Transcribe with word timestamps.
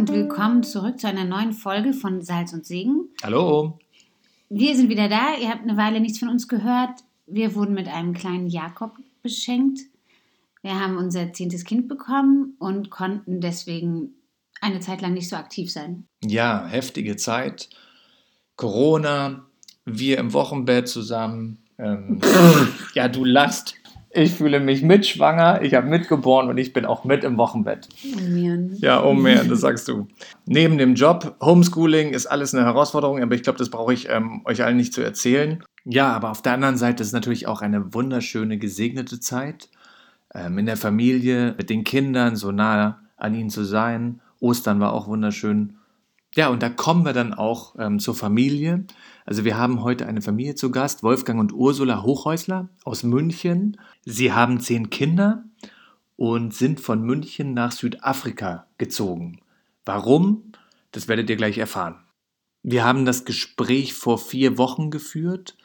und 0.00 0.08
willkommen 0.08 0.62
zurück 0.62 0.98
zu 0.98 1.08
einer 1.08 1.26
neuen 1.26 1.52
Folge 1.52 1.92
von 1.92 2.22
Salz 2.22 2.54
und 2.54 2.64
Segen. 2.64 3.10
Hallo. 3.22 3.78
Wir 4.48 4.74
sind 4.74 4.88
wieder 4.88 5.10
da. 5.10 5.34
Ihr 5.38 5.50
habt 5.50 5.62
eine 5.62 5.76
Weile 5.76 6.00
nichts 6.00 6.18
von 6.18 6.30
uns 6.30 6.48
gehört. 6.48 7.00
Wir 7.26 7.54
wurden 7.54 7.74
mit 7.74 7.86
einem 7.86 8.14
kleinen 8.14 8.48
Jakob 8.48 8.96
beschenkt. 9.22 9.78
Wir 10.62 10.80
haben 10.80 10.96
unser 10.96 11.34
zehntes 11.34 11.64
Kind 11.64 11.86
bekommen 11.86 12.54
und 12.58 12.88
konnten 12.88 13.42
deswegen 13.42 14.14
eine 14.62 14.80
Zeit 14.80 15.02
lang 15.02 15.12
nicht 15.12 15.28
so 15.28 15.36
aktiv 15.36 15.70
sein. 15.70 16.06
Ja, 16.24 16.66
heftige 16.66 17.16
Zeit. 17.16 17.68
Corona, 18.56 19.44
wir 19.84 20.16
im 20.16 20.32
Wochenbett 20.32 20.88
zusammen. 20.88 21.58
Ähm, 21.76 22.22
ja, 22.94 23.06
du 23.06 23.26
lachst. 23.26 23.74
Ich 24.12 24.32
fühle 24.32 24.58
mich 24.58 24.82
mitschwanger, 24.82 25.62
ich 25.62 25.74
habe 25.74 25.88
mitgeboren 25.88 26.48
und 26.48 26.58
ich 26.58 26.72
bin 26.72 26.84
auch 26.84 27.04
mit 27.04 27.22
im 27.22 27.38
Wochenbett. 27.38 27.88
Oh 28.04 28.20
man. 28.20 28.76
Ja, 28.78 29.04
oh 29.04 29.14
mehr, 29.14 29.44
das 29.44 29.60
sagst 29.60 29.86
du. 29.86 30.08
Neben 30.46 30.78
dem 30.78 30.94
Job, 30.94 31.36
Homeschooling 31.40 32.10
ist 32.10 32.26
alles 32.26 32.52
eine 32.52 32.64
Herausforderung, 32.64 33.22
aber 33.22 33.36
ich 33.36 33.44
glaube, 33.44 33.58
das 33.58 33.70
brauche 33.70 33.94
ich 33.94 34.08
ähm, 34.08 34.42
euch 34.46 34.64
allen 34.64 34.76
nicht 34.76 34.92
zu 34.92 35.00
erzählen. 35.00 35.62
Ja, 35.84 36.12
aber 36.12 36.30
auf 36.30 36.42
der 36.42 36.54
anderen 36.54 36.76
Seite 36.76 37.02
ist 37.02 37.08
es 37.08 37.12
natürlich 37.12 37.46
auch 37.46 37.62
eine 37.62 37.94
wunderschöne, 37.94 38.58
gesegnete 38.58 39.20
Zeit. 39.20 39.68
Ähm, 40.34 40.58
in 40.58 40.66
der 40.66 40.76
Familie, 40.76 41.54
mit 41.56 41.70
den 41.70 41.84
Kindern, 41.84 42.34
so 42.34 42.50
nah 42.50 43.00
an 43.16 43.34
ihnen 43.34 43.50
zu 43.50 43.64
sein. 43.64 44.20
Ostern 44.40 44.80
war 44.80 44.92
auch 44.92 45.06
wunderschön. 45.06 45.76
Ja, 46.36 46.48
und 46.48 46.62
da 46.62 46.68
kommen 46.68 47.04
wir 47.04 47.12
dann 47.12 47.34
auch 47.34 47.74
ähm, 47.78 47.98
zur 47.98 48.14
Familie. 48.14 48.84
Also 49.26 49.44
wir 49.44 49.56
haben 49.58 49.82
heute 49.82 50.06
eine 50.06 50.22
Familie 50.22 50.54
zu 50.54 50.70
Gast, 50.70 51.02
Wolfgang 51.02 51.40
und 51.40 51.52
Ursula 51.52 52.02
Hochhäusler 52.02 52.68
aus 52.84 53.02
München. 53.02 53.80
Sie 54.04 54.32
haben 54.32 54.60
zehn 54.60 54.90
Kinder 54.90 55.44
und 56.16 56.54
sind 56.54 56.80
von 56.80 57.02
München 57.02 57.52
nach 57.52 57.72
Südafrika 57.72 58.66
gezogen. 58.78 59.40
Warum? 59.84 60.52
Das 60.92 61.08
werdet 61.08 61.30
ihr 61.30 61.36
gleich 61.36 61.58
erfahren. 61.58 61.96
Wir 62.62 62.84
haben 62.84 63.04
das 63.04 63.24
Gespräch 63.24 63.94
vor 63.94 64.18
vier 64.18 64.58
Wochen 64.58 64.90
geführt 64.90 65.56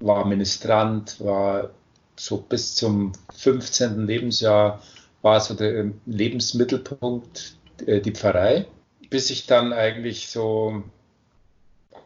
war 0.00 0.26
Ministrant, 0.26 1.18
war 1.24 1.70
so 2.16 2.36
bis 2.38 2.74
zum 2.74 3.12
15. 3.34 4.06
Lebensjahr 4.06 4.82
war 5.22 5.40
so 5.40 5.54
der 5.54 5.90
Lebensmittelpunkt 6.04 7.56
äh, 7.86 8.00
die 8.00 8.12
Pfarrei, 8.12 8.66
bis 9.08 9.30
ich 9.30 9.46
dann 9.46 9.72
eigentlich 9.72 10.28
so 10.28 10.82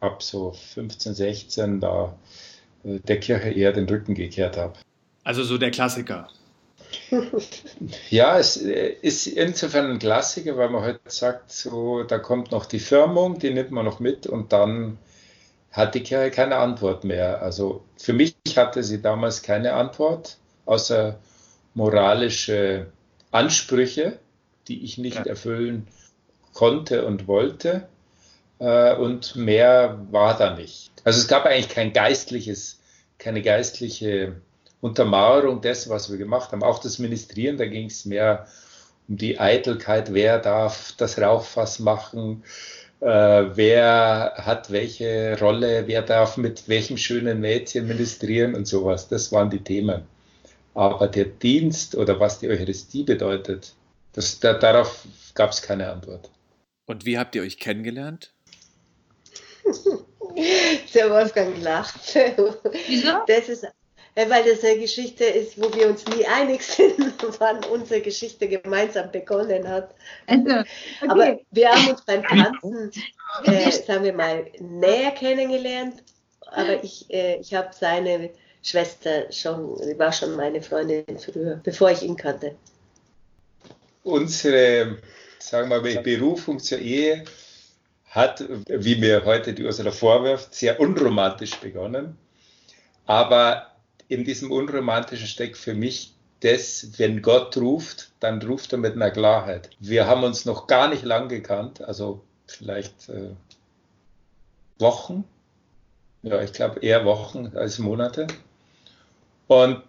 ab 0.00 0.22
so 0.22 0.52
15, 0.74 1.14
16 1.14 1.80
da 1.80 2.16
äh, 2.84 3.00
der 3.00 3.18
Kirche 3.18 3.50
eher 3.50 3.72
den 3.72 3.88
Rücken 3.88 4.14
gekehrt 4.14 4.56
habe. 4.56 4.74
Also 5.24 5.42
so 5.42 5.58
der 5.58 5.70
Klassiker. 5.72 6.28
Ja, 8.10 8.38
es 8.38 8.56
äh, 8.62 8.94
ist 9.02 9.26
insofern 9.26 9.90
ein 9.90 9.98
Klassiker, 9.98 10.56
weil 10.56 10.68
man 10.70 10.82
heute 10.82 11.00
sagt, 11.06 11.50
so, 11.52 12.02
da 12.04 12.18
kommt 12.18 12.50
noch 12.52 12.66
die 12.66 12.78
Firmung, 12.80 13.38
die 13.38 13.50
nimmt 13.50 13.70
man 13.70 13.84
noch 13.84 14.00
mit 14.00 14.26
und 14.26 14.52
dann 14.52 14.98
hat 15.72 15.94
die 15.94 16.02
Kirche 16.02 16.30
keine 16.30 16.56
Antwort 16.56 17.04
mehr. 17.04 17.42
Also 17.42 17.84
für 17.96 18.12
mich 18.12 18.34
hatte 18.56 18.82
sie 18.82 19.00
damals 19.02 19.42
keine 19.42 19.72
Antwort, 19.74 20.38
außer 20.66 21.18
moralische 21.74 22.86
Ansprüche, 23.30 24.18
die 24.68 24.84
ich 24.84 24.98
nicht 24.98 25.16
Ja. 25.18 25.26
erfüllen 25.26 25.86
konnte 26.52 27.04
und 27.06 27.26
wollte. 27.28 27.88
Äh, 28.58 28.94
Und 28.96 29.36
mehr 29.36 29.98
war 30.10 30.36
da 30.36 30.54
nicht. 30.54 30.90
Also 31.04 31.18
es 31.20 31.28
gab 31.28 31.46
eigentlich 31.46 31.68
kein 31.70 31.92
geistliches, 31.92 32.78
keine 33.18 33.40
geistliche 33.42 34.36
Untermauerung 34.80 35.60
dessen, 35.60 35.90
was 35.90 36.10
wir 36.10 36.18
gemacht 36.18 36.52
haben. 36.52 36.62
Auch 36.62 36.78
das 36.78 36.98
Ministrieren, 36.98 37.58
da 37.58 37.66
ging 37.66 37.86
es 37.86 38.04
mehr 38.04 38.46
um 39.08 39.16
die 39.16 39.38
Eitelkeit, 39.38 40.14
wer 40.14 40.38
darf 40.38 40.94
das 40.96 41.18
Rauchfass 41.18 41.80
machen, 41.80 42.44
äh, 43.00 43.06
wer 43.06 44.34
hat 44.36 44.70
welche 44.70 45.36
Rolle, 45.38 45.86
wer 45.86 46.02
darf 46.02 46.36
mit 46.36 46.68
welchem 46.68 46.96
schönen 46.96 47.40
Mädchen 47.40 47.86
ministrieren 47.86 48.54
und 48.54 48.66
sowas. 48.66 49.08
Das 49.08 49.32
waren 49.32 49.50
die 49.50 49.62
Themen. 49.62 50.02
Aber 50.74 51.08
der 51.08 51.24
Dienst 51.24 51.96
oder 51.96 52.20
was 52.20 52.38
die 52.38 52.48
Eucharistie 52.48 53.02
bedeutet, 53.02 53.74
das, 54.12 54.40
da, 54.40 54.54
darauf 54.54 55.04
gab 55.34 55.50
es 55.50 55.62
keine 55.62 55.90
Antwort. 55.90 56.30
Und 56.86 57.04
wie 57.04 57.18
habt 57.18 57.34
ihr 57.34 57.42
euch 57.42 57.58
kennengelernt? 57.58 58.32
Der 60.94 61.10
Wolfgang 61.10 61.60
lacht. 61.60 62.16
Wieso? 62.86 63.08
Das 63.26 63.48
ist, 63.48 63.66
weil 64.28 64.44
das 64.44 64.64
eine 64.64 64.78
Geschichte 64.78 65.24
ist, 65.24 65.60
wo 65.60 65.72
wir 65.74 65.88
uns 65.88 66.04
nie 66.06 66.26
einig 66.26 66.62
sind, 66.62 66.98
wann 67.38 67.64
unsere 67.64 68.00
Geschichte 68.00 68.48
gemeinsam 68.48 69.10
begonnen 69.10 69.68
hat. 69.68 69.94
Also, 70.26 70.64
Aber 71.08 71.38
wir 71.50 71.70
haben 71.70 71.90
uns 71.90 72.02
beim 72.04 72.22
Tanzen, 72.24 72.90
äh, 73.44 73.70
sagen 73.70 74.04
wir 74.04 74.12
mal, 74.12 74.46
näher 74.58 75.12
kennengelernt. 75.12 76.02
Aber 76.46 76.82
ich, 76.82 77.08
äh, 77.10 77.36
ich 77.36 77.54
habe 77.54 77.68
seine 77.72 78.30
Schwester 78.62 79.30
schon, 79.30 79.76
sie 79.82 79.98
war 79.98 80.12
schon 80.12 80.36
meine 80.36 80.60
Freundin 80.60 81.18
früher, 81.18 81.60
bevor 81.62 81.90
ich 81.92 82.02
ihn 82.02 82.16
kannte. 82.16 82.56
unsere, 84.02 84.98
sagen 85.38 85.70
wir 85.70 85.80
mal, 85.80 86.02
Berufung 86.02 86.58
zur 86.58 86.78
Ehe 86.78 87.24
hat, 88.10 88.44
wie 88.66 88.96
mir 88.96 89.24
heute 89.24 89.54
die 89.54 89.64
Ursula 89.64 89.92
vorwirft, 89.92 90.52
sehr 90.54 90.80
unromantisch 90.80 91.54
begonnen. 91.56 92.18
Aber 93.06 93.69
in 94.10 94.24
diesem 94.24 94.50
Unromantischen 94.50 95.28
steckt 95.28 95.56
für 95.56 95.72
mich 95.72 96.14
das, 96.40 96.98
wenn 96.98 97.22
Gott 97.22 97.56
ruft, 97.56 98.10
dann 98.18 98.42
ruft 98.42 98.72
er 98.72 98.78
mit 98.78 98.94
einer 98.94 99.12
Klarheit. 99.12 99.70
Wir 99.78 100.06
haben 100.06 100.24
uns 100.24 100.44
noch 100.44 100.66
gar 100.66 100.88
nicht 100.88 101.04
lang 101.04 101.28
gekannt, 101.28 101.80
also 101.80 102.24
vielleicht 102.48 103.08
äh, 103.08 103.30
Wochen. 104.80 105.24
Ja, 106.22 106.42
ich 106.42 106.52
glaube 106.52 106.80
eher 106.80 107.04
Wochen 107.04 107.52
als 107.54 107.78
Monate. 107.78 108.26
Und 109.46 109.82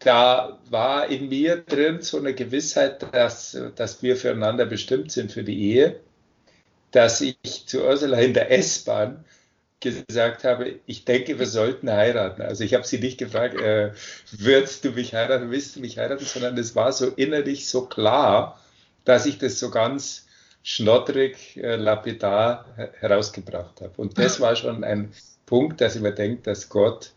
da 0.00 0.58
war 0.70 1.06
in 1.08 1.28
mir 1.28 1.58
drin 1.58 2.02
so 2.02 2.18
eine 2.18 2.34
Gewissheit, 2.34 3.06
dass, 3.14 3.56
dass 3.76 4.02
wir 4.02 4.16
füreinander 4.16 4.66
bestimmt 4.66 5.12
sind 5.12 5.30
für 5.30 5.44
die 5.44 5.72
Ehe, 5.72 6.00
dass 6.90 7.20
ich 7.20 7.36
zu 7.66 7.84
Ursula 7.84 8.18
in 8.18 8.34
der 8.34 8.50
S-Bahn 8.50 9.24
gesagt 9.80 10.44
habe, 10.44 10.80
ich 10.86 11.04
denke, 11.04 11.38
wir 11.38 11.46
sollten 11.46 11.90
heiraten. 11.90 12.42
Also 12.42 12.64
ich 12.64 12.74
habe 12.74 12.86
sie 12.86 12.98
nicht 12.98 13.18
gefragt, 13.18 13.60
äh, 13.60 13.92
würdest 14.32 14.84
du 14.84 14.90
mich 14.90 15.14
heiraten, 15.14 15.50
willst 15.50 15.76
du 15.76 15.80
mich 15.80 15.98
heiraten, 15.98 16.24
sondern 16.24 16.58
es 16.58 16.74
war 16.74 16.92
so 16.92 17.06
innerlich 17.08 17.68
so 17.68 17.86
klar, 17.86 18.60
dass 19.04 19.26
ich 19.26 19.38
das 19.38 19.58
so 19.58 19.70
ganz 19.70 20.26
schnottrig, 20.62 21.56
äh, 21.56 21.76
lapidar 21.76 22.66
herausgebracht 22.98 23.80
habe. 23.80 23.92
Und 23.96 24.18
das 24.18 24.40
war 24.40 24.56
schon 24.56 24.84
ein 24.84 25.12
Punkt, 25.46 25.80
dass 25.80 25.96
ich 25.96 26.02
mir 26.02 26.12
denke, 26.12 26.42
dass 26.42 26.68
Gott 26.68 27.12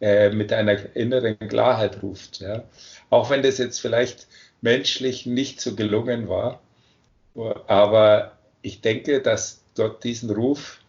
äh, 0.00 0.30
mit 0.30 0.52
einer 0.52 0.96
inneren 0.96 1.38
Klarheit 1.38 2.02
ruft. 2.02 2.40
Ja. 2.40 2.64
Auch 3.10 3.30
wenn 3.30 3.42
das 3.42 3.58
jetzt 3.58 3.78
vielleicht 3.78 4.26
menschlich 4.60 5.26
nicht 5.26 5.60
so 5.60 5.74
gelungen 5.74 6.28
war, 6.28 6.60
aber 7.66 8.32
ich 8.62 8.80
denke, 8.80 9.20
dass 9.20 9.62
Gott 9.76 10.02
diesen 10.02 10.30
Ruf, 10.30 10.80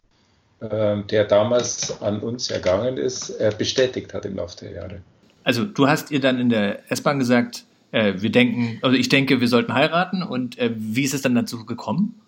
der 0.59 1.25
damals 1.25 2.01
an 2.01 2.19
uns 2.19 2.49
ergangen 2.49 2.97
ist, 2.97 3.29
äh, 3.29 3.51
bestätigt 3.55 4.13
hat 4.13 4.25
im 4.25 4.35
Laufe 4.37 4.57
der 4.65 4.71
Jahre. 4.71 5.01
Also 5.43 5.65
du 5.65 5.87
hast 5.87 6.11
ihr 6.11 6.19
dann 6.19 6.39
in 6.39 6.49
der 6.49 6.91
S-Bahn 6.91 7.19
gesagt, 7.19 7.63
äh, 7.91 8.15
wir 8.17 8.31
denken, 8.31 8.79
also 8.81 8.97
ich 8.97 9.09
denke, 9.09 9.39
wir 9.39 9.47
sollten 9.47 9.73
heiraten 9.73 10.23
und 10.23 10.57
äh, 10.57 10.71
wie 10.75 11.03
ist 11.03 11.13
es 11.13 11.21
dann 11.21 11.35
dazu 11.35 11.65
gekommen? 11.65 12.19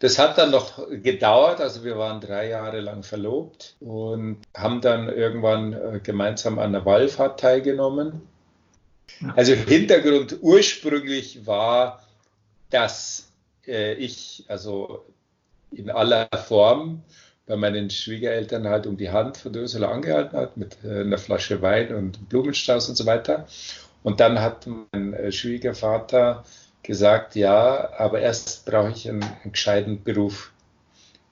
Das 0.00 0.18
hat 0.18 0.38
dann 0.38 0.52
noch 0.52 0.88
gedauert, 1.02 1.60
also 1.60 1.84
wir 1.84 1.98
waren 1.98 2.20
drei 2.20 2.48
Jahre 2.48 2.80
lang 2.80 3.02
verlobt 3.02 3.76
und 3.80 4.38
haben 4.56 4.80
dann 4.80 5.08
irgendwann 5.08 5.72
äh, 5.72 6.00
gemeinsam 6.02 6.58
an 6.58 6.72
der 6.72 6.84
Wallfahrt 6.84 7.40
teilgenommen. 7.40 8.20
Also 9.34 9.54
Hintergrund 9.54 10.38
ursprünglich 10.40 11.46
war, 11.46 12.02
dass 12.70 13.32
äh, 13.66 13.94
ich 13.94 14.44
also 14.48 15.04
in 15.72 15.90
aller 15.90 16.28
Form 16.46 17.02
bei 17.48 17.56
meinen 17.56 17.88
Schwiegereltern 17.88 18.68
halt 18.68 18.86
um 18.86 18.96
die 18.96 19.10
Hand 19.10 19.38
von 19.38 19.56
Ursula 19.56 19.90
angehalten 19.90 20.38
hat 20.38 20.56
mit 20.56 20.76
äh, 20.84 21.00
einer 21.00 21.18
Flasche 21.18 21.60
Wein 21.62 21.94
und 21.94 22.28
Blumenstrauß 22.28 22.90
und 22.90 22.96
so 22.96 23.06
weiter. 23.06 23.46
Und 24.02 24.20
dann 24.20 24.40
hat 24.40 24.68
mein 24.92 25.14
äh, 25.14 25.32
Schwiegervater 25.32 26.44
gesagt, 26.82 27.34
ja, 27.34 27.90
aber 27.98 28.20
erst 28.20 28.66
brauche 28.66 28.90
ich 28.90 29.08
einen, 29.08 29.22
einen 29.22 29.52
gescheiten 29.52 30.04
Beruf. 30.04 30.52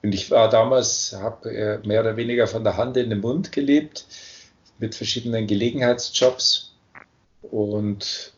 Und 0.01 0.13
ich 0.13 0.31
war 0.31 0.49
damals, 0.49 1.15
habe 1.19 1.51
äh, 1.51 1.87
mehr 1.87 2.01
oder 2.01 2.17
weniger 2.17 2.47
von 2.47 2.63
der 2.63 2.77
Hand 2.77 2.97
in 2.97 3.11
den 3.11 3.21
Mund 3.21 3.51
gelebt, 3.51 4.05
mit 4.79 4.95
verschiedenen 4.95 5.45
Gelegenheitsjobs. 5.45 6.73
Und 7.43 8.33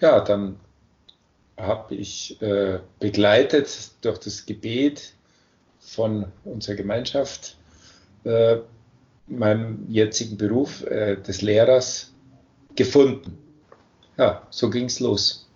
ja, 0.00 0.20
dann 0.20 0.60
habe 1.56 1.94
ich 1.94 2.40
äh, 2.42 2.80
begleitet 3.00 3.90
durch 4.02 4.18
das 4.18 4.44
Gebet 4.44 5.15
von 5.86 6.26
unserer 6.44 6.74
Gemeinschaft 6.74 7.56
äh, 8.24 8.58
meinen 9.26 9.86
jetzigen 9.88 10.36
Beruf 10.36 10.84
äh, 10.84 11.16
des 11.16 11.42
Lehrers 11.42 12.12
gefunden. 12.74 13.38
Ja, 14.18 14.46
so 14.50 14.70
ging 14.70 14.86
es 14.86 15.00
los. 15.00 15.48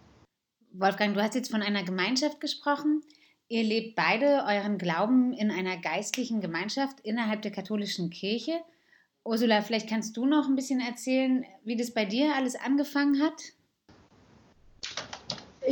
Wolfgang, 0.72 1.14
du 1.14 1.22
hast 1.22 1.34
jetzt 1.34 1.50
von 1.50 1.62
einer 1.62 1.82
Gemeinschaft 1.82 2.40
gesprochen. 2.40 3.02
Ihr 3.48 3.64
lebt 3.64 3.96
beide 3.96 4.44
euren 4.46 4.78
Glauben 4.78 5.32
in 5.32 5.50
einer 5.50 5.76
geistlichen 5.76 6.40
Gemeinschaft 6.40 7.00
innerhalb 7.00 7.42
der 7.42 7.50
katholischen 7.50 8.10
Kirche. 8.10 8.60
Ursula, 9.24 9.62
vielleicht 9.62 9.88
kannst 9.88 10.16
du 10.16 10.26
noch 10.26 10.48
ein 10.48 10.54
bisschen 10.54 10.80
erzählen, 10.80 11.44
wie 11.64 11.76
das 11.76 11.92
bei 11.92 12.04
dir 12.04 12.34
alles 12.36 12.54
angefangen 12.54 13.20
hat? 13.20 13.42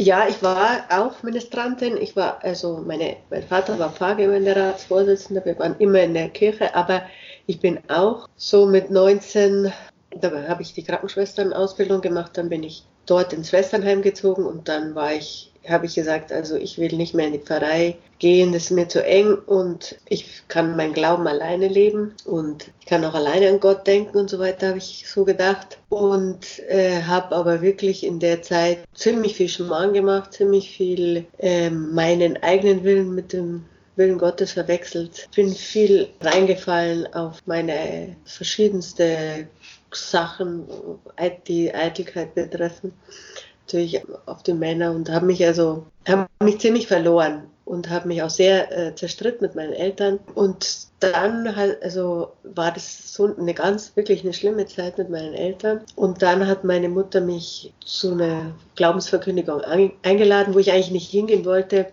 Ja, 0.01 0.29
ich 0.29 0.41
war 0.45 0.85
auch 0.91 1.25
Ministrantin. 1.25 1.97
Ich 1.97 2.15
war, 2.15 2.39
also 2.45 2.81
meine, 2.87 3.17
mein 3.31 3.43
Vater 3.43 3.81
war 3.81 3.91
Pfarrgemeinderatsvorsitzender. 3.91 5.45
Wir 5.45 5.59
waren 5.59 5.75
immer 5.81 6.01
in 6.01 6.15
der 6.15 6.29
Kirche, 6.29 6.73
aber 6.77 7.03
ich 7.47 7.59
bin 7.59 7.81
auch 7.89 8.29
so 8.37 8.67
mit 8.67 8.93
19, 8.93 9.73
da 10.21 10.31
habe 10.47 10.63
ich 10.63 10.73
die 10.73 10.85
Krankenschwesternausbildung 10.85 12.01
gemacht, 12.01 12.39
dann 12.39 12.49
bin 12.49 12.63
ich 12.63 12.85
dort 13.07 13.33
ins 13.33 13.49
Schwesternheim 13.49 14.03
gezogen 14.03 14.47
und 14.47 14.69
dann 14.69 14.95
war 14.95 15.15
ich, 15.15 15.53
habe 15.69 15.87
ich 15.87 15.95
gesagt, 15.95 16.33
also 16.33 16.57
ich 16.57 16.79
will 16.79 16.95
nicht 16.97 17.15
mehr 17.15 17.27
in 17.27 17.33
die 17.33 17.39
Pfarrei 17.39 17.97
gehen, 18.19 18.53
das 18.53 18.65
ist 18.65 18.71
mir 18.71 18.89
zu 18.89 19.05
eng 19.05 19.35
und 19.35 19.97
ich 20.09 20.43
kann 20.49 20.77
meinen 20.77 20.93
Glauben 20.93 21.27
alleine 21.27 21.69
leben 21.69 22.15
und 22.25 22.71
ich 22.81 22.87
kann 22.87 23.05
auch 23.05 23.15
alleine 23.15 23.49
an 23.49 23.61
Gott 23.61 23.87
denken 23.87 24.19
und 24.19 24.31
so 24.31 24.39
weiter, 24.39 24.69
habe 24.69 24.79
ich 24.79 25.05
so 25.09 25.25
gedacht 25.25 25.79
und 25.89 26.59
äh, 26.69 27.03
habe 27.03 27.35
aber 27.35 27.63
wirklich 27.63 28.05
in 28.05 28.19
der 28.19 28.43
Zeit 28.43 28.79
ziemlich 28.95 29.37
viel 29.37 29.49
Schmarrn 29.49 29.93
gemacht, 29.93 30.33
ziemlich 30.33 30.71
viel 30.71 31.27
äh, 31.39 31.71
meinen 31.71 32.43
eigenen 32.43 32.85
Willen 32.85 33.15
mit 33.15 33.33
dem 33.33 33.65
Willen 33.97 34.19
Gottes 34.19 34.53
verwechselt. 34.53 35.29
Bin 35.35 35.53
viel 35.53 36.09
reingefallen 36.21 37.13
auf 37.15 37.43
meine 37.47 38.17
verschiedenste 38.25 39.49
Sachen, 39.93 40.67
die 41.47 41.75
Eitelkeit 41.75 42.35
betreffen, 42.35 42.93
natürlich 43.69 44.03
auf 44.27 44.43
die 44.43 44.55
Männer 44.55 44.93
und 44.93 45.11
habe 45.11 45.27
mich 45.27 45.45
also 45.45 45.87
habe 46.09 46.27
mich 46.43 46.59
ziemlich 46.59 46.87
verloren 46.87 47.45
und 47.67 47.91
habe 47.91 48.09
mich 48.09 48.23
auch 48.23 48.31
sehr 48.31 48.73
äh, 48.77 48.95
zerstritten 48.95 49.47
mit 49.47 49.55
meinen 49.55 49.75
Eltern. 49.75 50.19
Und 50.35 50.89
dann 51.01 51.55
halt 51.55 51.83
also 51.83 52.33
war 52.43 52.73
das 52.73 53.13
so 53.13 53.37
eine 53.37 53.53
ganz 53.53 53.95
wirklich 53.95 54.25
eine 54.25 54.33
schlimme 54.33 54.67
Zeit 54.67 54.97
mit 54.97 55.11
meinen 55.11 55.35
Eltern. 55.35 55.83
Und 55.95 56.23
dann 56.23 56.47
hat 56.47 56.65
meine 56.65 56.89
Mutter 56.89 57.21
mich 57.21 57.75
zu 57.85 58.13
einer 58.13 58.53
Glaubensverkündigung 58.75 59.61
eingeladen, 60.03 60.55
wo 60.55 60.59
ich 60.59 60.73
eigentlich 60.73 60.91
nicht 60.91 61.11
hingehen 61.11 61.45
wollte, 61.45 61.93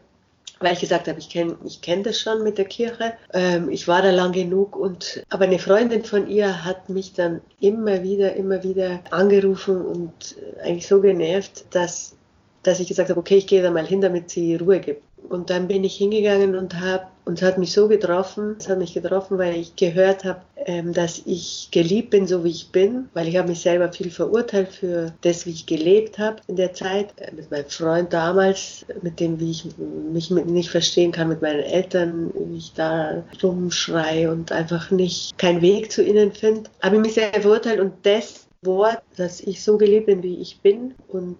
weil 0.59 0.73
ich 0.73 0.79
gesagt 0.79 1.07
habe, 1.07 1.19
ich 1.19 1.29
kenne 1.29 1.57
ich 1.65 1.81
kenn 1.81 2.03
das 2.03 2.19
schon 2.19 2.43
mit 2.43 2.57
der 2.57 2.65
Kirche. 2.65 3.13
Ähm, 3.33 3.69
ich 3.69 3.87
war 3.87 4.01
da 4.01 4.11
lang 4.11 4.31
genug 4.31 4.75
und 4.75 5.23
aber 5.29 5.45
eine 5.45 5.59
Freundin 5.59 6.03
von 6.03 6.27
ihr 6.27 6.65
hat 6.65 6.89
mich 6.89 7.13
dann 7.13 7.41
immer 7.59 8.03
wieder, 8.03 8.35
immer 8.35 8.63
wieder 8.63 8.99
angerufen 9.11 9.81
und 9.81 10.35
eigentlich 10.61 10.87
so 10.87 11.01
genervt, 11.01 11.65
dass, 11.71 12.15
dass 12.63 12.79
ich 12.79 12.87
gesagt 12.87 13.09
habe, 13.09 13.19
okay, 13.19 13.37
ich 13.37 13.47
gehe 13.47 13.61
da 13.61 13.71
mal 13.71 13.85
hin, 13.85 14.01
damit 14.01 14.29
sie 14.29 14.55
Ruhe 14.55 14.79
gibt. 14.79 15.03
Und 15.29 15.49
dann 15.49 15.67
bin 15.67 15.83
ich 15.83 15.95
hingegangen 15.95 16.55
und 16.55 16.79
habe, 16.79 17.07
und 17.25 17.41
es 17.41 17.47
hat 17.47 17.57
mich 17.57 17.71
so 17.71 17.87
getroffen, 17.87 18.55
es 18.59 18.69
hat 18.69 18.77
mich 18.77 18.93
getroffen, 18.93 19.37
weil 19.37 19.55
ich 19.55 19.75
gehört 19.75 20.23
habe, 20.23 20.41
ähm, 20.57 20.93
dass 20.93 21.21
ich 21.25 21.69
geliebt 21.71 22.11
bin, 22.11 22.27
so 22.27 22.43
wie 22.43 22.51
ich 22.51 22.69
bin, 22.71 23.09
weil 23.13 23.27
ich 23.27 23.37
habe 23.37 23.49
mich 23.49 23.61
selber 23.61 23.91
viel 23.91 24.11
verurteilt 24.11 24.69
für 24.69 25.13
das, 25.21 25.45
wie 25.45 25.51
ich 25.51 25.65
gelebt 25.65 26.19
habe 26.19 26.37
in 26.47 26.55
der 26.55 26.73
Zeit. 26.73 27.13
Äh, 27.17 27.33
mit 27.33 27.49
meinem 27.51 27.69
Freund 27.69 28.13
damals, 28.13 28.85
mit 29.01 29.19
dem, 29.19 29.39
wie 29.39 29.51
ich 29.51 29.65
mich 30.11 30.29
mit, 30.29 30.47
nicht 30.47 30.69
verstehen 30.69 31.11
kann, 31.11 31.29
mit 31.29 31.41
meinen 31.41 31.61
Eltern, 31.61 32.31
wie 32.33 32.57
ich 32.57 32.73
da 32.73 33.23
rumschreie 33.41 34.31
und 34.31 34.51
einfach 34.51 34.91
nicht 34.91 35.37
keinen 35.37 35.61
Weg 35.61 35.91
zu 35.91 36.03
ihnen 36.03 36.31
finde. 36.31 36.69
Habe 36.81 36.95
ich 36.97 37.01
mich 37.01 37.13
sehr 37.15 37.33
verurteilt 37.33 37.79
und 37.79 37.93
das 38.03 38.47
Wort, 38.61 39.01
dass 39.17 39.41
ich 39.41 39.63
so 39.63 39.77
gelebt 39.77 40.07
bin, 40.07 40.23
wie 40.23 40.41
ich 40.41 40.59
bin 40.61 40.95
und 41.07 41.37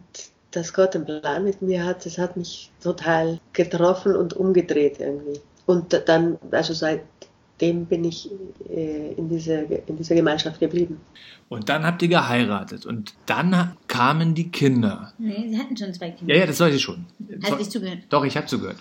dass 0.56 0.74
Gott 0.74 0.96
einen 0.96 1.06
Plan 1.06 1.44
mit 1.44 1.62
mir 1.62 1.86
hat, 1.86 2.06
das 2.06 2.18
hat 2.18 2.38
mich 2.38 2.72
total 2.82 3.40
getroffen 3.54 4.16
und 4.16 4.34
umgedreht 4.34 5.00
irgendwie. 5.00 5.40
Und 5.66 6.02
dann, 6.08 6.38
also 6.52 6.74
seitdem 6.74 7.86
bin 7.86 8.04
ich 8.04 8.30
äh, 8.70 9.14
in, 9.14 9.30
dieser, 9.30 9.64
in 9.88 9.98
dieser 9.98 10.16
Gemeinschaft 10.16 10.60
geblieben. 10.60 11.02
Und 11.50 11.70
dann 11.70 11.86
habt 11.86 12.02
ihr 12.02 12.08
geheiratet 12.08 12.86
und 12.86 13.14
dann 13.26 13.76
kamen 13.88 14.34
die 14.34 14.50
Kinder. 14.50 15.14
Nee, 15.18 15.48
sie 15.50 15.60
hatten 15.60 15.78
schon 15.78 15.94
zwei 15.94 16.12
Kinder. 16.12 16.34
Ja, 16.34 16.42
ja, 16.42 16.48
das 16.48 16.60
weiß 16.60 16.74
ich 16.74 16.82
schon. 16.82 17.06
Hast 17.42 17.52
du 17.52 17.56
nicht 17.58 17.72
zugehört? 17.72 18.00
Doch, 18.10 18.24
ich 18.24 18.36
habe 18.38 18.48
zugehört. 18.48 18.78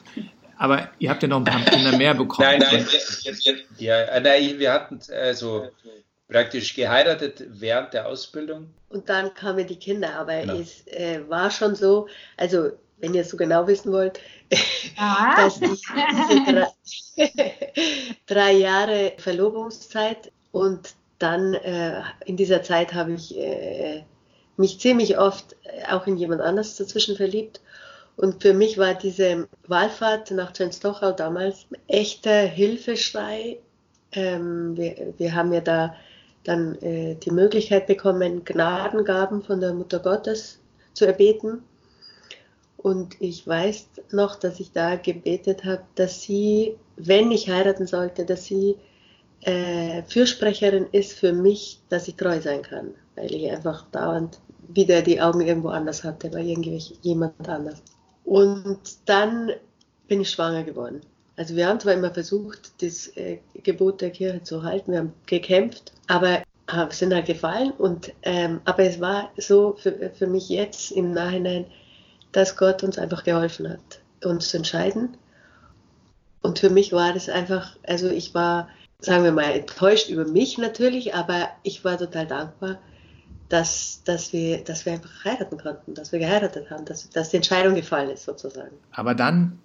Aber 0.57 0.89
ihr 0.99 1.11
habt 1.11 1.23
ja 1.23 1.29
noch 1.29 1.39
ein 1.39 1.45
paar 1.45 1.61
Kinder 1.61 1.97
mehr 1.97 2.15
bekommen. 2.15 2.49
Nein, 2.49 2.61
nein, 2.61 2.87
jetzt, 2.91 3.25
jetzt, 3.25 3.65
ja, 3.79 4.21
nein 4.21 4.59
wir 4.59 4.73
hatten 4.73 5.01
also 5.13 5.69
praktisch 6.29 6.75
geheiratet 6.75 7.45
während 7.49 7.95
der 7.95 8.09
Ausbildung. 8.09 8.71
Und 8.89 9.09
dann 9.09 9.35
kamen 9.35 9.67
die 9.67 9.79
Kinder, 9.79 10.15
aber 10.19 10.41
genau. 10.41 10.55
es 10.55 10.87
äh, 10.87 11.21
war 11.29 11.51
schon 11.51 11.75
so, 11.75 12.09
also 12.37 12.71
wenn 12.99 13.15
ihr 13.15 13.23
es 13.23 13.31
so 13.31 13.37
genau 13.37 13.67
wissen 13.67 13.93
wollt, 13.93 14.21
ah. 14.97 15.37
dass 15.37 15.61
ich 15.61 15.83
diese 16.31 16.67
drei, 17.17 17.53
drei, 18.27 18.53
Jahre 18.53 19.13
Verlobungszeit 19.19 20.33
und 20.53 20.95
dann 21.19 21.55
äh, 21.55 22.03
in 22.25 22.37
dieser 22.37 22.63
Zeit 22.63 22.95
habe 22.95 23.13
ich 23.13 23.37
äh, 23.37 24.05
mich 24.57 24.81
ziemlich 24.81 25.19
oft 25.19 25.57
auch 25.91 26.07
in 26.07 26.17
jemand 26.17 26.41
anders 26.41 26.77
dazwischen 26.77 27.17
verliebt. 27.17 27.61
Und 28.17 28.43
für 28.43 28.55
mich 28.55 28.79
war 28.79 28.95
diese 28.95 29.49
Wahlfahrt 29.67 30.31
nach 30.31 30.53
Częstochow 30.53 31.17
damals 31.17 31.67
echter 31.89 32.43
Hilfeschrei. 32.43 33.59
Ähm, 34.13 34.77
wir, 34.77 35.15
wir 35.19 35.35
haben 35.35 35.53
ja 35.53 35.61
da 35.61 35.97
dann 36.45 36.77
äh, 36.83 37.17
die 37.17 37.31
Möglichkeit 37.31 37.87
bekommen, 37.87 38.45
Gnadengaben 38.45 39.43
von 39.43 39.61
der 39.61 39.75
Mutter 39.75 39.99
Gottes 39.99 40.61
zu 40.93 41.07
erbeten. 41.07 41.63
Und 42.77 43.17
ich 43.21 43.47
weiß 43.47 43.89
noch, 44.13 44.37
dass 44.37 44.61
ich 44.61 44.73
da 44.73 44.97
gebetet 44.97 45.65
habe, 45.65 45.83
dass 45.95 46.23
sie, 46.23 46.77
wenn 46.97 47.31
ich 47.31 47.49
heiraten 47.49 47.87
sollte, 47.87 48.27
dass 48.27 48.45
sie 48.45 48.77
äh, 49.41 50.03
Fürsprecherin 50.03 50.87
ist 50.93 51.15
für 51.15 51.33
mich, 51.33 51.81
dass 51.89 52.09
ich 52.09 52.17
treu 52.17 52.41
sein 52.41 52.63
kann, 52.63 52.95
weil 53.17 53.35
ich 53.35 53.51
einfach 53.51 53.87
dauernd 53.91 54.39
wieder 54.69 55.03
die 55.03 55.21
Augen 55.21 55.41
irgendwo 55.41 55.69
anders 55.69 56.05
hatte, 56.05 56.29
bei 56.31 56.41
jemand 56.41 57.49
anders. 57.49 57.83
Und 58.25 58.79
dann 59.07 59.51
bin 60.09 60.21
ich 60.21 60.31
schwanger 60.31 60.65
geworden. 60.65 61.01
Also 61.37 61.57
wir 61.57 61.67
haben 61.67 61.81
zwar 61.81 61.95
immer 61.95 62.13
versucht, 62.13 62.83
das 62.83 63.09
äh, 63.17 63.39
Gebot 63.63 64.01
der 64.01 64.11
Kirche 64.11 64.43
zu 64.43 64.63
halten, 64.63 64.93
wir 64.93 65.01
haben 65.01 65.13
gekämpft, 65.27 65.93
aber 66.07 66.43
äh, 66.69 66.87
sind 66.91 67.13
halt 67.13 67.27
gefallen. 67.27 67.73
Und, 67.73 68.13
ähm, 68.23 68.61
aber 68.65 68.85
es 68.85 69.01
war 69.01 69.31
so 69.37 69.75
für, 69.79 70.11
für 70.11 70.27
mich 70.27 70.49
jetzt 70.49 70.93
im 70.93 71.13
Nachhinein, 71.13 71.67
dass 72.33 72.57
Gott 72.57 72.83
uns 72.83 72.99
einfach 72.99 73.25
geholfen 73.25 73.69
hat, 73.69 74.01
uns 74.25 74.49
zu 74.49 74.59
entscheiden. 74.59 75.17
Und 76.43 76.59
für 76.59 76.71
mich 76.71 76.93
war 76.93 77.13
das 77.13 77.29
einfach, 77.29 77.77
also 77.87 78.09
ich 78.09 78.35
war, 78.35 78.69
sagen 79.01 79.25
wir 79.25 79.33
mal, 79.33 79.53
enttäuscht 79.53 80.11
über 80.11 80.27
mich 80.27 80.59
natürlich, 80.59 81.15
aber 81.15 81.49
ich 81.63 81.85
war 81.85 81.99
total 81.99 82.27
dankbar, 82.27 82.79
dass, 83.49 84.03
dass, 84.05 84.33
wir, 84.33 84.63
dass 84.65 84.85
wir 84.85 84.95
einfach 84.95 85.25
heiraten 85.25 85.59
konnten, 85.59 85.95
dass 85.95 86.13
wir 86.13 86.19
geheiratet 86.19 86.71
haben, 86.71 86.85
dass, 86.85 87.09
dass 87.11 87.31
die 87.31 87.37
Entscheidung 87.37 87.75
gefallen 87.75 88.11
ist 88.11 88.25
sozusagen. 88.25 88.77
Aber 88.93 89.15
dann 89.15 89.59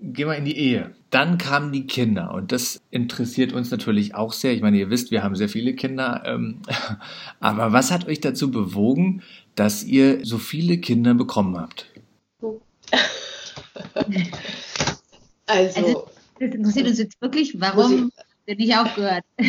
gehen 0.00 0.28
wir 0.28 0.36
in 0.36 0.44
die 0.44 0.56
Ehe. 0.56 0.94
Dann 1.10 1.38
kamen 1.38 1.72
die 1.72 1.86
Kinder 1.86 2.34
und 2.34 2.52
das 2.52 2.80
interessiert 2.90 3.52
uns 3.52 3.70
natürlich 3.70 4.14
auch 4.14 4.32
sehr. 4.32 4.52
Ich 4.52 4.60
meine, 4.60 4.78
ihr 4.78 4.90
wisst, 4.90 5.10
wir 5.10 5.22
haben 5.22 5.36
sehr 5.36 5.48
viele 5.48 5.74
Kinder. 5.74 6.22
Ähm, 6.26 6.62
aber 7.40 7.72
was 7.72 7.90
hat 7.90 8.06
euch 8.06 8.20
dazu 8.20 8.50
bewogen, 8.50 9.22
dass 9.54 9.84
ihr 9.84 10.24
so 10.24 10.38
viele 10.38 10.78
Kinder 10.78 11.14
bekommen 11.14 11.58
habt? 11.58 11.86
Also, 15.46 15.78
also 15.78 16.06
das 16.40 16.54
interessiert 16.54 16.86
uns 16.86 16.98
jetzt 16.98 17.20
wirklich, 17.20 17.60
warum 17.60 18.10
ihr 18.46 18.56
nicht 18.56 18.74
aufgehört? 18.74 19.24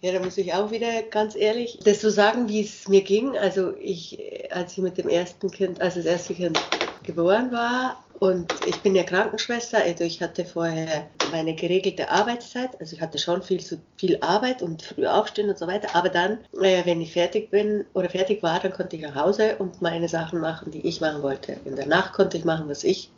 Ja, 0.00 0.12
da 0.12 0.20
muss 0.20 0.38
ich 0.38 0.54
auch 0.54 0.70
wieder 0.70 1.02
ganz 1.02 1.34
ehrlich 1.34 1.80
das 1.84 2.00
so 2.00 2.08
sagen, 2.08 2.48
wie 2.48 2.60
es 2.60 2.86
mir 2.86 3.02
ging. 3.02 3.36
Also 3.36 3.74
ich, 3.80 4.16
als 4.52 4.72
ich 4.72 4.78
mit 4.78 4.96
dem 4.96 5.08
ersten 5.08 5.50
Kind, 5.50 5.80
als 5.80 5.96
das 5.96 6.04
erste 6.04 6.34
Kind 6.34 6.60
geboren 7.08 7.50
war. 7.50 8.04
Und 8.18 8.52
ich 8.66 8.80
bin 8.80 8.96
ja 8.96 9.04
Krankenschwester, 9.04 9.78
also 9.78 10.04
ich 10.04 10.20
hatte 10.20 10.44
vorher 10.44 11.08
meine 11.30 11.54
geregelte 11.54 12.10
Arbeitszeit, 12.10 12.70
also 12.80 12.96
ich 12.96 13.00
hatte 13.00 13.16
schon 13.16 13.42
viel, 13.42 13.60
viel 13.96 14.18
Arbeit 14.22 14.60
und 14.60 14.82
früh 14.82 15.06
aufstehen 15.06 15.48
und 15.48 15.56
so 15.56 15.68
weiter, 15.68 15.94
aber 15.94 16.08
dann, 16.08 16.38
äh, 16.60 16.84
wenn 16.84 17.00
ich 17.00 17.12
fertig 17.12 17.50
bin 17.50 17.84
oder 17.94 18.10
fertig 18.10 18.42
war, 18.42 18.58
dann 18.58 18.72
konnte 18.72 18.96
ich 18.96 19.02
nach 19.02 19.14
Hause 19.14 19.56
und 19.58 19.80
meine 19.82 20.08
Sachen 20.08 20.40
machen, 20.40 20.72
die 20.72 20.84
ich 20.84 21.00
machen 21.00 21.22
wollte. 21.22 21.58
In 21.64 21.76
der 21.76 21.86
Nacht 21.86 22.12
konnte 22.12 22.36
ich 22.36 22.44
machen, 22.44 22.68
was 22.68 22.82
ich 22.82 23.08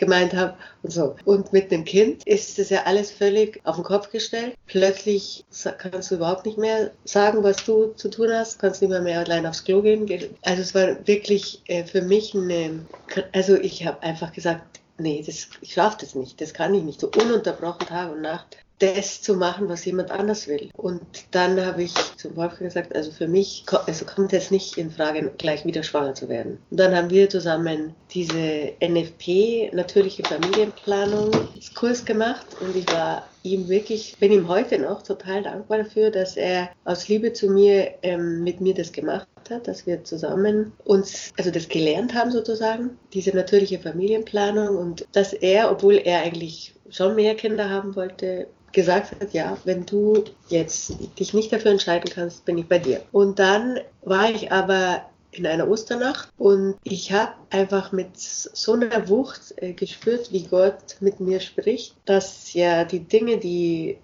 gemeint 0.00 0.34
habe 0.34 0.56
und 0.82 0.90
so. 0.90 1.14
Und 1.24 1.52
mit 1.52 1.72
einem 1.72 1.84
Kind 1.84 2.26
ist 2.26 2.58
das 2.58 2.70
ja 2.70 2.82
alles 2.84 3.12
völlig 3.12 3.60
auf 3.64 3.76
den 3.76 3.84
Kopf 3.84 4.10
gestellt. 4.10 4.54
Plötzlich 4.66 5.44
kannst 5.78 6.10
du 6.10 6.16
überhaupt 6.16 6.46
nicht 6.46 6.58
mehr 6.58 6.90
sagen, 7.04 7.44
was 7.44 7.64
du 7.64 7.92
zu 7.92 8.08
tun 8.08 8.30
hast, 8.32 8.58
kannst 8.58 8.80
nicht 8.80 8.90
mehr, 8.90 9.02
mehr 9.02 9.20
allein 9.20 9.46
aufs 9.46 9.62
Klo 9.62 9.82
gehen. 9.82 10.08
Also 10.42 10.62
es 10.62 10.74
war 10.74 11.06
wirklich 11.06 11.62
äh, 11.66 11.84
für 11.84 12.02
mich 12.02 12.34
eine, 12.34 12.86
also 13.32 13.56
ich 13.56 13.86
habe 13.86 14.02
einfach 14.02 14.32
gesagt, 14.32 14.80
nee, 14.98 15.22
das, 15.24 15.48
ich 15.60 15.74
schaffe 15.74 15.98
das 16.00 16.14
nicht, 16.14 16.40
das 16.40 16.54
kann 16.54 16.74
ich 16.74 16.82
nicht, 16.82 17.00
so 17.00 17.08
ununterbrochen 17.08 17.86
Tag 17.86 18.10
und 18.10 18.22
Nacht 18.22 18.56
das 18.80 19.22
zu 19.22 19.34
machen, 19.34 19.68
was 19.68 19.84
jemand 19.84 20.10
anders 20.10 20.48
will. 20.48 20.70
Und 20.76 21.00
dann 21.30 21.64
habe 21.64 21.84
ich 21.84 21.94
zum 22.16 22.34
Wolfgang 22.34 22.62
gesagt, 22.62 22.96
also 22.96 23.12
für 23.12 23.28
mich 23.28 23.64
also 23.86 24.04
kommt 24.04 24.32
es 24.32 24.50
nicht 24.50 24.76
in 24.78 24.90
Frage, 24.90 25.30
gleich 25.38 25.64
wieder 25.64 25.82
schwanger 25.82 26.14
zu 26.14 26.28
werden. 26.28 26.58
Und 26.70 26.80
dann 26.80 26.96
haben 26.96 27.10
wir 27.10 27.28
zusammen 27.28 27.94
diese 28.12 28.72
NFP, 28.80 29.70
natürliche 29.72 30.24
Familienplanung, 30.24 31.30
Kurs 31.74 32.04
gemacht 32.04 32.46
und 32.60 32.74
ich 32.74 32.90
war 32.92 33.28
ihm 33.42 33.68
wirklich, 33.68 34.16
bin 34.18 34.32
ihm 34.32 34.48
heute 34.48 34.78
noch 34.78 35.02
total 35.02 35.42
dankbar 35.42 35.78
dafür, 35.78 36.10
dass 36.10 36.36
er 36.36 36.70
aus 36.84 37.08
Liebe 37.08 37.32
zu 37.32 37.48
mir 37.48 37.94
ähm, 38.02 38.42
mit 38.44 38.60
mir 38.60 38.74
das 38.74 38.92
gemacht 38.92 39.28
hat, 39.48 39.66
dass 39.66 39.86
wir 39.86 40.04
zusammen 40.04 40.72
uns, 40.84 41.32
also 41.38 41.50
das 41.50 41.68
gelernt 41.68 42.14
haben 42.14 42.30
sozusagen, 42.30 42.98
diese 43.12 43.34
natürliche 43.34 43.78
Familienplanung 43.78 44.76
und 44.76 45.06
dass 45.12 45.32
er, 45.32 45.70
obwohl 45.70 45.96
er 45.96 46.22
eigentlich 46.22 46.74
schon 46.90 47.14
mehr 47.14 47.34
Kinder 47.34 47.70
haben 47.70 47.96
wollte, 47.96 48.48
gesagt 48.72 49.12
hat, 49.20 49.32
ja, 49.32 49.56
wenn 49.64 49.86
du 49.86 50.24
jetzt 50.48 50.92
dich 51.18 51.34
nicht 51.34 51.52
dafür 51.52 51.70
entscheiden 51.72 52.10
kannst, 52.12 52.44
bin 52.44 52.58
ich 52.58 52.66
bei 52.66 52.78
dir. 52.78 53.02
Und 53.12 53.38
dann 53.38 53.80
war 54.02 54.30
ich 54.30 54.52
aber 54.52 55.04
in 55.32 55.46
einer 55.46 55.68
Osternacht 55.68 56.28
und 56.38 56.76
ich 56.82 57.12
habe 57.12 57.32
einfach 57.50 57.92
mit 57.92 58.18
so 58.18 58.72
einer 58.72 59.08
Wucht 59.08 59.54
äh, 59.56 59.72
gespürt, 59.72 60.32
wie 60.32 60.44
Gott 60.44 60.96
mit 61.00 61.20
mir 61.20 61.40
spricht, 61.40 61.94
dass 62.04 62.52
ja 62.52 62.84
die 62.84 63.00
Dinge, 63.00 63.38
die, 63.38 63.98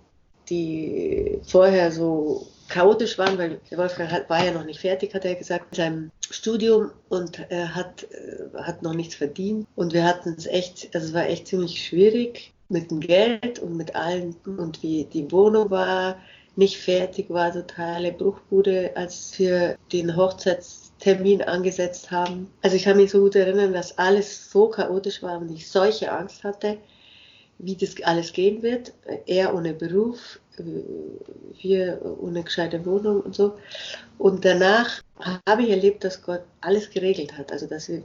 die 0.48 1.40
vorher 1.44 1.90
so 1.90 2.46
chaotisch 2.68 3.18
waren, 3.18 3.38
weil 3.38 3.60
Wolfgang 3.72 4.28
war 4.28 4.44
ja 4.44 4.52
noch 4.52 4.64
nicht 4.64 4.80
fertig, 4.80 5.14
hat 5.14 5.24
er 5.24 5.34
gesagt, 5.34 5.70
mit 5.70 5.76
seinem 5.76 6.10
Studium 6.30 6.90
und 7.08 7.40
er 7.48 7.74
hat, 7.74 8.04
äh, 8.04 8.62
hat 8.62 8.82
noch 8.82 8.94
nichts 8.94 9.14
verdient. 9.14 9.66
Und 9.76 9.92
wir 9.92 10.04
hatten 10.04 10.34
es 10.36 10.46
echt, 10.46 10.88
also 10.94 11.08
es 11.08 11.14
war 11.14 11.26
echt 11.26 11.46
ziemlich 11.46 11.84
schwierig 11.84 12.52
mit 12.68 12.90
dem 12.90 13.00
Geld 13.00 13.58
und 13.60 13.76
mit 13.76 13.94
allem 13.94 14.36
und 14.44 14.82
wie 14.82 15.04
die 15.04 15.30
Wohnung 15.30 15.70
war, 15.70 16.16
nicht 16.56 16.78
fertig 16.78 17.28
war, 17.28 17.52
totale 17.52 18.12
Bruchbude, 18.12 18.90
als 18.94 19.38
wir 19.38 19.76
den 19.92 20.16
Hochzeitstermin 20.16 21.42
angesetzt 21.42 22.10
haben. 22.10 22.50
Also 22.62 22.76
ich 22.76 22.84
kann 22.84 22.96
mich 22.96 23.10
so 23.10 23.20
gut 23.20 23.36
erinnern, 23.36 23.72
dass 23.72 23.98
alles 23.98 24.50
so 24.50 24.68
chaotisch 24.68 25.22
war 25.22 25.38
und 25.38 25.50
ich 25.52 25.68
solche 25.68 26.10
Angst 26.10 26.44
hatte, 26.44 26.78
wie 27.58 27.76
das 27.76 27.94
alles 28.02 28.32
gehen 28.32 28.62
wird. 28.62 28.92
Er 29.26 29.54
ohne 29.54 29.74
Beruf, 29.74 30.40
wir 31.60 32.00
ohne 32.20 32.42
gescheite 32.42 32.84
Wohnung 32.86 33.20
und 33.20 33.34
so. 33.34 33.54
Und 34.18 34.44
danach 34.44 35.02
habe 35.46 35.62
ich 35.62 35.70
erlebt, 35.70 36.04
dass 36.04 36.22
Gott 36.22 36.42
alles 36.62 36.90
geregelt 36.90 37.36
hat. 37.36 37.52
Also 37.52 37.66
dass 37.66 37.88
wir 37.88 38.02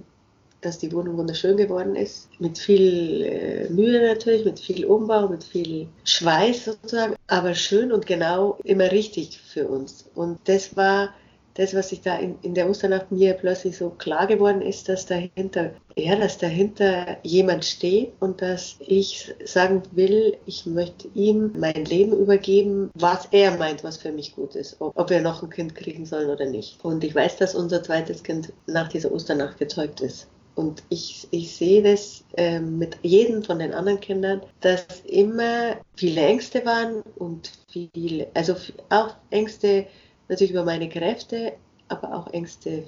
dass 0.61 0.77
die 0.77 0.91
Wohnung 0.93 1.17
wunderschön 1.17 1.57
geworden 1.57 1.95
ist. 1.95 2.29
Mit 2.39 2.57
viel 2.57 3.23
äh, 3.23 3.69
Mühe 3.69 4.01
natürlich, 4.01 4.45
mit 4.45 4.59
viel 4.59 4.85
Umbau, 4.85 5.27
mit 5.27 5.43
viel 5.43 5.87
Schweiß 6.05 6.65
sozusagen, 6.65 7.15
aber 7.27 7.55
schön 7.55 7.91
und 7.91 8.05
genau 8.05 8.57
immer 8.63 8.91
richtig 8.91 9.39
für 9.39 9.67
uns. 9.67 10.05
Und 10.15 10.39
das 10.45 10.75
war 10.77 11.09
das, 11.55 11.75
was 11.75 11.89
sich 11.89 12.01
da 12.01 12.17
in, 12.17 12.37
in 12.41 12.53
der 12.53 12.69
Osternacht 12.69 13.11
mir 13.11 13.33
plötzlich 13.33 13.77
so 13.77 13.89
klar 13.89 14.27
geworden 14.27 14.61
ist, 14.61 14.87
dass 14.87 15.05
dahinter, 15.05 15.71
ja, 15.97 16.15
dass 16.15 16.37
dahinter 16.37 17.17
jemand 17.23 17.65
steht 17.65 18.13
und 18.19 18.41
dass 18.41 18.77
ich 18.79 19.33
sagen 19.43 19.83
will, 19.91 20.37
ich 20.45 20.65
möchte 20.65 21.09
ihm 21.13 21.51
mein 21.57 21.85
Leben 21.85 22.13
übergeben, 22.13 22.89
was 22.93 23.27
er 23.31 23.57
meint, 23.57 23.83
was 23.83 23.97
für 23.97 24.11
mich 24.11 24.35
gut 24.35 24.55
ist, 24.55 24.77
ob, 24.79 24.97
ob 24.97 25.09
wir 25.09 25.21
noch 25.21 25.43
ein 25.43 25.49
Kind 25.49 25.75
kriegen 25.75 26.05
sollen 26.05 26.29
oder 26.29 26.45
nicht. 26.45 26.83
Und 26.83 27.03
ich 27.03 27.13
weiß, 27.13 27.37
dass 27.37 27.55
unser 27.55 27.83
zweites 27.83 28.23
Kind 28.23 28.53
nach 28.67 28.87
dieser 28.87 29.11
Osternacht 29.11 29.57
gezeugt 29.57 30.01
ist. 30.01 30.27
Und 30.55 30.83
ich, 30.89 31.27
ich 31.31 31.55
sehe 31.55 31.81
das 31.81 32.23
äh, 32.35 32.59
mit 32.59 32.97
jedem 33.03 33.43
von 33.43 33.59
den 33.59 33.73
anderen 33.73 33.99
Kindern, 33.99 34.41
dass 34.59 34.85
immer 35.05 35.77
viele 35.95 36.21
Ängste 36.21 36.65
waren 36.65 37.01
und 37.15 37.51
viele, 37.69 38.27
also 38.33 38.55
auch 38.89 39.15
Ängste 39.29 39.87
natürlich 40.27 40.51
über 40.51 40.65
meine 40.65 40.89
Kräfte, 40.89 41.53
aber 41.91 42.15
auch 42.15 42.33
Ängste, 42.33 42.69
äh, 42.69 42.85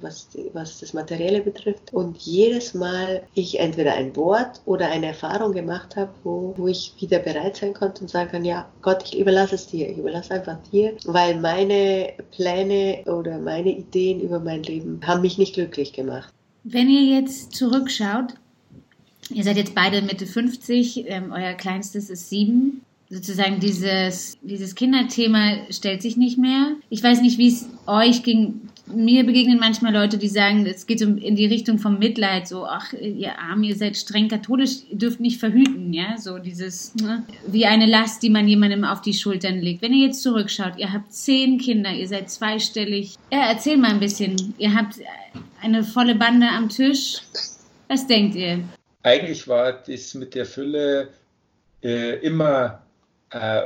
was, 0.00 0.28
was 0.52 0.80
das 0.80 0.92
Materielle 0.92 1.40
betrifft. 1.40 1.92
Und 1.92 2.18
jedes 2.18 2.74
Mal 2.74 3.22
ich 3.34 3.60
entweder 3.60 3.94
ein 3.94 4.14
Wort 4.16 4.60
oder 4.64 4.88
eine 4.88 5.06
Erfahrung 5.06 5.52
gemacht 5.52 5.96
habe, 5.96 6.10
wo, 6.24 6.54
wo 6.56 6.66
ich 6.66 6.94
wieder 6.98 7.20
bereit 7.20 7.56
sein 7.56 7.72
konnte 7.72 8.02
und 8.02 8.08
sagen 8.08 8.30
kann, 8.30 8.44
ja, 8.44 8.68
Gott, 8.82 9.04
ich 9.04 9.18
überlasse 9.18 9.54
es 9.54 9.68
dir, 9.68 9.88
ich 9.88 9.98
überlasse 9.98 10.34
einfach 10.34 10.58
dir, 10.72 10.96
weil 11.04 11.40
meine 11.40 12.12
Pläne 12.32 13.04
oder 13.06 13.38
meine 13.38 13.70
Ideen 13.70 14.20
über 14.20 14.40
mein 14.40 14.62
Leben 14.64 15.00
haben 15.06 15.22
mich 15.22 15.38
nicht 15.38 15.54
glücklich 15.54 15.92
gemacht. 15.92 16.32
Wenn 16.68 16.90
ihr 16.90 17.04
jetzt 17.04 17.54
zurückschaut, 17.54 18.34
ihr 19.30 19.44
seid 19.44 19.56
jetzt 19.56 19.76
beide 19.76 20.02
Mitte 20.02 20.26
50, 20.26 21.04
ähm, 21.06 21.30
euer 21.30 21.52
Kleinstes 21.52 22.10
ist 22.10 22.28
sieben. 22.28 22.80
Sozusagen 23.08 23.60
dieses, 23.60 24.36
dieses 24.42 24.74
Kinderthema 24.74 25.58
stellt 25.70 26.02
sich 26.02 26.16
nicht 26.16 26.38
mehr. 26.38 26.72
Ich 26.90 27.04
weiß 27.04 27.20
nicht, 27.20 27.38
wie 27.38 27.46
es 27.46 27.66
euch 27.86 28.24
ging. 28.24 28.65
Mir 28.86 29.26
begegnen 29.26 29.58
manchmal 29.58 29.92
Leute, 29.92 30.16
die 30.16 30.28
sagen, 30.28 30.64
es 30.64 30.86
geht 30.86 31.00
in 31.00 31.34
die 31.34 31.46
Richtung 31.46 31.78
vom 31.78 31.98
Mitleid, 31.98 32.46
so, 32.46 32.66
ach, 32.66 32.92
ihr 32.92 33.36
Arm, 33.38 33.64
ihr 33.64 33.74
seid 33.74 33.96
streng 33.96 34.28
katholisch, 34.28 34.82
ihr 34.88 34.98
dürft 34.98 35.18
nicht 35.18 35.40
verhüten, 35.40 35.92
ja, 35.92 36.16
so 36.18 36.38
dieses, 36.38 36.94
ne? 36.94 37.24
wie 37.48 37.66
eine 37.66 37.86
Last, 37.86 38.22
die 38.22 38.30
man 38.30 38.46
jemandem 38.46 38.84
auf 38.84 39.00
die 39.00 39.12
Schultern 39.12 39.58
legt. 39.58 39.82
Wenn 39.82 39.92
ihr 39.92 40.06
jetzt 40.06 40.22
zurückschaut, 40.22 40.78
ihr 40.78 40.92
habt 40.92 41.12
zehn 41.12 41.58
Kinder, 41.58 41.92
ihr 41.92 42.06
seid 42.06 42.30
zweistellig. 42.30 43.16
Ja, 43.32 43.50
erzähl 43.50 43.76
mal 43.76 43.90
ein 43.90 44.00
bisschen. 44.00 44.54
Ihr 44.58 44.72
habt 44.72 45.00
eine 45.60 45.82
volle 45.82 46.14
Bande 46.14 46.48
am 46.48 46.68
Tisch. 46.68 47.22
Was 47.88 48.06
denkt 48.06 48.36
ihr? 48.36 48.60
Eigentlich 49.02 49.46
war 49.48 49.72
das 49.72 50.14
mit 50.14 50.34
der 50.34 50.46
Fülle 50.46 51.08
äh, 51.82 52.18
immer 52.20 52.82
äh, 53.30 53.62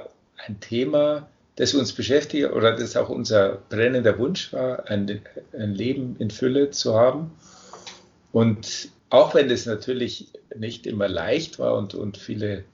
ein 0.47 0.61
Thema, 0.61 1.29
das 1.61 1.75
uns 1.75 1.93
beschäftigt 1.93 2.51
oder 2.53 2.75
das 2.75 2.97
auch 2.97 3.11
unser 3.11 3.59
brennender 3.69 4.19
Wunsch 4.19 4.51
war, 4.55 4.89
ein, 4.89 5.21
ein 5.53 5.75
Leben 5.75 6.17
in 6.19 6.31
Fülle 6.31 6.71
zu 6.71 6.95
haben. 6.95 7.33
Und 8.33 8.89
auch 9.11 9.35
wenn 9.35 9.51
es 9.51 9.67
natürlich 9.67 10.29
nicht 10.57 10.87
immer 10.87 11.07
leicht 11.07 11.59
war 11.59 11.77
und, 11.77 11.93
und 11.93 12.17
viele 12.17 12.65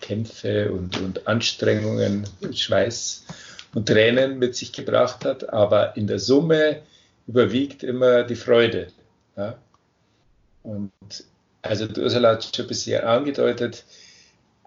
Kämpfe 0.00 0.72
und, 0.72 1.00
und 1.00 1.28
Anstrengungen, 1.28 2.26
Schweiß 2.52 3.24
und 3.72 3.86
Tränen 3.86 4.40
mit 4.40 4.56
sich 4.56 4.72
gebracht 4.72 5.24
hat, 5.24 5.50
aber 5.50 5.96
in 5.96 6.08
der 6.08 6.18
Summe 6.18 6.82
überwiegt 7.28 7.84
immer 7.84 8.24
die 8.24 8.34
Freude. 8.34 8.88
Ja? 9.36 9.56
Und 10.64 10.90
also 11.62 11.86
Ursula 11.86 12.30
hat 12.30 12.56
schon 12.56 12.66
bisher 12.66 13.08
angedeutet, 13.08 13.84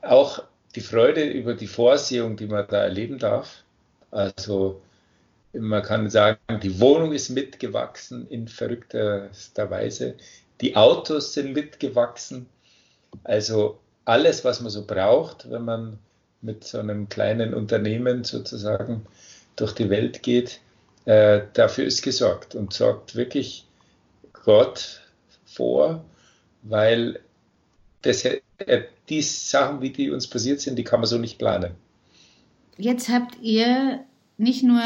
auch 0.02 0.42
die 0.78 0.82
Freude 0.82 1.24
über 1.24 1.56
die 1.56 1.66
Vorsehung, 1.66 2.38
die 2.38 2.46
man 2.46 2.68
da 2.68 2.84
erleben 2.84 3.18
darf. 3.18 3.64
Also 4.12 4.80
man 5.54 5.82
kann 5.82 6.08
sagen, 6.12 6.38
die 6.62 6.80
Wohnung 6.80 7.14
ist 7.14 7.30
mitgewachsen 7.30 8.28
in 8.30 8.48
verrückter 8.48 9.32
Weise. 9.56 10.14
Die 10.62 10.76
Autos 10.76 11.34
sind 11.34 11.54
mitgewachsen. 11.54 12.46
Also 13.24 13.80
alles, 14.06 14.46
was 14.46 14.62
man 14.62 14.70
so 14.70 14.86
braucht, 14.86 15.50
wenn 15.50 15.66
man 15.66 15.98
mit 16.44 16.64
so 16.64 16.78
einem 16.78 17.10
kleinen 17.10 17.56
Unternehmen 17.56 18.24
sozusagen 18.24 19.08
durch 19.56 19.74
die 19.74 19.90
Welt 19.90 20.22
geht, 20.22 20.60
äh, 21.06 21.42
dafür 21.54 21.86
ist 21.86 22.04
gesorgt 22.04 22.54
und 22.54 22.72
sorgt 22.72 23.16
wirklich 23.16 23.66
Gott 24.32 25.02
vor, 25.44 26.06
weil 26.62 27.20
das, 28.04 28.24
äh, 28.26 28.40
die 29.10 29.22
Sachen, 29.22 29.82
wie 29.82 29.92
die 29.92 30.10
uns 30.10 30.28
passiert 30.28 30.60
sind, 30.62 30.78
die 30.78 30.84
kann 30.84 31.00
man 31.00 31.08
so 31.08 31.18
nicht 31.18 31.38
planen. 31.38 31.72
Jetzt 32.78 33.10
habt 33.10 33.38
ihr 33.42 34.04
nicht 34.38 34.64
nur 34.64 34.82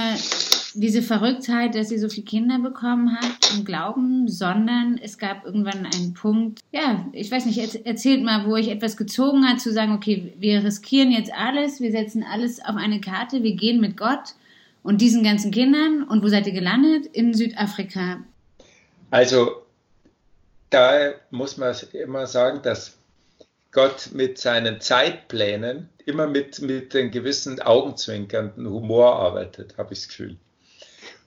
diese 0.73 1.01
Verrücktheit, 1.01 1.75
dass 1.75 1.89
sie 1.89 1.97
so 1.97 2.07
viele 2.07 2.25
Kinder 2.25 2.59
bekommen 2.59 3.17
hat 3.17 3.53
im 3.53 3.65
Glauben, 3.65 4.29
sondern 4.29 4.97
es 5.01 5.17
gab 5.17 5.45
irgendwann 5.45 5.85
einen 5.85 6.13
Punkt, 6.13 6.61
ja, 6.71 7.05
ich 7.11 7.29
weiß 7.29 7.45
nicht, 7.45 7.85
erzählt 7.85 8.23
mal, 8.23 8.45
wo 8.45 8.55
ich 8.55 8.69
etwas 8.69 8.95
gezogen 8.95 9.45
hat, 9.45 9.59
zu 9.59 9.73
sagen, 9.73 9.93
okay, 9.93 10.33
wir 10.39 10.63
riskieren 10.63 11.11
jetzt 11.11 11.33
alles, 11.33 11.81
wir 11.81 11.91
setzen 11.91 12.23
alles 12.23 12.63
auf 12.63 12.77
eine 12.77 13.01
Karte, 13.01 13.43
wir 13.43 13.55
gehen 13.55 13.81
mit 13.81 13.97
Gott 13.97 14.35
und 14.83 15.01
diesen 15.01 15.23
ganzen 15.23 15.51
Kindern. 15.51 16.03
Und 16.03 16.23
wo 16.23 16.27
seid 16.27 16.47
ihr 16.47 16.53
gelandet? 16.53 17.07
In 17.07 17.33
Südafrika. 17.33 18.23
Also, 19.09 19.63
da 20.69 21.11
muss 21.31 21.57
man 21.57 21.75
immer 21.91 22.27
sagen, 22.27 22.61
dass 22.63 22.97
Gott 23.71 24.09
mit 24.13 24.37
seinen 24.37 24.81
Zeitplänen 24.81 25.89
immer 26.05 26.27
mit, 26.27 26.61
mit 26.61 26.95
einem 26.95 27.11
gewissen 27.11 27.61
augenzwinkernden 27.61 28.67
Humor 28.67 29.15
arbeitet, 29.15 29.77
habe 29.77 29.93
ich 29.93 29.99
das 29.99 30.07
Gefühl. 30.09 30.37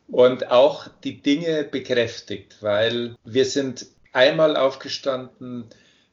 Und 0.09 0.51
auch 0.51 0.89
die 1.03 1.23
Dinge 1.23 1.65
bekräftigt, 1.65 2.57
weil 2.61 3.17
wir 3.25 3.47
sind 3.47 3.87
einmal 4.13 4.57
aufgestanden 4.57 5.65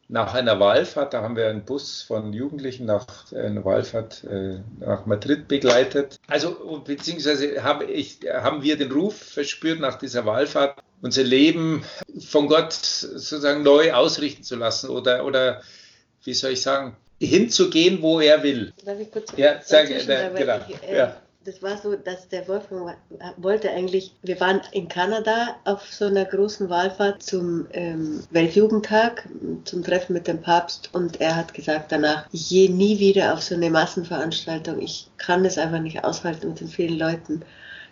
nach 0.08 0.34
einer 0.34 0.60
Wallfahrt, 0.60 1.14
da 1.14 1.22
haben 1.22 1.38
wir 1.38 1.48
einen 1.48 1.64
Bus 1.64 2.02
von 2.02 2.34
Jugendlichen 2.34 2.86
nach 2.86 3.32
einer 3.32 3.64
Wallfahrt 3.64 4.26
äh, 4.26 4.60
nach 4.80 5.06
Madrid 5.06 5.48
begleitet. 5.48 6.18
Also 6.28 6.82
beziehungsweise 6.86 7.64
habe 7.64 7.86
ich, 7.86 8.20
haben 8.30 8.62
wir 8.62 8.78
den 8.78 8.92
Ruf 8.92 9.16
verspürt 9.16 9.80
nach 9.80 9.98
dieser 9.98 10.26
Wallfahrt, 10.26 10.80
unser 11.02 11.24
Leben 11.24 11.86
von 12.20 12.48
Gott 12.48 12.74
sozusagen 12.74 13.64
neu 13.64 13.94
ausrichten 13.94 14.44
zu 14.44 14.58
lassen 14.58 14.90
oder, 14.90 15.26
oder 15.26 15.62
wie 16.24 16.34
soll 16.34 16.52
ich 16.52 16.62
sagen, 16.62 16.96
hinzugehen, 17.20 18.02
wo 18.02 18.20
er 18.20 18.44
will. 18.44 18.74
Darf 18.84 19.00
ich 19.00 19.12
kurz 19.12 19.32
ja, 19.38 19.62
sag, 19.64 19.90
äh, 19.90 20.32
genau. 20.36 20.60
Ich, 20.68 20.90
äh, 20.90 20.98
ja. 20.98 21.18
Das 21.44 21.64
war 21.64 21.76
so, 21.76 21.96
dass 21.96 22.30
der 22.30 22.48
Wolfgang 22.48 22.96
wollte 23.38 23.72
eigentlich, 23.72 24.14
wir 24.22 24.40
waren 24.40 24.62
in 24.74 24.88
Kanada 24.88 25.56
auf 25.66 25.92
so 25.92 26.06
einer 26.06 26.26
großen 26.26 26.70
Wahlfahrt 26.70 27.24
zum 27.24 27.66
ähm, 27.72 28.22
Weltjugendtag, 28.30 29.28
zum 29.64 29.84
Treffen 29.84 30.14
mit 30.14 30.28
dem 30.28 30.42
Papst 30.42 30.92
und 30.94 31.20
er 31.20 31.36
hat 31.36 31.56
gesagt 31.56 31.92
danach, 31.92 32.28
gehe 32.32 32.70
nie 32.72 33.00
wieder 33.00 33.34
auf 33.34 33.42
so 33.42 33.56
eine 33.56 33.72
Massenveranstaltung, 33.72 34.80
ich 34.80 35.08
kann 35.18 35.44
das 35.44 35.58
einfach 35.58 35.80
nicht 35.80 36.04
aushalten 36.04 36.50
mit 36.50 36.60
den 36.60 36.68
vielen 36.68 37.00
Leuten 37.00 37.42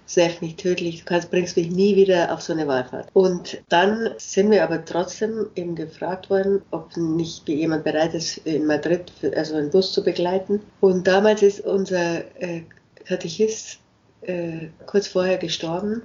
sehr 0.09 0.31
nicht 0.41 0.59
tödlich, 0.59 0.99
du 0.99 1.05
kannst, 1.05 1.29
bringst 1.29 1.55
mich 1.55 1.69
nie 1.69 1.95
wieder 1.95 2.33
auf 2.33 2.41
so 2.41 2.51
eine 2.51 2.67
Wahlfahrt. 2.67 3.09
Und 3.13 3.61
dann 3.69 4.09
sind 4.17 4.49
wir 4.49 4.63
aber 4.63 4.83
trotzdem 4.83 5.47
eben 5.55 5.75
gefragt 5.75 6.31
worden, 6.31 6.63
ob 6.71 6.97
nicht 6.97 7.47
jemand 7.47 7.83
bereit 7.83 8.15
ist, 8.15 8.37
in 8.39 8.65
Madrid 8.65 9.11
also 9.35 9.55
einen 9.55 9.69
Bus 9.69 9.93
zu 9.93 10.03
begleiten. 10.03 10.61
Und 10.81 11.05
damals 11.05 11.43
ist 11.43 11.61
unser 11.61 12.21
äh, 12.41 12.63
Katechist 13.05 13.79
äh, 14.21 14.69
kurz 14.87 15.07
vorher 15.07 15.37
gestorben. 15.37 16.01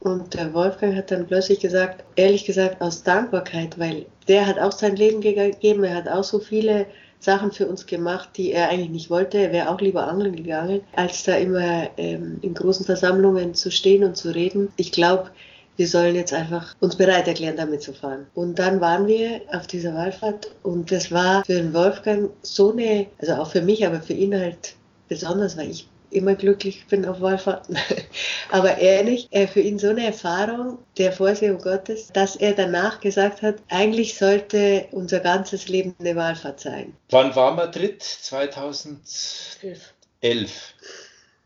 Und 0.00 0.34
der 0.34 0.52
Wolfgang 0.52 0.96
hat 0.96 1.12
dann 1.12 1.26
plötzlich 1.28 1.60
gesagt, 1.60 2.04
ehrlich 2.16 2.46
gesagt 2.46 2.80
aus 2.80 3.04
Dankbarkeit, 3.04 3.78
weil 3.78 4.06
der 4.26 4.46
hat 4.46 4.58
auch 4.58 4.72
sein 4.72 4.96
Leben 4.96 5.20
gegeben, 5.20 5.84
er 5.84 5.94
hat 5.94 6.08
auch 6.08 6.24
so 6.24 6.40
viele 6.40 6.86
Sachen 7.18 7.52
für 7.52 7.66
uns 7.66 7.86
gemacht, 7.86 8.30
die 8.36 8.52
er 8.52 8.68
eigentlich 8.68 8.90
nicht 8.90 9.10
wollte. 9.10 9.38
Er 9.38 9.52
wäre 9.52 9.70
auch 9.70 9.80
lieber 9.80 10.06
angeln 10.06 10.36
gegangen, 10.36 10.82
als 10.94 11.24
da 11.24 11.36
immer 11.36 11.88
ähm, 11.96 12.38
in 12.42 12.54
großen 12.54 12.86
Versammlungen 12.86 13.54
zu 13.54 13.70
stehen 13.70 14.04
und 14.04 14.16
zu 14.16 14.34
reden. 14.34 14.68
Ich 14.76 14.92
glaube, 14.92 15.30
wir 15.76 15.88
sollen 15.88 16.14
jetzt 16.14 16.32
einfach 16.32 16.74
uns 16.80 16.96
bereit 16.96 17.28
erklären, 17.28 17.56
damit 17.56 17.82
zu 17.82 17.92
fahren. 17.92 18.26
Und 18.34 18.58
dann 18.58 18.80
waren 18.80 19.06
wir 19.06 19.42
auf 19.52 19.66
dieser 19.66 19.94
Wallfahrt 19.94 20.50
und 20.62 20.90
das 20.90 21.12
war 21.12 21.44
für 21.44 21.54
den 21.54 21.74
Wolfgang 21.74 22.30
so 22.42 22.72
eine, 22.72 23.06
also 23.18 23.34
auch 23.34 23.50
für 23.50 23.62
mich, 23.62 23.86
aber 23.86 24.00
für 24.00 24.14
ihn 24.14 24.34
halt 24.34 24.74
besonders, 25.08 25.56
weil 25.56 25.70
ich 25.70 25.86
immer 26.16 26.34
glücklich 26.34 26.86
bin 26.86 27.04
auf 27.06 27.20
Wallfahrten. 27.20 27.78
Aber 28.50 28.78
ehrlich, 28.78 29.28
für 29.52 29.60
ihn 29.60 29.78
so 29.78 29.88
eine 29.88 30.06
Erfahrung 30.06 30.78
der 30.98 31.12
Vorsehung 31.12 31.58
Gottes, 31.58 32.08
dass 32.12 32.36
er 32.36 32.54
danach 32.54 33.00
gesagt 33.00 33.42
hat, 33.42 33.56
eigentlich 33.68 34.16
sollte 34.16 34.86
unser 34.90 35.20
ganzes 35.20 35.68
Leben 35.68 35.94
eine 36.00 36.16
Wallfahrt 36.16 36.60
sein. 36.60 36.94
Wann 37.10 37.36
war 37.36 37.54
Madrid? 37.54 38.02
2011. 38.02 39.92
11. 40.20 40.74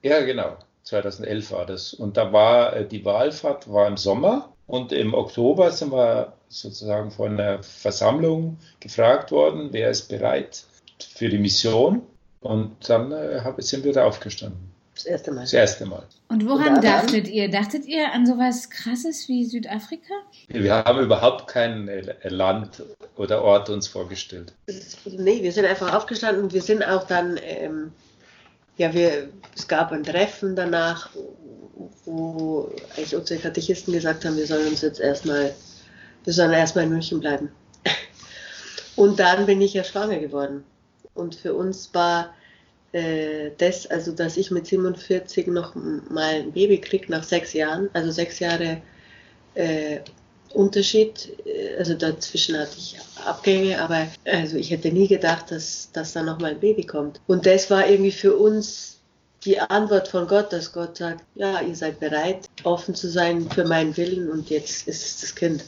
Ja, 0.02 0.20
genau. 0.20 0.56
2011 0.84 1.50
war 1.52 1.66
das. 1.66 1.94
Und 1.94 2.16
da 2.16 2.32
war 2.32 2.74
äh, 2.74 2.86
die 2.86 3.04
Wahlfahrt 3.04 3.70
war 3.70 3.86
im 3.86 3.96
Sommer 3.96 4.52
und 4.66 4.92
im 4.92 5.14
Oktober 5.14 5.70
sind 5.70 5.92
wir 5.92 6.32
sozusagen 6.48 7.10
von 7.10 7.38
einer 7.38 7.62
Versammlung 7.62 8.58
gefragt 8.80 9.30
worden, 9.30 9.68
wer 9.72 9.90
ist 9.90 10.08
bereit 10.08 10.64
für 10.98 11.28
die 11.28 11.38
Mission. 11.38 12.02
Und 12.40 12.88
dann 12.88 13.12
äh, 13.12 13.52
sind 13.58 13.84
wir 13.84 13.92
da 13.92 14.04
aufgestanden. 14.04 14.70
Das 14.94 15.06
erste 15.06 15.32
Mal. 15.32 15.40
Das 15.42 15.52
erste 15.52 15.86
Mal. 15.86 16.02
Und 16.28 16.46
woran 16.46 16.76
Und 16.76 16.84
dachtet 16.84 17.28
ihr? 17.28 17.50
Dachtet 17.50 17.86
ihr 17.86 18.12
an 18.12 18.26
sowas 18.26 18.68
Krasses 18.68 19.28
wie 19.28 19.44
Südafrika? 19.44 20.12
Wir 20.48 20.74
haben 20.74 21.00
überhaupt 21.00 21.48
kein 21.48 21.88
äh, 21.88 22.28
Land 22.28 22.82
oder 23.16 23.42
Ort 23.42 23.70
uns 23.70 23.88
vorgestellt. 23.88 24.52
Nee, 25.06 25.42
wir 25.42 25.52
sind 25.52 25.64
einfach 25.64 25.94
aufgestanden 25.94 26.44
und 26.44 26.52
wir 26.52 26.62
sind 26.62 26.82
auch 26.82 27.06
dann, 27.06 27.38
ähm, 27.42 27.92
ja, 28.76 28.92
wir, 28.92 29.28
es 29.56 29.68
gab 29.68 29.92
ein 29.92 30.04
Treffen 30.04 30.56
danach, 30.56 31.10
wo 32.04 32.70
eigentlich 32.96 33.16
unsere 33.16 33.40
Katechisten 33.40 33.92
gesagt 33.92 34.24
haben, 34.24 34.36
wir 34.36 34.46
sollen 34.46 34.68
uns 34.68 34.82
jetzt 34.82 35.00
erstmal, 35.00 35.54
wir 36.24 36.32
sollen 36.32 36.52
erstmal 36.52 36.84
in 36.84 36.90
München 36.90 37.20
bleiben. 37.20 37.50
Und 38.96 39.18
dann 39.18 39.46
bin 39.46 39.62
ich 39.62 39.72
ja 39.72 39.84
schwanger 39.84 40.18
geworden. 40.18 40.64
Und 41.14 41.34
für 41.34 41.54
uns 41.54 41.90
war 41.92 42.34
äh, 42.92 43.50
das, 43.58 43.86
also 43.86 44.12
dass 44.12 44.36
ich 44.36 44.50
mit 44.50 44.66
47 44.66 45.46
noch 45.48 45.74
mal 45.74 46.34
ein 46.34 46.52
Baby 46.52 46.80
kriege 46.80 47.10
nach 47.10 47.24
sechs 47.24 47.52
Jahren, 47.52 47.88
also 47.92 48.10
sechs 48.10 48.38
Jahre 48.38 48.82
äh, 49.54 50.00
Unterschied, 50.52 51.28
äh, 51.46 51.76
also 51.78 51.94
dazwischen 51.94 52.58
hatte 52.58 52.76
ich 52.78 52.96
Abgänge, 53.24 53.80
aber 53.80 54.08
also 54.24 54.56
ich 54.56 54.70
hätte 54.70 54.90
nie 54.90 55.06
gedacht, 55.06 55.50
dass, 55.50 55.90
dass 55.92 56.12
da 56.12 56.22
noch 56.22 56.40
mal 56.40 56.52
ein 56.52 56.60
Baby 56.60 56.84
kommt. 56.84 57.20
Und 57.26 57.46
das 57.46 57.70
war 57.70 57.86
irgendwie 57.88 58.12
für 58.12 58.36
uns 58.36 58.98
die 59.44 59.58
Antwort 59.58 60.08
von 60.08 60.26
Gott, 60.26 60.52
dass 60.52 60.72
Gott 60.72 60.98
sagt, 60.98 61.24
ja, 61.34 61.60
ihr 61.60 61.74
seid 61.74 62.00
bereit, 62.00 62.48
offen 62.64 62.94
zu 62.94 63.08
sein 63.08 63.48
für 63.50 63.64
meinen 63.64 63.96
Willen 63.96 64.30
und 64.30 64.50
jetzt 64.50 64.86
ist 64.88 65.02
es 65.06 65.20
das 65.20 65.34
Kind. 65.34 65.64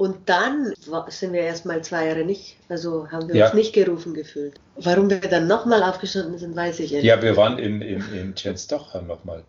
Und 0.00 0.30
dann 0.30 0.72
sind 1.08 1.34
wir 1.34 1.42
erst 1.42 1.66
mal 1.66 1.84
zwei 1.84 2.06
Jahre 2.06 2.24
nicht, 2.24 2.56
also 2.70 3.10
haben 3.10 3.28
wir 3.28 3.34
ja. 3.34 3.44
uns 3.44 3.54
nicht 3.54 3.74
gerufen 3.74 4.14
gefühlt. 4.14 4.58
Warum 4.76 5.10
wir 5.10 5.20
dann 5.20 5.46
nochmal 5.46 5.82
aufgestanden 5.82 6.38
sind, 6.38 6.56
weiß 6.56 6.80
ich 6.80 6.90
nicht. 6.90 7.04
Ja, 7.04 7.20
wir 7.20 7.36
waren 7.36 7.58
in, 7.58 7.82
in, 7.82 8.00
in 8.14 8.34
Częstochowa 8.34 9.02
nochmal, 9.02 9.44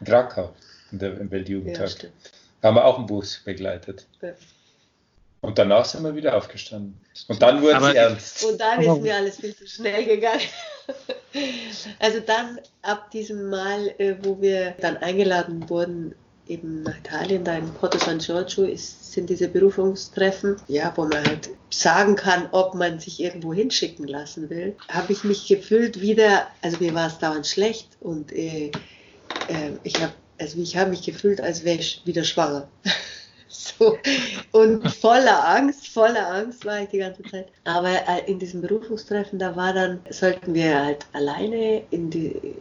in 0.00 0.06
Krakau, 0.06 0.52
in 0.92 0.98
der, 0.98 1.18
im 1.18 1.30
Weltjugendtag. 1.30 2.02
Ja, 2.02 2.08
haben 2.62 2.76
wir 2.76 2.84
auch 2.84 2.98
einen 2.98 3.06
Bus 3.06 3.40
begleitet. 3.46 4.06
Ja. 4.20 4.34
Und 5.40 5.58
danach 5.58 5.86
sind 5.86 6.04
wir 6.04 6.14
wieder 6.14 6.36
aufgestanden. 6.36 7.00
Und 7.28 7.40
dann 7.40 7.62
wurde 7.62 7.78
es 7.88 7.94
ernst. 7.94 8.44
Und 8.44 8.60
dann 8.60 8.82
ist 8.82 9.00
mir 9.00 9.14
alles 9.14 9.36
viel 9.36 9.56
zu 9.56 9.66
schnell 9.66 10.04
gegangen. 10.04 10.42
also 11.98 12.20
dann 12.20 12.60
ab 12.82 13.10
diesem 13.10 13.48
Mal, 13.48 13.94
äh, 13.96 14.16
wo 14.20 14.38
wir 14.42 14.72
dann 14.82 14.98
eingeladen 14.98 15.70
wurden 15.70 16.14
eben 16.46 16.82
nach 16.82 16.96
Italien, 16.98 17.44
da 17.44 17.56
in 17.56 17.72
Porto 17.74 17.98
San 17.98 18.18
Giorgio 18.18 18.64
ist, 18.64 19.12
sind 19.12 19.30
diese 19.30 19.48
Berufungstreffen, 19.48 20.56
ja, 20.68 20.92
wo 20.96 21.04
man 21.04 21.24
halt 21.24 21.50
sagen 21.70 22.16
kann, 22.16 22.48
ob 22.52 22.74
man 22.74 23.00
sich 23.00 23.20
irgendwo 23.20 23.52
hinschicken 23.54 24.06
lassen 24.06 24.50
will, 24.50 24.76
habe 24.88 25.12
ich 25.12 25.24
mich 25.24 25.46
gefühlt 25.46 26.00
wieder, 26.00 26.46
also 26.62 26.78
mir 26.80 26.94
war 26.94 27.06
es 27.06 27.18
dauernd 27.18 27.46
schlecht 27.46 27.88
und 28.00 28.32
äh, 28.32 28.66
äh, 29.48 29.72
ich 29.82 30.00
habe 30.02 30.12
also 30.38 30.60
ich 30.60 30.76
habe 30.76 30.90
mich 30.90 31.02
gefühlt, 31.02 31.40
als 31.40 31.64
wäre 31.64 31.78
ich 31.78 32.02
wieder 32.04 32.24
schwanger. 32.24 32.68
so. 33.48 33.98
Und 34.52 34.88
voller 34.92 35.46
Angst, 35.48 35.88
voller 35.88 36.28
Angst 36.28 36.64
war 36.64 36.82
ich 36.82 36.88
die 36.88 36.98
ganze 36.98 37.22
Zeit. 37.24 37.48
Aber 37.64 37.90
äh, 37.90 38.30
in 38.30 38.38
diesem 38.38 38.60
Berufungstreffen, 38.60 39.38
da 39.38 39.56
war 39.56 39.72
dann, 39.72 40.00
sollten 40.10 40.54
wir 40.54 40.84
halt 40.84 41.06
alleine 41.12 41.82
in, 41.90 42.10
die, 42.10 42.56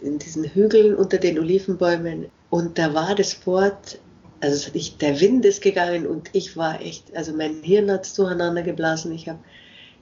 in 0.00 0.18
diesen 0.18 0.44
Hügeln 0.44 0.94
unter 0.94 1.18
den 1.18 1.38
Olivenbäumen. 1.38 2.26
Und 2.50 2.78
da 2.78 2.94
war 2.94 3.14
das 3.14 3.46
Wort, 3.46 3.98
also 4.40 4.70
ich, 4.74 4.96
der 4.98 5.20
Wind 5.20 5.44
ist 5.44 5.62
gegangen 5.62 6.06
und 6.06 6.30
ich 6.32 6.56
war 6.56 6.80
echt, 6.80 7.14
also 7.16 7.32
mein 7.32 7.62
Hirn 7.62 7.90
hat 7.90 8.04
es 8.04 8.14
durcheinander 8.14 8.62
geblasen. 8.62 9.12
Ich 9.12 9.28
habe 9.28 9.38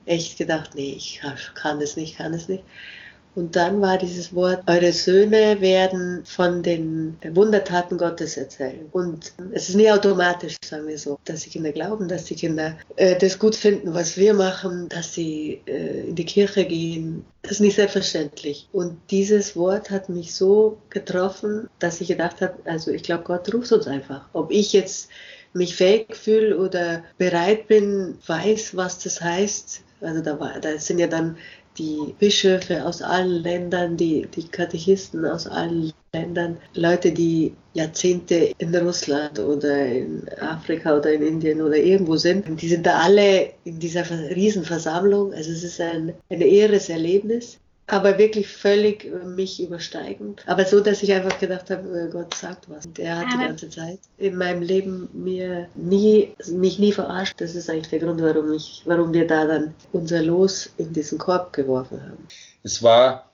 echt 0.07 0.39
gedacht, 0.39 0.75
nee, 0.75 0.95
ich 0.97 1.21
kann 1.55 1.81
es 1.81 1.97
nicht, 1.97 2.17
kann 2.17 2.33
es 2.33 2.49
nicht. 2.49 2.65
Und 3.39 3.55
dann 3.55 3.81
war 3.81 3.99
dieses 3.99 4.35
Wort, 4.35 4.65
eure 4.67 4.93
Söhne 4.93 5.61
werden 5.61 6.25
von 6.25 6.65
den 6.65 7.17
Wundertaten 7.23 7.97
Gottes 7.97 8.37
erzählen. 8.37 8.89
Und 8.91 9.33
es 9.53 9.69
ist 9.69 9.77
nie 9.77 9.89
automatisch, 9.93 10.57
sagen 10.65 10.89
wir 10.89 10.99
so, 10.99 11.21
dass 11.25 11.43
die 11.43 11.51
Kinder 11.51 11.71
glauben, 11.71 12.09
dass 12.09 12.25
die 12.25 12.35
Kinder 12.35 12.77
äh, 12.97 13.17
das 13.17 13.39
gut 13.39 13.55
finden, 13.55 13.95
was 13.95 14.17
wir 14.17 14.35
machen, 14.35 14.89
dass 14.89 15.15
sie 15.15 15.63
äh, 15.67 16.09
in 16.09 16.17
die 16.17 16.25
Kirche 16.25 16.65
gehen. 16.65 17.25
Das 17.43 17.53
ist 17.53 17.61
nicht 17.61 17.77
selbstverständlich. 17.77 18.69
Und 18.73 18.97
dieses 19.13 19.55
Wort 19.55 19.93
hat 19.93 20.09
mich 20.09 20.35
so 20.35 20.79
getroffen, 20.91 21.69
dass 21.79 22.01
ich 22.01 22.09
gedacht 22.09 22.41
habe, 22.41 22.55
also 22.65 22.91
ich 22.91 23.05
glaube, 23.05 23.23
Gott 23.23 23.55
ruft 23.55 23.71
uns 23.71 23.87
einfach. 23.87 24.29
Ob 24.33 24.51
ich 24.51 24.73
jetzt 24.73 25.11
mich 25.53 25.77
fähig 25.77 26.17
fühle 26.17 26.59
oder 26.59 27.05
bereit 27.19 27.69
bin, 27.69 28.19
weiß, 28.27 28.77
was 28.77 28.99
das 28.99 29.21
heißt. 29.21 29.83
Also 30.01 30.23
da, 30.23 30.41
war, 30.41 30.59
da 30.61 30.77
sind 30.79 30.99
ja 30.99 31.07
dann 31.07 31.37
die 31.79 32.15
Bischöfe 32.19 32.85
aus 32.85 33.03
allen 33.03 33.43
Ländern, 33.43 33.97
die, 33.97 34.27
die 34.35 34.49
Katechisten 34.49 35.25
aus 35.25 35.47
allen 35.47 35.93
Ländern, 36.13 36.59
Leute, 36.75 37.13
die 37.13 37.55
Jahrzehnte 37.75 38.53
in 38.59 38.75
Russland 38.75 39.39
oder 39.39 39.87
in 39.87 40.29
Afrika 40.41 40.97
oder 40.97 41.13
in 41.13 41.23
Indien 41.23 41.63
oder 41.63 41.77
irgendwo 41.77 42.17
sind, 42.17 42.61
die 42.61 42.69
sind 42.69 42.87
da 42.87 42.99
alle 42.99 43.51
in 43.65 43.79
dieser 43.79 44.05
Riesenversammlung. 44.11 45.33
Also 45.33 45.53
es 45.53 45.63
ist 45.63 45.81
ein, 45.81 46.15
ein 46.31 46.41
ehres 46.41 46.89
Erlebnis 46.89 47.59
aber 47.89 48.19
wirklich 48.19 48.47
völlig 48.49 49.07
äh, 49.07 49.25
mich 49.25 49.61
übersteigend. 49.63 50.45
Aber 50.47 50.65
so, 50.65 50.81
dass 50.81 51.03
ich 51.03 51.13
einfach 51.13 51.39
gedacht 51.41 51.71
habe, 51.71 52.07
äh, 52.09 52.11
Gott 52.11 52.35
sagt 52.35 52.69
was. 52.69 52.87
Und 52.87 52.99
er 52.99 53.19
hat 53.19 53.27
aber 53.27 53.43
die 53.43 53.49
ganze 53.49 53.71
Zeit 53.71 53.99
in 54.19 54.37
meinem 54.37 54.63
Leben 54.63 55.09
mir 55.13 55.69
nie, 55.75 56.35
mich 56.51 56.79
nie 56.79 56.93
verarscht. 56.93 57.41
Das 57.41 57.55
ist 57.55 57.69
eigentlich 57.69 57.89
der 57.89 58.01
Grund, 58.01 58.23
warum 58.23 58.53
ich, 58.53 58.83
warum 58.85 59.13
wir 59.13 59.27
da 59.27 59.47
dann 59.47 59.75
unser 59.93 60.23
Los 60.23 60.71
in 60.77 60.93
diesen 60.93 61.19
Korb 61.19 61.53
geworfen 61.53 62.03
haben. 62.03 62.29
Es 62.63 62.83
war 62.83 63.31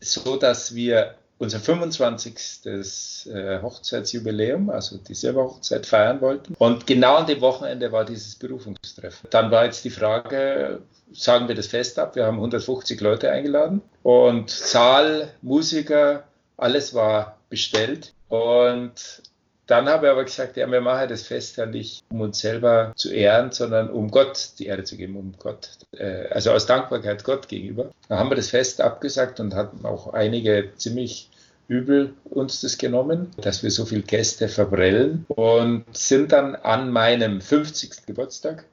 so, 0.00 0.36
dass 0.36 0.74
wir 0.74 1.14
unser 1.42 1.58
25. 1.58 3.26
Äh, 3.26 3.60
Hochzeitsjubiläum, 3.60 4.70
also 4.70 4.96
die 4.96 5.14
Silberhochzeit 5.14 5.86
feiern 5.86 6.20
wollten. 6.20 6.54
Und 6.56 6.86
genau 6.86 7.16
an 7.16 7.26
dem 7.26 7.40
Wochenende 7.40 7.90
war 7.90 8.04
dieses 8.04 8.36
Berufungstreffen. 8.36 9.28
Dann 9.30 9.50
war 9.50 9.64
jetzt 9.64 9.84
die 9.84 9.90
Frage, 9.90 10.82
sagen 11.12 11.48
wir 11.48 11.56
das 11.56 11.66
fest 11.66 11.98
ab, 11.98 12.14
wir 12.14 12.26
haben 12.26 12.36
150 12.36 13.00
Leute 13.00 13.30
eingeladen 13.30 13.82
und 14.02 14.50
Zahl, 14.50 15.32
Musiker, 15.42 16.24
alles 16.56 16.94
war 16.94 17.38
bestellt. 17.50 18.12
Und 18.28 19.22
dann 19.66 19.88
habe 19.88 20.06
ich 20.06 20.12
aber 20.12 20.24
gesagt, 20.24 20.56
ja, 20.56 20.70
wir 20.70 20.80
machen 20.80 21.08
das 21.08 21.22
Fest 21.22 21.56
ja 21.56 21.66
nicht, 21.66 22.04
um 22.10 22.20
uns 22.20 22.38
selber 22.38 22.92
zu 22.94 23.12
ehren, 23.12 23.52
sondern 23.52 23.90
um 23.90 24.10
Gott 24.10 24.50
die 24.58 24.66
Ehre 24.66 24.84
zu 24.84 24.96
geben, 24.96 25.16
um 25.16 25.34
Gott, 25.38 25.70
äh, 25.92 26.28
also 26.28 26.52
aus 26.52 26.66
Dankbarkeit 26.66 27.24
Gott 27.24 27.48
gegenüber. 27.48 27.90
Dann 28.08 28.18
haben 28.18 28.30
wir 28.30 28.36
das 28.36 28.50
Fest 28.50 28.80
abgesagt 28.80 29.40
und 29.40 29.54
hatten 29.54 29.84
auch 29.84 30.12
einige 30.12 30.72
ziemlich 30.76 31.30
übel 31.72 32.14
uns 32.24 32.60
das 32.60 32.76
genommen, 32.76 33.30
dass 33.38 33.62
wir 33.62 33.70
so 33.70 33.86
viele 33.86 34.02
Gäste 34.02 34.48
verbrellen 34.48 35.24
und 35.28 35.84
sind 35.96 36.32
dann 36.32 36.54
an 36.54 36.90
meinem 36.90 37.40
50. 37.40 38.06
Geburtstag 38.06 38.66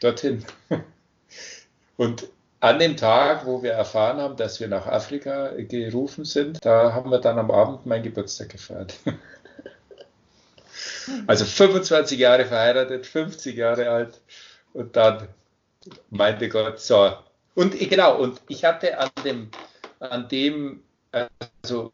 dorthin. 0.00 0.44
Und 1.96 2.28
an 2.60 2.78
dem 2.78 2.96
Tag, 2.96 3.44
wo 3.44 3.64
wir 3.64 3.72
erfahren 3.72 4.18
haben, 4.18 4.36
dass 4.36 4.60
wir 4.60 4.68
nach 4.68 4.86
Afrika 4.86 5.50
gerufen 5.56 6.24
sind, 6.24 6.64
da 6.64 6.92
haben 6.92 7.10
wir 7.10 7.18
dann 7.18 7.40
am 7.40 7.50
Abend 7.50 7.86
meinen 7.86 8.04
Geburtstag 8.04 8.50
gefeiert. 8.50 8.94
Also 11.26 11.46
25 11.46 12.18
Jahre 12.18 12.44
verheiratet, 12.44 13.06
50 13.06 13.56
Jahre 13.56 13.88
alt 13.88 14.20
und 14.74 14.94
dann 14.94 15.26
meinte 16.10 16.50
Gott, 16.50 16.80
so. 16.80 17.14
Und 17.54 17.78
genau, 17.78 18.18
und 18.18 18.40
ich 18.46 18.64
hatte 18.64 18.98
an 18.98 19.08
dem, 19.24 19.50
an 20.00 20.28
dem, 20.28 20.82
also 21.10 21.92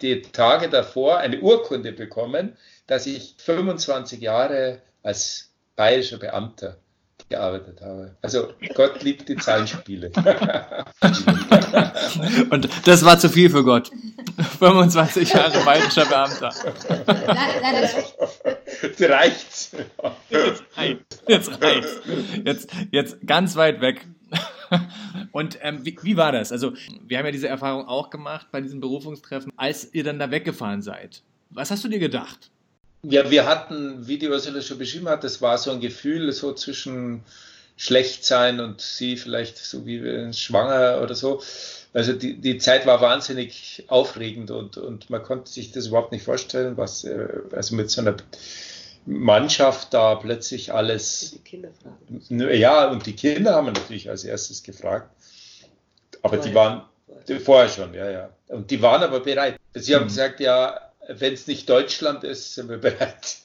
die 0.00 0.22
Tage 0.22 0.68
davor 0.68 1.18
eine 1.18 1.40
Urkunde 1.40 1.92
bekommen, 1.92 2.56
dass 2.86 3.06
ich 3.06 3.34
25 3.38 4.20
Jahre 4.20 4.80
als 5.02 5.50
bayerischer 5.76 6.18
Beamter 6.18 6.76
gearbeitet 7.28 7.80
habe. 7.80 8.16
Also 8.22 8.52
Gott 8.74 9.02
liebt 9.02 9.28
die 9.28 9.36
Zahlenspiele. 9.36 10.10
Und 12.50 12.68
das 12.86 13.04
war 13.04 13.18
zu 13.18 13.28
viel 13.28 13.50
für 13.50 13.64
Gott. 13.64 13.90
25 14.58 15.32
Jahre 15.32 15.64
bayerischer 15.64 16.06
Beamter. 16.06 16.50
Jetzt 18.82 19.02
reicht's. 19.02 19.70
Jetzt 20.28 20.62
reicht's. 20.76 21.22
Jetzt 21.26 21.62
reicht's. 21.62 22.00
Jetzt, 22.44 22.70
jetzt 22.90 23.16
ganz 23.26 23.56
weit 23.56 23.80
weg. 23.80 24.06
Und 25.32 25.58
ähm, 25.62 25.84
wie, 25.84 25.96
wie 26.02 26.16
war 26.16 26.32
das? 26.32 26.52
Also, 26.52 26.72
wir 27.06 27.18
haben 27.18 27.26
ja 27.26 27.32
diese 27.32 27.48
Erfahrung 27.48 27.86
auch 27.86 28.10
gemacht 28.10 28.48
bei 28.50 28.60
diesem 28.60 28.80
Berufungstreffen, 28.80 29.52
als 29.56 29.92
ihr 29.92 30.04
dann 30.04 30.18
da 30.18 30.30
weggefahren 30.30 30.82
seid. 30.82 31.22
Was 31.50 31.70
hast 31.70 31.84
du 31.84 31.88
dir 31.88 31.98
gedacht? 31.98 32.50
Ja, 33.02 33.30
wir 33.30 33.46
hatten, 33.46 34.06
wie 34.06 34.18
die 34.18 34.28
Ursula 34.28 34.62
schon 34.62 34.78
beschrieben 34.78 35.08
hat, 35.08 35.24
das 35.24 35.42
war 35.42 35.58
so 35.58 35.70
ein 35.70 35.80
Gefühl 35.80 36.32
so 36.32 36.54
zwischen 36.54 37.22
schlecht 37.76 38.24
sein 38.24 38.60
und 38.60 38.80
sie 38.80 39.16
vielleicht 39.16 39.58
so 39.58 39.84
wie 39.84 40.32
schwanger 40.32 41.00
oder 41.02 41.14
so. 41.14 41.42
Also 41.92 42.12
die, 42.12 42.34
die 42.40 42.58
Zeit 42.58 42.86
war 42.86 43.00
wahnsinnig 43.00 43.84
aufregend 43.88 44.50
und, 44.50 44.78
und 44.78 45.10
man 45.10 45.22
konnte 45.22 45.50
sich 45.50 45.70
das 45.70 45.88
überhaupt 45.88 46.12
nicht 46.12 46.24
vorstellen, 46.24 46.76
was 46.76 47.04
äh, 47.04 47.28
also 47.52 47.76
mit 47.76 47.90
so 47.90 48.00
einer 48.00 48.16
Mannschaft 49.06 49.92
da 49.92 50.14
plötzlich 50.14 50.72
alles. 50.72 51.32
Die 51.32 51.38
Kinder 51.38 51.68
fragen. 51.82 52.54
Ja, 52.54 52.90
und 52.90 53.06
die 53.06 53.14
Kinder 53.14 53.54
haben 53.54 53.66
natürlich 53.66 54.08
als 54.08 54.24
erstes 54.24 54.62
gefragt. 54.62 55.10
Aber 56.22 56.36
vorher. 56.36 56.48
die 56.48 56.54
waren 56.54 56.82
vorher 57.40 57.68
schon, 57.68 57.94
ja, 57.94 58.10
ja. 58.10 58.30
Und 58.48 58.70
die 58.70 58.80
waren 58.80 59.02
aber 59.02 59.20
bereit. 59.20 59.58
Sie 59.74 59.94
haben 59.94 60.04
mhm. 60.04 60.08
gesagt, 60.08 60.40
ja, 60.40 60.78
wenn 61.08 61.34
es 61.34 61.46
nicht 61.46 61.68
Deutschland 61.68 62.24
ist, 62.24 62.54
sind 62.54 62.68
wir 62.68 62.78
bereit. 62.78 63.38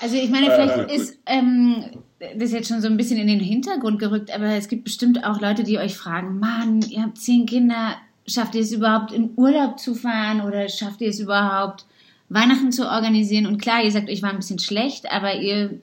Also 0.00 0.16
ich 0.16 0.30
meine, 0.30 0.46
vielleicht 0.46 0.90
äh, 0.90 0.94
ist 0.94 1.18
ähm, 1.26 2.02
das 2.36 2.52
jetzt 2.52 2.68
schon 2.68 2.80
so 2.80 2.88
ein 2.88 2.96
bisschen 2.96 3.18
in 3.18 3.26
den 3.26 3.40
Hintergrund 3.40 3.98
gerückt, 3.98 4.32
aber 4.32 4.46
es 4.46 4.68
gibt 4.68 4.84
bestimmt 4.84 5.24
auch 5.24 5.40
Leute, 5.40 5.64
die 5.64 5.78
euch 5.78 5.96
fragen, 5.96 6.38
Mann, 6.38 6.82
ihr 6.82 7.02
habt 7.02 7.18
zehn 7.18 7.46
Kinder, 7.46 7.96
schafft 8.26 8.54
ihr 8.54 8.62
es 8.62 8.72
überhaupt 8.72 9.12
in 9.12 9.32
Urlaub 9.36 9.78
zu 9.78 9.94
fahren 9.94 10.40
oder 10.40 10.68
schafft 10.68 11.00
ihr 11.00 11.10
es 11.10 11.18
überhaupt 11.18 11.86
Weihnachten 12.32 12.72
zu 12.72 12.88
organisieren? 12.88 13.46
Und 13.46 13.60
klar, 13.60 13.82
ihr 13.84 13.90
sagt, 13.90 14.08
euch 14.08 14.22
war 14.22 14.30
ein 14.30 14.36
bisschen 14.36 14.58
schlecht, 14.58 15.10
aber 15.10 15.34
ihr, 15.36 15.80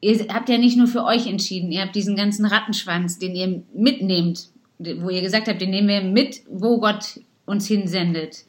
ihr 0.00 0.26
habt 0.32 0.48
ja 0.48 0.58
nicht 0.58 0.76
nur 0.76 0.86
für 0.86 1.04
euch 1.04 1.26
entschieden, 1.26 1.72
ihr 1.72 1.82
habt 1.82 1.94
diesen 1.94 2.16
ganzen 2.16 2.44
Rattenschwanz, 2.44 3.18
den 3.18 3.34
ihr 3.34 3.62
mitnehmt, 3.74 4.48
wo 4.78 5.08
ihr 5.08 5.22
gesagt 5.22 5.48
habt, 5.48 5.60
den 5.60 5.70
nehmen 5.70 5.88
wir 5.88 6.02
mit, 6.02 6.42
wo 6.48 6.78
Gott 6.78 7.20
uns 7.46 7.66
hinsendet. 7.66 8.44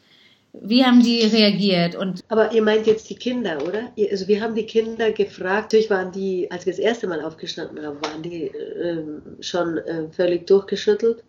Wie 0.62 0.84
haben 0.86 1.02
die 1.04 1.22
reagiert? 1.22 1.96
Und 1.96 2.24
Aber 2.30 2.54
ihr 2.54 2.62
meint 2.62 2.88
jetzt 2.88 3.10
die 3.10 3.16
Kinder, 3.16 3.58
oder? 3.66 3.92
Also 4.10 4.28
wir 4.28 4.42
haben 4.42 4.56
die 4.56 4.66
Kinder 4.66 5.12
gefragt. 5.12 5.74
Natürlich 5.74 5.90
waren 5.90 6.12
die, 6.12 6.50
als 6.50 6.66
wir 6.66 6.74
das 6.74 6.80
erste 6.80 7.08
Mal 7.08 7.22
aufgestanden 7.22 7.86
haben, 7.86 7.98
waren 8.02 8.22
die 8.22 8.44
äh, 8.46 9.04
schon 9.42 9.78
äh, 9.80 10.08
völlig 10.12 10.48
durchgeschüttelt. 10.48 11.24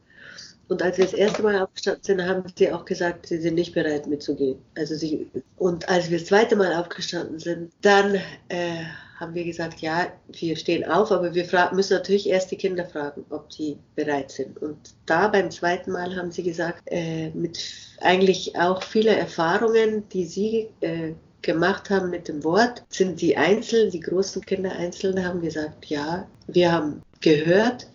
Und 0.68 0.82
als 0.82 0.98
wir 0.98 1.04
das 1.04 1.14
erste 1.14 1.42
Mal 1.42 1.60
aufgestanden 1.60 2.02
sind, 2.02 2.22
haben 2.24 2.42
sie 2.56 2.72
auch 2.72 2.84
gesagt, 2.84 3.26
sie 3.26 3.38
sind 3.38 3.54
nicht 3.54 3.74
bereit 3.74 4.06
mitzugehen. 4.06 4.58
Also 4.76 4.96
sie, 4.96 5.30
und 5.56 5.88
als 5.88 6.10
wir 6.10 6.18
das 6.18 6.26
zweite 6.26 6.56
Mal 6.56 6.74
aufgestanden 6.74 7.38
sind, 7.38 7.72
dann 7.82 8.16
äh, 8.48 8.84
haben 9.18 9.34
wir 9.34 9.44
gesagt, 9.44 9.80
ja, 9.80 10.08
wir 10.28 10.56
stehen 10.56 10.84
auf, 10.84 11.10
aber 11.10 11.34
wir 11.34 11.46
müssen 11.72 11.94
natürlich 11.94 12.28
erst 12.28 12.50
die 12.50 12.56
Kinder 12.56 12.84
fragen, 12.84 13.24
ob 13.30 13.48
die 13.50 13.78
bereit 13.94 14.30
sind. 14.30 14.60
Und 14.60 14.76
da 15.06 15.28
beim 15.28 15.50
zweiten 15.50 15.92
Mal 15.92 16.14
haben 16.16 16.30
sie 16.30 16.42
gesagt, 16.42 16.82
äh, 16.86 17.30
mit 17.30 17.58
eigentlich 18.00 18.56
auch 18.56 18.82
viele 18.82 19.16
Erfahrungen, 19.16 20.08
die 20.10 20.26
sie 20.26 20.68
äh, 20.80 21.12
gemacht 21.42 21.88
haben 21.90 22.10
mit 22.10 22.28
dem 22.28 22.44
Wort, 22.44 22.82
sind 22.88 23.20
die 23.20 23.36
Einzelnen, 23.36 23.90
die 23.90 24.00
großen 24.00 24.44
Kinder 24.44 24.72
Einzelne 24.72 25.24
haben 25.24 25.40
gesagt, 25.40 25.86
ja, 25.86 26.26
wir 26.48 26.72
haben 26.72 27.02
gehört, 27.20 27.86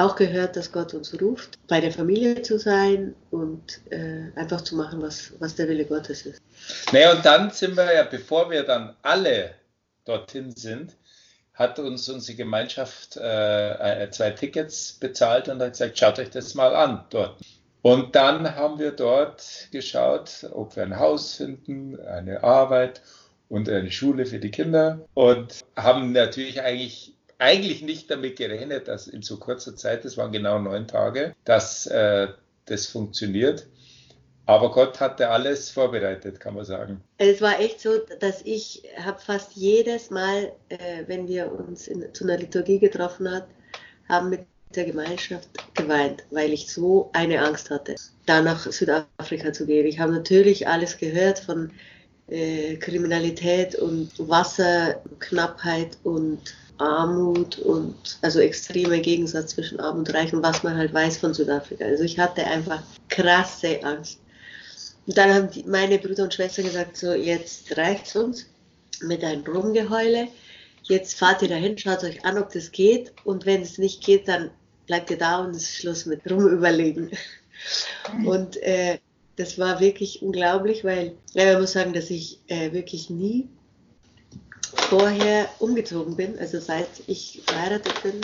auch 0.00 0.16
gehört, 0.16 0.56
dass 0.56 0.72
Gott 0.72 0.94
uns 0.94 1.20
ruft, 1.20 1.58
bei 1.68 1.80
der 1.80 1.92
Familie 1.92 2.42
zu 2.42 2.58
sein 2.58 3.14
und 3.30 3.80
äh, 3.90 4.30
einfach 4.36 4.62
zu 4.62 4.76
machen, 4.76 5.02
was, 5.02 5.32
was 5.38 5.54
der 5.54 5.68
Wille 5.68 5.84
Gottes 5.84 6.26
ist. 6.26 6.40
Naja, 6.92 7.12
und 7.12 7.24
dann 7.24 7.50
sind 7.50 7.76
wir 7.76 7.94
ja, 7.94 8.04
bevor 8.04 8.50
wir 8.50 8.62
dann 8.62 8.96
alle 9.02 9.54
dorthin 10.04 10.54
sind, 10.56 10.96
hat 11.54 11.78
uns 11.78 12.08
unsere 12.08 12.36
Gemeinschaft 12.36 13.16
äh, 13.16 14.08
zwei 14.10 14.30
Tickets 14.30 14.94
bezahlt 14.94 15.48
und 15.48 15.60
hat 15.60 15.72
gesagt, 15.72 15.98
schaut 15.98 16.18
euch 16.18 16.30
das 16.30 16.54
mal 16.54 16.74
an 16.74 17.04
dort. 17.10 17.40
Und 17.82 18.14
dann 18.14 18.56
haben 18.56 18.78
wir 18.78 18.92
dort 18.92 19.68
geschaut, 19.70 20.46
ob 20.52 20.76
wir 20.76 20.82
ein 20.82 20.98
Haus 20.98 21.36
finden, 21.36 21.98
eine 22.00 22.42
Arbeit 22.42 23.02
und 23.48 23.68
eine 23.68 23.90
Schule 23.90 24.26
für 24.26 24.38
die 24.38 24.50
Kinder 24.50 25.00
und 25.14 25.60
haben 25.76 26.12
natürlich 26.12 26.62
eigentlich 26.62 27.14
eigentlich 27.40 27.82
nicht 27.82 28.10
damit 28.10 28.36
gerechnet, 28.36 28.88
dass 28.88 29.08
in 29.08 29.22
so 29.22 29.38
kurzer 29.38 29.74
Zeit, 29.74 30.04
das 30.04 30.16
waren 30.16 30.30
genau 30.30 30.58
neun 30.58 30.86
Tage, 30.86 31.34
dass 31.44 31.86
äh, 31.86 32.28
das 32.66 32.86
funktioniert. 32.86 33.66
Aber 34.46 34.72
Gott 34.72 34.98
hatte 35.00 35.28
alles 35.28 35.70
vorbereitet, 35.70 36.40
kann 36.40 36.54
man 36.54 36.64
sagen. 36.64 37.02
Es 37.18 37.40
war 37.40 37.60
echt 37.60 37.80
so, 37.80 37.98
dass 38.18 38.42
ich 38.44 38.82
habe 38.98 39.20
fast 39.20 39.52
jedes 39.54 40.10
Mal, 40.10 40.52
äh, 40.68 41.04
wenn 41.06 41.28
wir 41.28 41.52
uns 41.52 41.86
in, 41.86 42.12
zu 42.12 42.24
einer 42.24 42.36
Liturgie 42.36 42.78
getroffen 42.78 43.30
haben, 43.30 43.46
haben 44.08 44.30
mit 44.30 44.40
der 44.74 44.84
Gemeinschaft 44.84 45.48
geweint, 45.74 46.24
weil 46.30 46.52
ich 46.52 46.72
so 46.72 47.10
eine 47.12 47.40
Angst 47.40 47.70
hatte, 47.70 47.94
da 48.26 48.42
nach 48.42 48.60
Südafrika 48.60 49.52
zu 49.52 49.66
gehen. 49.66 49.86
Ich 49.86 49.98
habe 49.98 50.12
natürlich 50.12 50.68
alles 50.68 50.98
gehört 50.98 51.38
von 51.40 51.70
äh, 52.28 52.76
Kriminalität 52.76 53.74
und 53.74 54.10
Wasserknappheit 54.18 55.98
und 56.04 56.40
Armut 56.80 57.58
und 57.58 58.18
also 58.22 58.40
extremer 58.40 58.98
Gegensatz 58.98 59.54
zwischen 59.54 59.80
Arm 59.80 59.98
und 59.98 60.14
Reich 60.14 60.32
und 60.32 60.42
was 60.42 60.62
man 60.62 60.76
halt 60.76 60.92
weiß 60.92 61.18
von 61.18 61.34
Südafrika. 61.34 61.84
Also 61.84 62.04
ich 62.04 62.18
hatte 62.18 62.44
einfach 62.44 62.82
krasse 63.08 63.82
Angst. 63.84 64.20
Und 65.06 65.16
dann 65.16 65.32
haben 65.34 65.50
die, 65.50 65.64
meine 65.64 65.98
Brüder 65.98 66.24
und 66.24 66.34
Schwestern 66.34 66.66
gesagt, 66.66 66.96
so 66.96 67.12
jetzt 67.12 67.76
reicht's 67.76 68.16
uns 68.16 68.46
mit 69.02 69.24
einem 69.24 69.44
Rumgeheule. 69.44 70.28
Jetzt 70.82 71.18
fahrt 71.18 71.42
ihr 71.42 71.48
dahin, 71.48 71.78
schaut 71.78 72.04
euch 72.04 72.24
an, 72.24 72.38
ob 72.38 72.52
das 72.52 72.72
geht. 72.72 73.12
Und 73.24 73.46
wenn 73.46 73.62
es 73.62 73.78
nicht 73.78 74.04
geht, 74.04 74.28
dann 74.28 74.50
bleibt 74.86 75.10
ihr 75.10 75.18
da 75.18 75.44
und 75.44 75.50
es 75.50 75.62
ist 75.62 75.76
Schluss 75.76 76.06
mit 76.06 76.28
Rumüberlegen. 76.30 77.10
Und 78.24 78.56
äh, 78.62 78.98
das 79.36 79.58
war 79.58 79.80
wirklich 79.80 80.22
unglaublich, 80.22 80.84
weil 80.84 81.14
ja, 81.34 81.52
man 81.52 81.62
muss 81.62 81.72
sagen, 81.72 81.92
dass 81.92 82.10
ich 82.10 82.40
äh, 82.48 82.72
wirklich 82.72 83.10
nie 83.10 83.48
vorher 84.90 85.48
umgezogen 85.60 86.16
bin, 86.16 86.36
also 86.40 86.58
seit 86.58 86.88
ich 87.06 87.42
verheiratet 87.46 88.02
bin, 88.02 88.20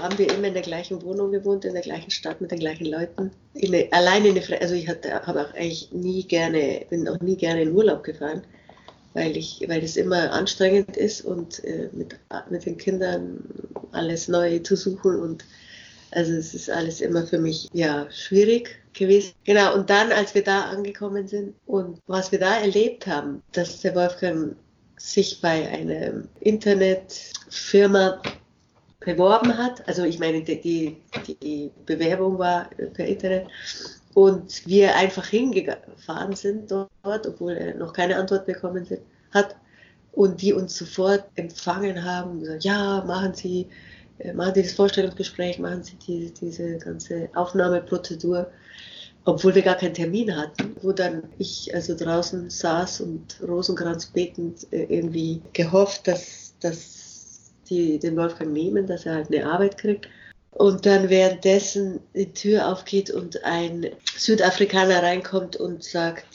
haben 0.00 0.16
wir 0.16 0.32
immer 0.32 0.48
in 0.48 0.54
der 0.54 0.62
gleichen 0.62 1.02
Wohnung 1.02 1.30
gewohnt, 1.30 1.66
in 1.66 1.74
der 1.74 1.82
gleichen 1.82 2.10
Stadt 2.10 2.40
mit 2.40 2.50
den 2.50 2.58
gleichen 2.58 2.86
Leuten. 2.86 3.30
In 3.52 3.74
eine, 3.74 3.92
alleine 3.92 4.28
in 4.28 4.38
eine, 4.38 4.60
also 4.62 4.74
ich 4.74 4.88
habe 4.88 5.40
auch 5.40 5.54
eigentlich 5.54 5.92
nie 5.92 6.24
gerne, 6.24 6.86
bin 6.88 7.06
auch 7.06 7.20
nie 7.20 7.36
gerne 7.36 7.62
in 7.62 7.72
Urlaub 7.72 8.02
gefahren, 8.02 8.42
weil 9.12 9.36
ich, 9.36 9.62
weil 9.68 9.84
es 9.84 9.98
immer 9.98 10.32
anstrengend 10.32 10.96
ist 10.96 11.20
und 11.20 11.62
äh, 11.64 11.90
mit, 11.92 12.16
mit 12.48 12.64
den 12.64 12.78
Kindern 12.78 13.44
alles 13.92 14.28
neu 14.28 14.58
zu 14.60 14.74
suchen 14.74 15.20
und 15.20 15.44
also 16.12 16.32
es 16.32 16.54
ist 16.54 16.70
alles 16.70 17.02
immer 17.02 17.26
für 17.26 17.38
mich 17.38 17.68
ja 17.74 18.10
schwierig 18.10 18.78
gewesen. 18.94 19.32
Genau, 19.44 19.74
und 19.74 19.90
dann, 19.90 20.12
als 20.12 20.34
wir 20.34 20.44
da 20.44 20.62
angekommen 20.62 21.28
sind 21.28 21.54
und 21.66 21.98
was 22.06 22.32
wir 22.32 22.38
da 22.38 22.58
erlebt 22.58 23.06
haben, 23.06 23.42
dass 23.52 23.80
der 23.80 23.94
Wolfgang 23.94 24.56
sich 25.02 25.40
bei 25.40 25.68
einer 25.68 26.22
Internetfirma 26.38 28.22
beworben 29.00 29.58
hat. 29.58 29.86
Also 29.88 30.04
ich 30.04 30.20
meine, 30.20 30.42
die, 30.42 30.96
die 31.26 31.70
Bewerbung 31.84 32.38
war 32.38 32.70
per 32.94 33.06
Internet 33.06 33.48
und 34.14 34.64
wir 34.64 34.94
einfach 34.94 35.26
hingefahren 35.26 36.36
sind 36.36 36.70
dort, 36.70 37.26
obwohl 37.26 37.52
er 37.52 37.74
noch 37.74 37.92
keine 37.92 38.16
Antwort 38.16 38.46
bekommen 38.46 38.86
hat 39.32 39.56
und 40.12 40.40
die 40.40 40.52
uns 40.52 40.76
sofort 40.76 41.24
empfangen 41.34 42.04
haben, 42.04 42.38
gesagt, 42.38 42.62
ja, 42.62 43.02
machen 43.04 43.34
Sie, 43.34 43.66
äh, 44.20 44.32
machen 44.32 44.54
Sie 44.54 44.62
das 44.62 44.72
Vorstellungsgespräch, 44.72 45.58
machen 45.58 45.82
Sie 45.82 45.96
die, 45.96 46.32
diese 46.32 46.78
ganze 46.78 47.28
Aufnahmeprozedur 47.34 48.52
obwohl 49.24 49.54
wir 49.54 49.62
gar 49.62 49.76
keinen 49.76 49.94
Termin 49.94 50.36
hatten, 50.36 50.76
wo 50.82 50.92
dann 50.92 51.24
ich 51.38 51.74
also 51.74 51.96
draußen 51.96 52.50
saß 52.50 53.00
und 53.02 53.38
Rosenkranz 53.46 54.06
betend 54.06 54.66
äh, 54.72 54.84
irgendwie 54.84 55.40
gehofft, 55.52 56.08
dass, 56.08 56.54
dass 56.60 57.52
die 57.68 57.98
den 57.98 58.16
Wolfgang 58.16 58.52
nehmen, 58.52 58.86
dass 58.86 59.06
er 59.06 59.14
halt 59.14 59.32
eine 59.32 59.46
Arbeit 59.46 59.78
kriegt. 59.78 60.08
Und 60.50 60.84
dann 60.84 61.08
währenddessen 61.08 62.00
die 62.14 62.32
Tür 62.32 62.68
aufgeht 62.68 63.10
und 63.10 63.42
ein 63.44 63.86
Südafrikaner 64.16 65.02
reinkommt 65.02 65.56
und 65.56 65.82
sagt, 65.82 66.26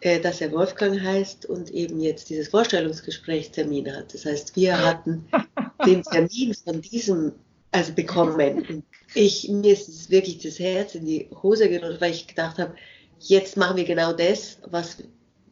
äh, 0.00 0.20
dass 0.20 0.40
er 0.40 0.52
Wolfgang 0.52 1.00
heißt 1.00 1.46
und 1.46 1.70
eben 1.70 2.00
jetzt 2.00 2.28
dieses 2.28 2.48
Vorstellungsgesprächstermin 2.48 3.94
hat. 3.94 4.12
Das 4.12 4.26
heißt, 4.26 4.56
wir 4.56 4.84
hatten 4.84 5.24
den 5.86 6.02
Termin 6.02 6.54
von 6.54 6.82
diesem 6.82 7.32
also 7.72 7.92
bekommen. 7.94 8.84
Ich, 9.14 9.48
mir 9.48 9.72
ist 9.72 10.10
wirklich 10.10 10.38
das 10.38 10.58
Herz 10.58 10.94
in 10.94 11.06
die 11.06 11.28
Hose 11.42 11.68
gerutscht, 11.68 12.00
weil 12.00 12.12
ich 12.12 12.26
gedacht 12.26 12.58
habe, 12.58 12.74
jetzt 13.18 13.56
machen 13.56 13.76
wir 13.76 13.84
genau 13.84 14.12
das, 14.12 14.58
was, 14.70 14.98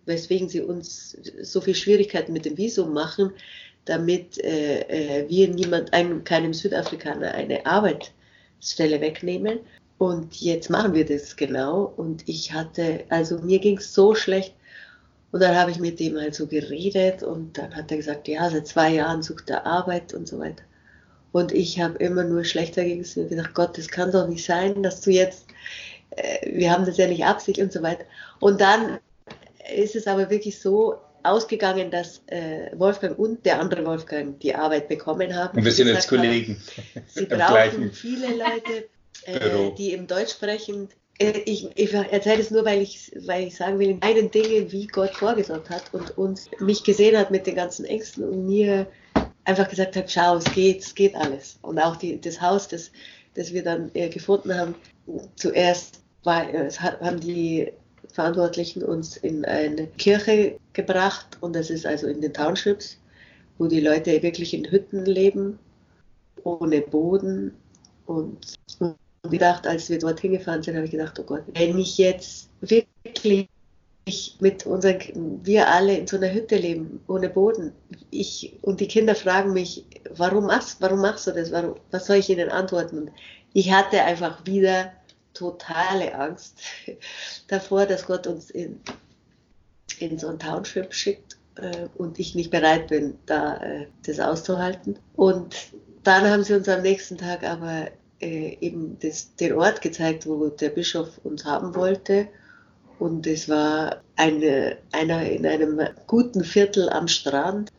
weswegen 0.06 0.48
sie 0.48 0.60
uns 0.60 1.16
so 1.42 1.60
viel 1.60 1.74
Schwierigkeiten 1.74 2.32
mit 2.32 2.44
dem 2.44 2.56
Visum 2.56 2.92
machen, 2.92 3.32
damit 3.86 4.38
äh, 4.44 4.80
äh, 5.22 5.28
wir 5.28 5.48
niemand, 5.48 5.92
einem, 5.92 6.22
keinem 6.24 6.52
Südafrikaner 6.52 7.32
eine 7.32 7.64
Arbeitsstelle 7.66 9.00
wegnehmen. 9.00 9.60
Und 9.98 10.40
jetzt 10.40 10.70
machen 10.70 10.94
wir 10.94 11.04
das 11.04 11.36
genau. 11.36 11.92
Und 11.96 12.28
ich 12.28 12.52
hatte, 12.52 13.04
also 13.08 13.38
mir 13.38 13.58
ging 13.58 13.78
es 13.78 13.94
so 13.94 14.14
schlecht. 14.14 14.54
Und 15.32 15.40
dann 15.40 15.54
habe 15.54 15.70
ich 15.70 15.78
mit 15.78 16.00
dem 16.00 16.18
halt 16.18 16.34
so 16.34 16.46
geredet 16.46 17.22
und 17.22 17.56
dann 17.56 17.74
hat 17.76 17.90
er 17.90 17.98
gesagt, 17.98 18.26
ja, 18.26 18.50
seit 18.50 18.66
zwei 18.66 18.94
Jahren 18.94 19.22
sucht 19.22 19.48
er 19.48 19.64
Arbeit 19.64 20.12
und 20.12 20.26
so 20.26 20.38
weiter. 20.40 20.64
Und 21.32 21.52
ich 21.52 21.80
habe 21.80 21.98
immer 21.98 22.24
nur 22.24 22.44
schlechter 22.44 22.84
gegen 22.84 23.04
und 23.16 23.28
gedacht, 23.28 23.54
Gott, 23.54 23.78
das 23.78 23.88
kann 23.88 24.10
doch 24.10 24.26
nicht 24.26 24.44
sein, 24.44 24.82
dass 24.82 25.00
du 25.00 25.10
jetzt, 25.10 25.46
äh, 26.10 26.50
wir 26.52 26.72
haben 26.72 26.86
das 26.86 26.96
ja 26.96 27.06
nicht 27.06 27.24
Absicht 27.24 27.60
und 27.60 27.72
so 27.72 27.82
weiter. 27.82 28.04
Und 28.40 28.60
dann 28.60 28.98
ist 29.72 29.94
es 29.94 30.06
aber 30.06 30.30
wirklich 30.30 30.58
so 30.58 30.96
ausgegangen, 31.22 31.90
dass 31.90 32.22
äh, 32.26 32.70
Wolfgang 32.74 33.18
und 33.18 33.44
der 33.44 33.60
andere 33.60 33.84
Wolfgang 33.84 34.38
die 34.40 34.54
Arbeit 34.54 34.88
bekommen 34.88 35.34
haben. 35.34 35.58
Und 35.58 35.64
wir 35.64 35.72
sind 35.72 35.88
jetzt 35.88 36.08
Kollegen. 36.08 36.60
Haben, 36.94 37.04
sie 37.06 37.24
brauchen 37.26 37.92
viele 37.92 38.28
Leute, 38.28 38.88
äh, 39.24 39.70
die 39.76 39.92
im 39.92 40.06
Deutsch 40.06 40.32
sprechen. 40.32 40.88
Äh, 41.18 41.38
ich, 41.44 41.68
ich 41.74 41.92
erzähle 41.92 42.40
es 42.40 42.50
nur, 42.50 42.64
weil 42.64 42.80
ich, 42.80 43.12
weil 43.26 43.46
ich 43.46 43.56
sagen 43.56 43.78
will, 43.78 43.90
in 43.90 44.02
einen 44.02 44.30
Dinge, 44.30 44.72
wie 44.72 44.86
Gott 44.86 45.14
vorgesorgt 45.14 45.70
hat 45.70 45.92
und 45.92 46.16
uns 46.16 46.50
mich 46.58 46.82
gesehen 46.84 47.16
hat 47.16 47.30
mit 47.30 47.46
den 47.46 47.54
ganzen 47.54 47.84
Ängsten 47.84 48.24
und 48.24 48.46
mir 48.46 48.86
einfach 49.50 49.68
gesagt 49.68 49.96
habe, 49.96 50.08
schau, 50.08 50.36
es 50.36 50.44
geht, 50.52 50.80
es 50.80 50.94
geht 50.94 51.14
alles. 51.14 51.58
Und 51.62 51.78
auch 51.78 51.96
die, 51.96 52.20
das 52.20 52.40
Haus, 52.40 52.68
das, 52.68 52.90
das 53.34 53.52
wir 53.52 53.62
dann 53.62 53.90
äh, 53.94 54.08
gefunden 54.08 54.54
haben, 54.54 54.74
zuerst 55.36 56.00
war, 56.24 56.52
es 56.52 56.80
haben 56.80 57.20
die 57.20 57.72
Verantwortlichen 58.12 58.82
uns 58.82 59.16
in 59.16 59.44
eine 59.44 59.86
Kirche 59.86 60.58
gebracht 60.72 61.38
und 61.40 61.54
das 61.54 61.70
ist 61.70 61.86
also 61.86 62.06
in 62.06 62.20
den 62.20 62.32
Townships, 62.32 62.98
wo 63.58 63.66
die 63.66 63.80
Leute 63.80 64.22
wirklich 64.22 64.54
in 64.54 64.70
Hütten 64.70 65.04
leben, 65.04 65.58
ohne 66.44 66.80
Boden. 66.80 67.54
Und, 68.06 68.58
gedacht, 69.28 69.66
als 69.66 69.90
wir 69.90 69.98
dorthin 69.98 70.32
gefahren 70.32 70.62
sind, 70.62 70.76
habe 70.76 70.86
ich 70.86 70.90
gedacht, 70.90 71.18
oh 71.18 71.24
Gott, 71.24 71.42
wenn 71.54 71.78
ich 71.78 71.98
jetzt 71.98 72.48
wirklich 72.60 73.48
ich 74.04 74.36
mit 74.40 74.66
unseren, 74.66 75.44
wir 75.44 75.68
alle 75.68 75.96
in 75.96 76.06
so 76.06 76.16
einer 76.16 76.32
Hütte 76.32 76.56
leben, 76.56 77.00
ohne 77.06 77.28
Boden. 77.28 77.72
Ich, 78.10 78.58
und 78.62 78.80
die 78.80 78.88
Kinder 78.88 79.14
fragen 79.14 79.52
mich, 79.52 79.84
warum 80.10 80.46
machst, 80.46 80.80
warum 80.80 81.00
machst 81.00 81.26
du 81.26 81.32
das? 81.32 81.52
Warum, 81.52 81.76
was 81.90 82.06
soll 82.06 82.16
ich 82.16 82.30
ihnen 82.30 82.48
antworten? 82.48 82.98
Und 82.98 83.10
ich 83.52 83.72
hatte 83.72 84.02
einfach 84.02 84.44
wieder 84.46 84.92
totale 85.34 86.14
Angst 86.14 86.60
davor, 87.48 87.86
dass 87.86 88.06
Gott 88.06 88.26
uns 88.26 88.50
in, 88.50 88.80
in 89.98 90.18
so 90.18 90.28
ein 90.28 90.38
Township 90.38 90.92
schickt 90.92 91.36
äh, 91.56 91.86
und 91.96 92.18
ich 92.18 92.34
nicht 92.34 92.50
bereit 92.50 92.88
bin, 92.88 93.18
da 93.26 93.56
äh, 93.58 93.86
das 94.04 94.20
auszuhalten. 94.20 94.98
Und 95.14 95.54
dann 96.02 96.28
haben 96.28 96.42
sie 96.42 96.54
uns 96.54 96.68
am 96.68 96.82
nächsten 96.82 97.18
Tag 97.18 97.44
aber 97.44 97.88
äh, 98.20 98.56
eben 98.60 98.98
das, 99.00 99.34
den 99.36 99.54
Ort 99.54 99.82
gezeigt, 99.82 100.26
wo 100.26 100.48
der 100.48 100.70
Bischof 100.70 101.20
uns 101.22 101.44
haben 101.44 101.74
wollte. 101.74 102.28
Und 103.00 103.26
es 103.26 103.48
war 103.48 104.02
eine, 104.16 104.76
einer 104.92 105.22
in 105.24 105.46
einem 105.46 105.80
guten 106.06 106.44
Viertel 106.44 106.90
am 106.90 107.08
Strand. 107.08 107.72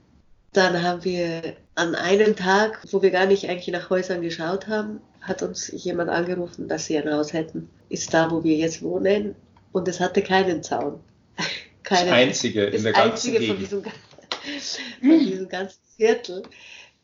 Dann 0.51 0.81
haben 0.81 1.03
wir 1.03 1.55
an 1.75 1.93
einem 1.93 2.35
Tag, 2.35 2.83
wo 2.89 3.03
wir 3.03 3.11
gar 3.11 3.27
nicht 3.27 3.47
eigentlich 3.47 3.67
nach 3.67 3.91
Häusern 3.91 4.23
geschaut 4.23 4.67
haben, 4.67 4.99
hat 5.21 5.43
uns 5.43 5.71
jemand 5.71 6.09
angerufen, 6.09 6.67
dass 6.67 6.87
sie 6.87 6.97
ein 6.97 7.13
Haus 7.13 7.33
hätten. 7.33 7.69
Ist 7.87 8.11
da, 8.15 8.31
wo 8.31 8.43
wir 8.43 8.55
jetzt 8.55 8.81
wohnen. 8.81 9.35
Und 9.71 9.87
es 9.87 9.99
hatte 9.99 10.23
keinen 10.23 10.63
Zaun. 10.63 10.99
Keine, 11.83 12.09
das 12.09 12.13
einzige 12.13 12.63
in 12.65 12.83
der 12.83 12.93
ganzen 12.93 13.35
einzige 13.35 13.47
von 13.47 13.59
diesem, 13.59 13.83
von 15.01 15.19
diesem 15.19 15.49
ganzen 15.49 15.79
Viertel 15.97 16.43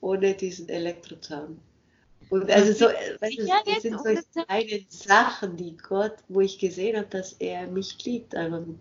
ohne 0.01 0.34
diesen 0.34 0.69
Elektrozaun. 0.69 1.60
Und 2.30 2.52
also 2.52 2.74
so, 2.74 2.86
weißt 2.86 3.40
du, 3.40 3.48
das 3.66 3.82
sind 3.84 3.98
so 3.98 4.44
kleine 4.44 4.82
Sachen, 4.90 5.56
die 5.56 5.78
Gott, 5.78 6.16
wo 6.28 6.42
ich 6.42 6.60
gesehen 6.60 6.98
habe, 6.98 7.08
dass 7.08 7.34
er 7.34 7.68
mich 7.68 8.04
liebt, 8.04 8.36
einfach 8.36 8.60
mit, 8.60 8.78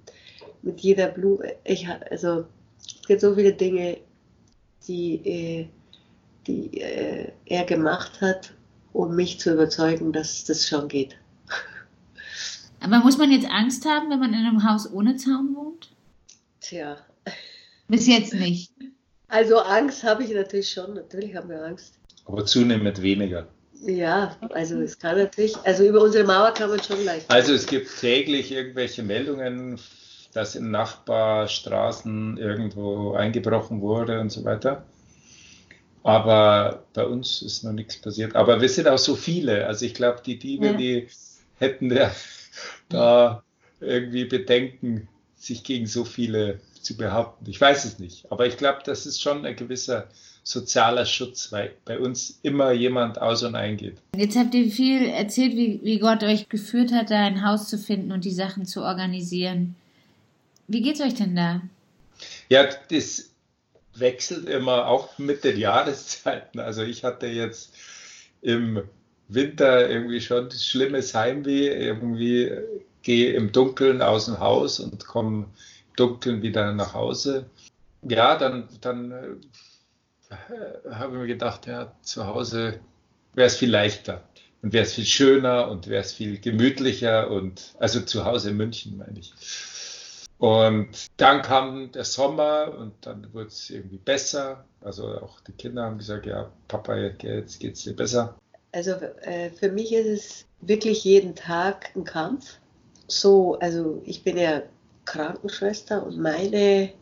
mit 0.62 0.80
jeder 0.80 1.08
Blume. 1.08 1.54
Ich, 1.64 1.88
also 1.88 2.46
es 2.78 3.06
gibt 3.06 3.20
so 3.20 3.34
viele 3.34 3.52
Dinge, 3.52 3.98
die, 4.88 5.14
äh, 5.24 5.68
die 6.46 6.80
äh, 6.80 7.30
er 7.46 7.64
gemacht 7.64 8.20
hat, 8.20 8.52
um 8.92 9.14
mich 9.14 9.38
zu 9.38 9.52
überzeugen, 9.52 10.12
dass 10.12 10.44
das 10.44 10.66
schon 10.66 10.88
geht. 10.88 11.16
Aber 12.80 12.98
muss 12.98 13.18
man 13.18 13.30
jetzt 13.30 13.48
Angst 13.48 13.84
haben, 13.84 14.10
wenn 14.10 14.20
man 14.20 14.34
in 14.34 14.46
einem 14.46 14.68
Haus 14.68 14.92
ohne 14.92 15.16
Zaun 15.16 15.54
wohnt? 15.54 15.90
Tja. 16.60 16.98
Bis 17.88 18.06
jetzt 18.06 18.34
nicht. 18.34 18.72
Also 19.28 19.58
Angst 19.58 20.04
habe 20.04 20.24
ich 20.24 20.32
natürlich 20.32 20.70
schon, 20.70 20.94
natürlich 20.94 21.34
haben 21.34 21.48
wir 21.48 21.64
Angst. 21.64 21.95
Aber 22.26 22.44
zunehmend 22.44 23.02
weniger. 23.02 23.46
Ja, 23.82 24.36
also 24.50 24.80
es 24.80 24.98
kann 24.98 25.16
natürlich, 25.18 25.56
also 25.64 25.84
über 25.84 26.02
unsere 26.02 26.24
Mauer 26.24 26.52
kann 26.52 26.70
man 26.70 26.82
schon 26.82 27.04
leicht. 27.04 27.30
Also 27.30 27.52
es 27.52 27.66
gibt 27.66 27.88
täglich 28.00 28.50
irgendwelche 28.50 29.02
Meldungen, 29.02 29.78
dass 30.32 30.54
in 30.54 30.70
Nachbarstraßen 30.70 32.36
irgendwo 32.38 33.12
eingebrochen 33.12 33.80
wurde 33.80 34.20
und 34.20 34.30
so 34.30 34.44
weiter. 34.44 34.84
Aber 36.02 36.84
bei 36.94 37.04
uns 37.04 37.42
ist 37.42 37.64
noch 37.64 37.72
nichts 37.72 38.00
passiert. 38.00 38.36
Aber 38.36 38.60
wir 38.60 38.68
sind 38.68 38.88
auch 38.88 38.98
so 38.98 39.16
viele. 39.16 39.66
Also 39.66 39.86
ich 39.86 39.94
glaube, 39.94 40.20
die 40.24 40.38
Diebe, 40.38 40.66
ja. 40.66 40.72
die 40.72 41.08
hätten 41.58 41.90
ja 41.90 42.12
da 42.88 43.42
irgendwie 43.80 44.24
Bedenken, 44.24 45.08
sich 45.36 45.64
gegen 45.64 45.86
so 45.86 46.04
viele 46.04 46.60
zu 46.80 46.96
behaupten. 46.96 47.48
Ich 47.48 47.60
weiß 47.60 47.84
es 47.84 47.98
nicht. 47.98 48.30
Aber 48.30 48.46
ich 48.46 48.56
glaube, 48.56 48.80
das 48.84 49.06
ist 49.06 49.20
schon 49.20 49.44
ein 49.44 49.56
gewisser 49.56 50.08
sozialer 50.46 51.06
Schutz, 51.06 51.50
weil 51.50 51.74
bei 51.84 51.98
uns 51.98 52.38
immer 52.42 52.70
jemand 52.70 53.20
aus 53.20 53.42
und 53.42 53.56
eingeht. 53.56 53.96
Jetzt 54.16 54.36
habt 54.36 54.54
ihr 54.54 54.70
viel 54.70 55.04
erzählt, 55.08 55.56
wie, 55.56 55.80
wie 55.82 55.98
Gott 55.98 56.22
euch 56.22 56.48
geführt 56.48 56.92
hat, 56.92 57.10
da 57.10 57.26
ein 57.26 57.44
Haus 57.44 57.68
zu 57.68 57.78
finden 57.78 58.12
und 58.12 58.24
die 58.24 58.30
Sachen 58.30 58.64
zu 58.64 58.82
organisieren. 58.82 59.74
Wie 60.68 60.82
geht's 60.82 61.00
euch 61.00 61.14
denn 61.14 61.34
da? 61.34 61.62
Ja, 62.48 62.68
das 62.90 63.30
wechselt 63.96 64.48
immer 64.48 64.86
auch 64.86 65.18
mit 65.18 65.42
den 65.42 65.58
Jahreszeiten. 65.58 66.60
Also 66.60 66.82
ich 66.82 67.02
hatte 67.02 67.26
jetzt 67.26 67.74
im 68.40 68.82
Winter 69.26 69.90
irgendwie 69.90 70.20
schon 70.20 70.52
schlimmes 70.52 71.12
Heimweh. 71.12 71.66
Irgendwie 71.66 72.52
gehe 73.02 73.32
im 73.32 73.50
Dunkeln 73.50 74.00
aus 74.00 74.26
dem 74.26 74.38
Haus 74.38 74.78
und 74.78 75.04
komme 75.08 75.28
im 75.28 75.44
Dunkeln 75.96 76.42
wieder 76.42 76.72
nach 76.72 76.94
Hause. 76.94 77.46
Ja, 78.02 78.38
dann, 78.38 78.68
dann 78.80 79.40
habe 80.30 81.12
ich 81.12 81.18
mir 81.20 81.26
gedacht, 81.26 81.66
ja, 81.66 81.92
zu 82.02 82.26
Hause 82.26 82.80
wäre 83.34 83.46
es 83.46 83.56
viel 83.56 83.70
leichter 83.70 84.22
und 84.62 84.72
wäre 84.72 84.84
es 84.84 84.94
viel 84.94 85.04
schöner 85.04 85.68
und 85.68 85.86
wäre 85.88 86.02
es 86.02 86.12
viel 86.12 86.40
gemütlicher 86.40 87.30
und 87.30 87.74
also 87.78 88.00
zu 88.00 88.24
Hause 88.24 88.50
in 88.50 88.56
München 88.56 88.96
meine 88.96 89.18
ich. 89.18 89.32
Und 90.38 90.88
dann 91.16 91.40
kam 91.40 91.92
der 91.92 92.04
Sommer 92.04 92.74
und 92.76 92.94
dann 93.00 93.32
wurde 93.32 93.48
es 93.48 93.70
irgendwie 93.70 93.98
besser. 93.98 94.64
Also 94.82 95.18
auch 95.20 95.40
die 95.40 95.52
Kinder 95.52 95.84
haben 95.84 95.98
gesagt, 95.98 96.26
ja, 96.26 96.50
Papa, 96.68 96.96
jetzt 96.96 97.58
geht 97.58 97.74
es 97.74 97.84
dir 97.84 97.96
besser. 97.96 98.36
Also 98.72 98.90
äh, 99.22 99.50
für 99.50 99.70
mich 99.70 99.94
ist 99.94 100.06
es 100.06 100.46
wirklich 100.60 101.04
jeden 101.04 101.34
Tag 101.34 101.90
ein 101.96 102.04
Kampf. 102.04 102.58
So, 103.06 103.58
also 103.60 104.02
ich 104.04 104.24
bin 104.24 104.36
ja 104.36 104.62
Krankenschwester 105.06 106.04
und 106.04 106.18
meine 106.18 106.92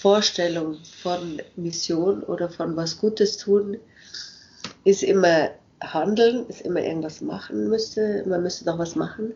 Vorstellung 0.00 0.76
von 1.02 1.42
Mission 1.56 2.22
oder 2.22 2.48
von 2.48 2.76
was 2.76 2.98
Gutes 2.98 3.36
tun 3.36 3.78
ist 4.84 5.02
immer 5.02 5.50
handeln, 5.80 6.46
ist 6.48 6.62
immer 6.62 6.80
irgendwas 6.80 7.20
machen 7.20 7.68
müsste. 7.68 8.24
Man 8.26 8.42
müsste 8.42 8.64
doch 8.64 8.78
was 8.78 8.94
machen 8.94 9.34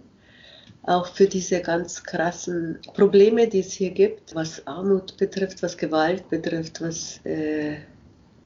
auch 0.84 1.06
für 1.06 1.26
diese 1.26 1.60
ganz 1.60 2.02
krassen 2.02 2.78
Probleme, 2.94 3.46
die 3.48 3.60
es 3.60 3.72
hier 3.72 3.90
gibt, 3.90 4.34
was 4.34 4.66
Armut 4.66 5.16
betrifft, 5.16 5.62
was 5.62 5.76
Gewalt 5.76 6.28
betrifft, 6.28 6.80
was 6.80 7.20
äh, 7.24 7.76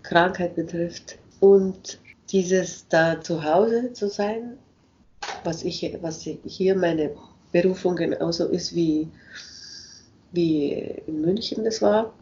Krankheit 0.02 0.54
betrifft. 0.54 1.18
Und 1.40 1.98
dieses 2.30 2.86
da 2.88 3.20
zu 3.20 3.42
Hause 3.42 3.92
zu 3.92 4.08
sein, 4.08 4.58
was, 5.44 5.62
ich, 5.62 5.96
was 6.02 6.28
hier 6.44 6.74
meine 6.76 7.10
Berufung 7.52 7.96
genauso 7.96 8.46
ist 8.48 8.74
wie, 8.74 9.08
wie 10.36 10.72
in 11.06 11.20
München 11.20 11.64
das 11.64 11.82
war, 11.82 12.14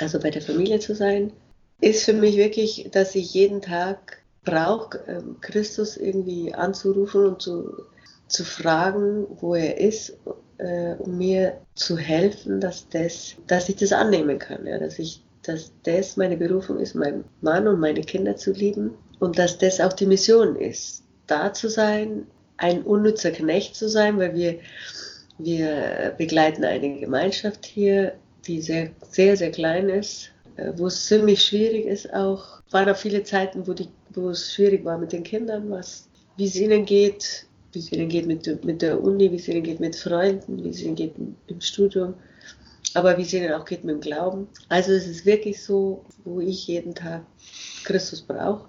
also 0.00 0.18
bei 0.18 0.30
der 0.30 0.42
Familie 0.42 0.80
zu 0.80 0.94
sein, 0.94 1.32
ist 1.80 2.04
für 2.04 2.12
mich 2.12 2.36
wirklich, 2.36 2.88
dass 2.90 3.14
ich 3.14 3.32
jeden 3.34 3.62
Tag 3.62 4.22
brauche, 4.44 4.98
ähm, 5.06 5.36
Christus 5.40 5.96
irgendwie 5.96 6.52
anzurufen 6.52 7.26
und 7.26 7.42
zu 7.42 7.84
zu 8.30 8.44
fragen, 8.44 9.26
wo 9.40 9.54
er 9.54 9.78
ist, 9.78 10.16
äh, 10.58 10.94
um 10.98 11.18
mir 11.18 11.60
zu 11.74 11.98
helfen, 11.98 12.60
dass, 12.60 12.88
das, 12.88 13.34
dass 13.46 13.68
ich 13.68 13.76
das 13.76 13.92
annehmen 13.92 14.38
kann, 14.38 14.66
ja, 14.66 14.78
dass, 14.78 14.98
ich, 14.98 15.22
dass 15.42 15.72
das 15.82 16.16
meine 16.16 16.36
Berufung 16.36 16.78
ist, 16.78 16.94
meinen 16.94 17.24
Mann 17.40 17.66
und 17.66 17.80
meine 17.80 18.02
Kinder 18.02 18.36
zu 18.36 18.52
lieben 18.52 18.94
und 19.18 19.38
dass 19.38 19.58
das 19.58 19.80
auch 19.80 19.92
die 19.92 20.06
Mission 20.06 20.56
ist, 20.56 21.02
da 21.26 21.52
zu 21.52 21.68
sein, 21.68 22.26
ein 22.56 22.82
unnützer 22.82 23.32
Knecht 23.32 23.74
zu 23.74 23.88
sein, 23.88 24.18
weil 24.18 24.34
wir, 24.34 24.60
wir 25.44 26.14
begleiten 26.18 26.64
eine 26.64 27.00
Gemeinschaft 27.00 27.66
hier, 27.66 28.14
die 28.46 28.60
sehr, 28.60 28.90
sehr, 29.10 29.36
sehr 29.36 29.50
klein 29.50 29.88
ist, 29.88 30.30
äh, 30.56 30.72
wo 30.76 30.86
es 30.86 31.06
ziemlich 31.06 31.42
schwierig 31.42 31.86
ist 31.86 32.12
auch. 32.12 32.60
Es 32.66 32.72
waren 32.72 32.88
auch 32.88 32.96
viele 32.96 33.22
Zeiten, 33.24 33.66
wo, 33.66 33.72
die, 33.72 33.88
wo 34.14 34.30
es 34.30 34.54
schwierig 34.54 34.84
war 34.84 34.98
mit 34.98 35.12
den 35.12 35.22
Kindern, 35.22 35.70
was, 35.70 36.08
wie 36.36 36.46
es 36.46 36.56
ihnen 36.56 36.84
geht, 36.84 37.46
wie 37.72 37.78
es 37.80 37.92
ihnen 37.92 38.08
geht 38.08 38.26
mit, 38.26 38.64
mit 38.64 38.82
der 38.82 39.02
Uni, 39.02 39.30
wie 39.30 39.36
es 39.36 39.48
ihnen 39.48 39.62
geht 39.62 39.80
mit 39.80 39.96
Freunden, 39.96 40.62
wie 40.64 40.70
es 40.70 40.82
ihnen 40.82 40.94
geht 40.94 41.14
im 41.46 41.60
Studium, 41.60 42.14
aber 42.94 43.16
wie 43.16 43.22
es 43.22 43.32
ihnen 43.32 43.52
auch 43.52 43.64
geht 43.64 43.84
mit 43.84 43.96
dem 43.96 44.00
Glauben. 44.00 44.48
Also 44.68 44.92
es 44.92 45.06
ist 45.06 45.26
wirklich 45.26 45.62
so, 45.62 46.04
wo 46.24 46.40
ich 46.40 46.66
jeden 46.66 46.94
Tag 46.94 47.22
Christus 47.84 48.22
brauche. 48.22 48.66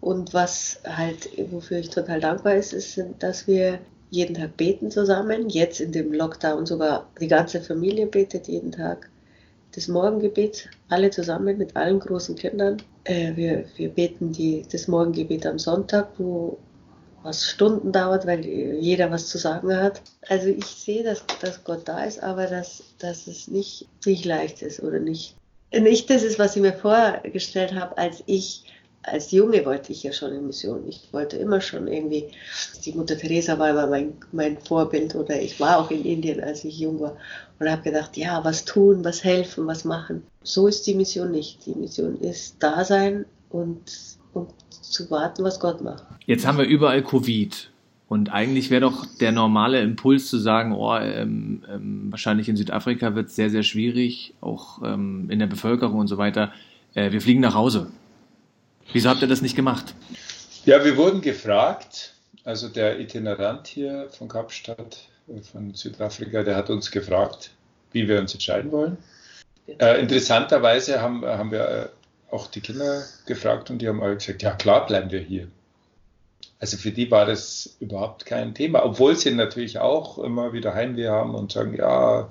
Und 0.00 0.32
was 0.32 0.80
halt, 0.84 1.28
wofür 1.50 1.78
ich 1.78 1.90
total 1.90 2.20
dankbar 2.20 2.54
ist, 2.54 2.72
ist, 2.72 3.02
dass 3.18 3.46
wir 3.46 3.80
jeden 4.10 4.34
Tag 4.34 4.56
beten 4.56 4.90
zusammen. 4.90 5.48
Jetzt 5.48 5.80
in 5.80 5.92
dem 5.92 6.12
Lockdown 6.12 6.66
sogar 6.66 7.08
die 7.20 7.28
ganze 7.28 7.60
Familie 7.60 8.06
betet 8.06 8.48
jeden 8.48 8.72
Tag. 8.72 9.08
Das 9.74 9.86
Morgengebet, 9.86 10.68
alle 10.88 11.10
zusammen 11.10 11.56
mit 11.56 11.76
allen 11.76 12.00
großen 12.00 12.34
Kindern. 12.34 12.82
Äh, 13.04 13.36
wir, 13.36 13.64
wir 13.76 13.88
beten 13.88 14.32
die, 14.32 14.64
das 14.70 14.88
Morgengebet 14.88 15.46
am 15.46 15.58
Sonntag, 15.58 16.08
wo 16.18 16.58
was 17.22 17.46
Stunden 17.46 17.92
dauert, 17.92 18.26
weil 18.26 18.44
jeder 18.44 19.10
was 19.10 19.28
zu 19.28 19.38
sagen 19.38 19.76
hat. 19.76 20.00
Also 20.28 20.48
ich 20.48 20.64
sehe, 20.64 21.04
dass, 21.04 21.22
dass 21.40 21.62
Gott 21.64 21.82
da 21.86 22.04
ist, 22.04 22.22
aber 22.22 22.46
dass, 22.46 22.82
dass 22.98 23.26
es 23.26 23.48
nicht, 23.48 23.86
nicht 24.06 24.24
leicht 24.24 24.62
ist 24.62 24.82
oder 24.82 24.98
nicht. 24.98 25.36
Nicht 25.72 26.10
das 26.10 26.22
ist, 26.22 26.38
was 26.38 26.56
ich 26.56 26.62
mir 26.62 26.72
vorgestellt 26.72 27.74
habe, 27.74 27.96
als 27.96 28.22
ich 28.26 28.64
als 29.02 29.30
Junge 29.32 29.64
wollte 29.64 29.92
ich 29.92 30.02
ja 30.02 30.12
schon 30.12 30.32
in 30.32 30.46
Mission. 30.46 30.86
Ich 30.88 31.08
wollte 31.12 31.36
immer 31.36 31.60
schon 31.60 31.88
irgendwie, 31.88 32.26
die 32.84 32.92
Mutter 32.92 33.16
Teresa 33.16 33.58
war 33.58 33.70
immer 33.70 33.86
mein, 33.86 34.12
mein 34.32 34.58
Vorbild 34.58 35.14
oder 35.14 35.40
ich 35.40 35.58
war 35.58 35.78
auch 35.78 35.90
in 35.90 36.04
Indien, 36.04 36.42
als 36.42 36.64
ich 36.64 36.78
jung 36.78 37.00
war 37.00 37.16
und 37.58 37.70
habe 37.70 37.82
gedacht, 37.82 38.16
ja, 38.16 38.44
was 38.44 38.64
tun, 38.64 39.04
was 39.04 39.24
helfen, 39.24 39.66
was 39.66 39.84
machen. 39.84 40.22
So 40.42 40.66
ist 40.66 40.86
die 40.86 40.94
Mission 40.94 41.30
nicht. 41.30 41.64
Die 41.66 41.74
Mission 41.74 42.18
ist 42.20 42.56
da 42.60 42.84
sein 42.84 43.24
und, 43.50 43.80
und 44.34 44.50
zu 44.70 45.10
warten, 45.10 45.44
was 45.44 45.60
Gott 45.60 45.82
macht. 45.82 46.04
Jetzt 46.26 46.46
haben 46.46 46.58
wir 46.58 46.66
überall 46.66 47.02
Covid. 47.02 47.70
Und 48.08 48.32
eigentlich 48.32 48.70
wäre 48.70 48.80
doch 48.80 49.06
der 49.20 49.30
normale 49.30 49.80
Impuls 49.82 50.26
zu 50.26 50.38
sagen, 50.38 50.72
oh, 50.72 50.96
ähm, 50.96 51.62
ähm, 51.72 52.06
wahrscheinlich 52.10 52.48
in 52.48 52.56
Südafrika 52.56 53.14
wird 53.14 53.28
es 53.28 53.36
sehr, 53.36 53.50
sehr 53.50 53.62
schwierig, 53.62 54.34
auch 54.40 54.82
ähm, 54.82 55.30
in 55.30 55.38
der 55.38 55.46
Bevölkerung 55.46 56.00
und 56.00 56.08
so 56.08 56.18
weiter. 56.18 56.52
Äh, 56.94 57.12
wir 57.12 57.20
fliegen 57.20 57.40
nach 57.40 57.54
Hause. 57.54 57.86
Wieso 58.92 59.08
habt 59.08 59.22
ihr 59.22 59.28
das 59.28 59.40
nicht 59.40 59.56
gemacht? 59.56 59.94
Ja, 60.64 60.84
wir 60.84 60.96
wurden 60.96 61.20
gefragt. 61.20 62.14
Also 62.44 62.68
der 62.68 62.98
Itinerant 62.98 63.66
hier 63.66 64.08
von 64.10 64.28
Kapstadt, 64.28 65.08
äh, 65.28 65.40
von 65.42 65.74
Südafrika, 65.74 66.42
der 66.42 66.56
hat 66.56 66.70
uns 66.70 66.90
gefragt, 66.90 67.50
wie 67.92 68.08
wir 68.08 68.18
uns 68.18 68.32
entscheiden 68.32 68.72
wollen. 68.72 68.96
Äh, 69.78 70.00
interessanterweise 70.00 71.00
haben, 71.00 71.24
haben 71.24 71.52
wir 71.52 71.68
äh, 71.68 71.88
auch 72.34 72.46
die 72.46 72.60
Kinder 72.60 73.04
gefragt 73.26 73.70
und 73.70 73.78
die 73.78 73.88
haben 73.88 74.02
alle 74.02 74.14
gesagt, 74.16 74.42
ja 74.42 74.52
klar 74.52 74.86
bleiben 74.86 75.10
wir 75.10 75.20
hier. 75.20 75.48
Also 76.58 76.76
für 76.76 76.90
die 76.90 77.10
war 77.10 77.26
das 77.26 77.76
überhaupt 77.80 78.26
kein 78.26 78.54
Thema, 78.54 78.84
obwohl 78.84 79.16
sie 79.16 79.30
natürlich 79.30 79.78
auch 79.78 80.18
immer 80.18 80.52
wieder 80.52 80.74
Heimweh 80.74 81.08
haben 81.08 81.34
und 81.34 81.52
sagen, 81.52 81.74
ja, 81.74 82.28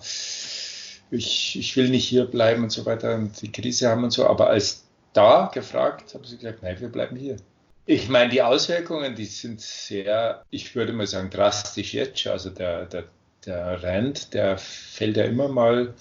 ich, 1.11 1.57
ich 1.57 1.75
will 1.75 1.89
nicht 1.89 2.07
hier 2.07 2.25
bleiben 2.25 2.63
und 2.63 2.71
so 2.71 2.85
weiter 2.85 3.15
und 3.15 3.41
die 3.41 3.51
Krise 3.51 3.89
haben 3.89 4.03
und 4.03 4.11
so. 4.11 4.27
Aber 4.27 4.49
als 4.49 4.83
da 5.13 5.49
gefragt, 5.53 6.13
haben 6.13 6.23
sie 6.23 6.37
gesagt, 6.37 6.63
nein, 6.63 6.79
wir 6.79 6.89
bleiben 6.89 7.15
hier. 7.15 7.37
Ich 7.85 8.07
meine, 8.07 8.29
die 8.29 8.41
Auswirkungen, 8.41 9.15
die 9.15 9.25
sind 9.25 9.61
sehr, 9.61 10.45
ich 10.51 10.75
würde 10.75 10.93
mal 10.93 11.07
sagen, 11.07 11.29
drastisch 11.29 11.93
jetzt 11.93 12.19
schon. 12.19 12.33
Also 12.33 12.51
der, 12.51 12.85
der, 12.85 13.05
der 13.45 13.83
Rand, 13.83 14.33
der 14.33 14.57
fällt 14.57 15.17
ja 15.17 15.23
immer 15.23 15.47
mal 15.47 15.95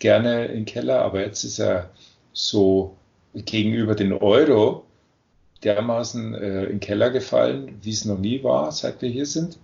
gerne 0.00 0.46
in 0.46 0.54
den 0.54 0.64
Keller, 0.64 1.02
aber 1.02 1.20
jetzt 1.20 1.44
ist 1.44 1.60
er 1.60 1.90
so 2.32 2.96
gegenüber 3.34 3.94
den 3.94 4.12
Euro 4.12 4.84
dermaßen 5.62 6.34
äh, 6.34 6.64
in 6.64 6.70
den 6.70 6.80
Keller 6.80 7.10
gefallen, 7.10 7.78
wie 7.82 7.90
es 7.90 8.04
noch 8.04 8.18
nie 8.18 8.42
war, 8.42 8.72
seit 8.72 9.00
wir 9.02 9.08
hier 9.10 9.26
sind. 9.26 9.58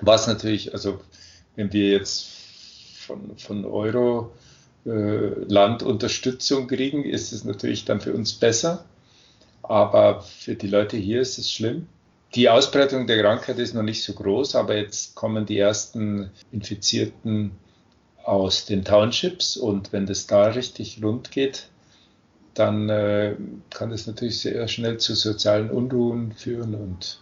Was 0.00 0.26
natürlich, 0.26 0.72
also 0.72 1.00
wenn 1.56 1.72
wir 1.72 1.90
jetzt 1.90 2.26
von, 2.96 3.36
von 3.38 3.64
Euro 3.64 4.32
Land 4.84 5.82
Unterstützung 5.82 6.66
kriegen, 6.68 7.04
ist 7.04 7.32
es 7.32 7.44
natürlich 7.44 7.84
dann 7.84 8.00
für 8.00 8.12
uns 8.12 8.34
besser. 8.34 8.84
Aber 9.62 10.20
für 10.20 10.54
die 10.54 10.66
Leute 10.66 10.96
hier 10.96 11.22
ist 11.22 11.38
es 11.38 11.50
schlimm. 11.50 11.86
Die 12.34 12.48
Ausbreitung 12.48 13.06
der 13.06 13.22
Krankheit 13.22 13.58
ist 13.58 13.74
noch 13.74 13.82
nicht 13.82 14.02
so 14.02 14.12
groß, 14.12 14.56
aber 14.56 14.76
jetzt 14.76 15.14
kommen 15.14 15.46
die 15.46 15.58
ersten 15.58 16.30
Infizierten 16.50 17.52
aus 18.24 18.66
den 18.66 18.84
Townships 18.84 19.56
und 19.56 19.92
wenn 19.92 20.06
das 20.06 20.26
da 20.26 20.46
richtig 20.46 21.00
rund 21.02 21.30
geht, 21.30 21.68
dann 22.54 22.88
äh, 22.88 23.36
kann 23.70 23.90
das 23.90 24.06
natürlich 24.06 24.40
sehr 24.40 24.66
schnell 24.68 24.98
zu 24.98 25.14
sozialen 25.14 25.70
Unruhen 25.70 26.32
führen 26.32 26.74
und 26.74 27.20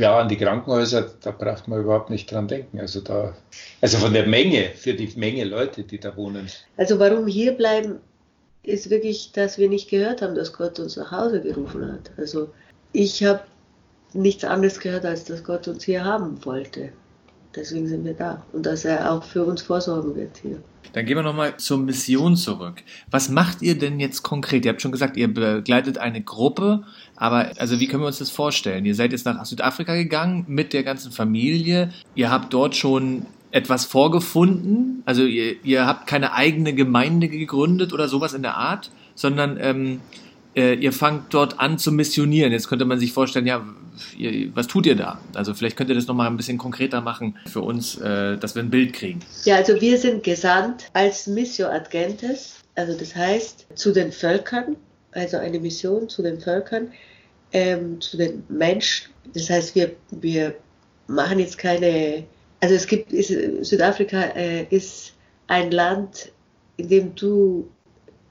ja, 0.00 0.18
an 0.18 0.28
die 0.28 0.36
Krankenhäuser, 0.36 1.10
da 1.20 1.30
braucht 1.30 1.68
man 1.68 1.80
überhaupt 1.80 2.10
nicht 2.10 2.30
dran 2.30 2.48
denken. 2.48 2.80
Also 2.80 3.00
da, 3.00 3.34
also 3.80 3.98
von 3.98 4.12
der 4.12 4.26
Menge, 4.26 4.70
für 4.74 4.94
die 4.94 5.12
Menge 5.16 5.44
Leute, 5.44 5.84
die 5.84 6.00
da 6.00 6.16
wohnen. 6.16 6.48
Also 6.76 6.98
warum 6.98 7.26
hier 7.26 7.52
bleiben, 7.52 8.00
ist 8.62 8.90
wirklich, 8.90 9.32
dass 9.32 9.58
wir 9.58 9.68
nicht 9.68 9.88
gehört 9.88 10.22
haben, 10.22 10.34
dass 10.34 10.52
Gott 10.52 10.78
uns 10.80 10.96
nach 10.96 11.12
Hause 11.12 11.40
gerufen 11.40 11.92
hat. 11.92 12.10
Also 12.16 12.50
ich 12.92 13.22
habe 13.24 13.42
nichts 14.12 14.44
anderes 14.44 14.80
gehört, 14.80 15.04
als 15.04 15.24
dass 15.24 15.44
Gott 15.44 15.68
uns 15.68 15.84
hier 15.84 16.04
haben 16.04 16.44
wollte. 16.44 16.92
Deswegen 17.54 17.88
sind 17.88 18.04
wir 18.04 18.14
da 18.14 18.44
und 18.52 18.64
dass 18.64 18.84
er 18.84 19.10
auch 19.10 19.24
für 19.24 19.44
uns 19.44 19.62
vorsorgen 19.62 20.14
wird 20.14 20.36
hier. 20.40 20.62
Dann 20.92 21.04
gehen 21.04 21.16
wir 21.16 21.22
nochmal 21.22 21.56
zur 21.56 21.78
Mission 21.78 22.36
zurück. 22.36 22.82
Was 23.10 23.28
macht 23.28 23.62
ihr 23.62 23.78
denn 23.78 24.00
jetzt 24.00 24.22
konkret? 24.22 24.64
Ihr 24.64 24.72
habt 24.72 24.82
schon 24.82 24.92
gesagt, 24.92 25.16
ihr 25.16 25.32
begleitet 25.32 25.98
eine 25.98 26.22
Gruppe, 26.22 26.84
aber 27.16 27.50
also 27.58 27.80
wie 27.80 27.86
können 27.86 28.02
wir 28.02 28.08
uns 28.08 28.18
das 28.18 28.30
vorstellen? 28.30 28.84
Ihr 28.84 28.94
seid 28.94 29.12
jetzt 29.12 29.24
nach 29.24 29.44
Südafrika 29.44 29.94
gegangen 29.94 30.44
mit 30.48 30.72
der 30.72 30.82
ganzen 30.82 31.12
Familie. 31.12 31.92
Ihr 32.14 32.30
habt 32.30 32.52
dort 32.52 32.76
schon 32.76 33.26
etwas 33.52 33.84
vorgefunden. 33.84 35.02
Also 35.06 35.24
ihr, 35.24 35.56
ihr 35.64 35.86
habt 35.86 36.06
keine 36.06 36.32
eigene 36.32 36.72
Gemeinde 36.72 37.28
gegründet 37.28 37.92
oder 37.92 38.08
sowas 38.08 38.32
in 38.32 38.42
der 38.42 38.56
Art, 38.56 38.90
sondern 39.14 39.58
ähm, 39.60 40.00
äh, 40.56 40.74
ihr 40.74 40.92
fangt 40.92 41.34
dort 41.34 41.60
an 41.60 41.78
zu 41.78 41.92
missionieren. 41.92 42.52
Jetzt 42.52 42.68
könnte 42.68 42.84
man 42.84 42.98
sich 42.98 43.12
vorstellen, 43.12 43.46
ja, 43.46 43.64
ihr, 44.16 44.54
was 44.54 44.66
tut 44.66 44.86
ihr 44.86 44.96
da? 44.96 45.20
Also 45.34 45.54
vielleicht 45.54 45.76
könnt 45.76 45.90
ihr 45.90 45.96
das 45.96 46.06
nochmal 46.06 46.26
ein 46.26 46.36
bisschen 46.36 46.58
konkreter 46.58 47.00
machen 47.00 47.36
für 47.46 47.60
uns, 47.60 47.96
äh, 47.98 48.36
dass 48.36 48.54
wir 48.54 48.62
ein 48.62 48.70
Bild 48.70 48.92
kriegen. 48.92 49.20
Ja, 49.44 49.56
also 49.56 49.80
wir 49.80 49.98
sind 49.98 50.22
gesandt 50.22 50.86
als 50.92 51.26
Missio 51.26 51.68
ad 51.68 51.90
Gentes, 51.90 52.56
also 52.74 52.96
das 52.96 53.14
heißt 53.14 53.66
zu 53.74 53.92
den 53.92 54.12
Völkern, 54.12 54.76
also 55.12 55.36
eine 55.36 55.58
Mission 55.58 56.08
zu 56.08 56.22
den 56.22 56.40
Völkern, 56.40 56.92
ähm, 57.52 58.00
zu 58.00 58.16
den 58.16 58.44
Menschen. 58.48 59.10
Das 59.34 59.50
heißt, 59.50 59.74
wir, 59.74 59.92
wir 60.10 60.54
machen 61.06 61.38
jetzt 61.38 61.58
keine, 61.58 62.24
also 62.60 62.74
es 62.74 62.86
gibt, 62.86 63.12
ist, 63.12 63.28
Südafrika 63.68 64.20
äh, 64.34 64.66
ist 64.70 65.14
ein 65.48 65.70
Land, 65.70 66.32
in 66.76 66.88
dem 66.88 67.14
du 67.14 67.68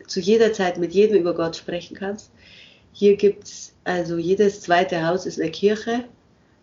zu 0.07 0.19
jeder 0.19 0.53
Zeit 0.53 0.77
mit 0.77 0.93
jedem 0.93 1.17
über 1.17 1.35
Gott 1.35 1.55
sprechen 1.55 1.95
kannst. 1.95 2.31
Hier 2.93 3.15
gibt 3.15 3.45
es, 3.45 3.73
also 3.83 4.17
jedes 4.17 4.61
zweite 4.61 5.05
Haus 5.05 5.25
ist 5.25 5.39
eine 5.39 5.51
Kirche. 5.51 6.05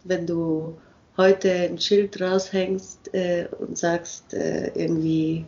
Wenn 0.05 0.27
du 0.27 0.77
heute 1.16 1.51
ein 1.51 1.79
Schild 1.79 2.20
raushängst 2.20 3.14
äh, 3.14 3.47
und 3.59 3.79
sagst 3.79 4.35
äh, 4.35 4.68
irgendwie 4.74 5.45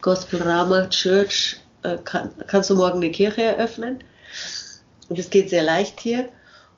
Gospel 0.00 0.42
Rama 0.42 0.86
Church, 0.88 1.60
äh, 1.82 1.96
kann, 2.04 2.30
kannst 2.46 2.70
du 2.70 2.76
morgen 2.76 2.98
eine 2.98 3.10
Kirche 3.10 3.42
eröffnen. 3.42 4.04
Und 5.08 5.18
das 5.18 5.30
geht 5.30 5.50
sehr 5.50 5.62
leicht 5.62 6.00
hier. 6.00 6.28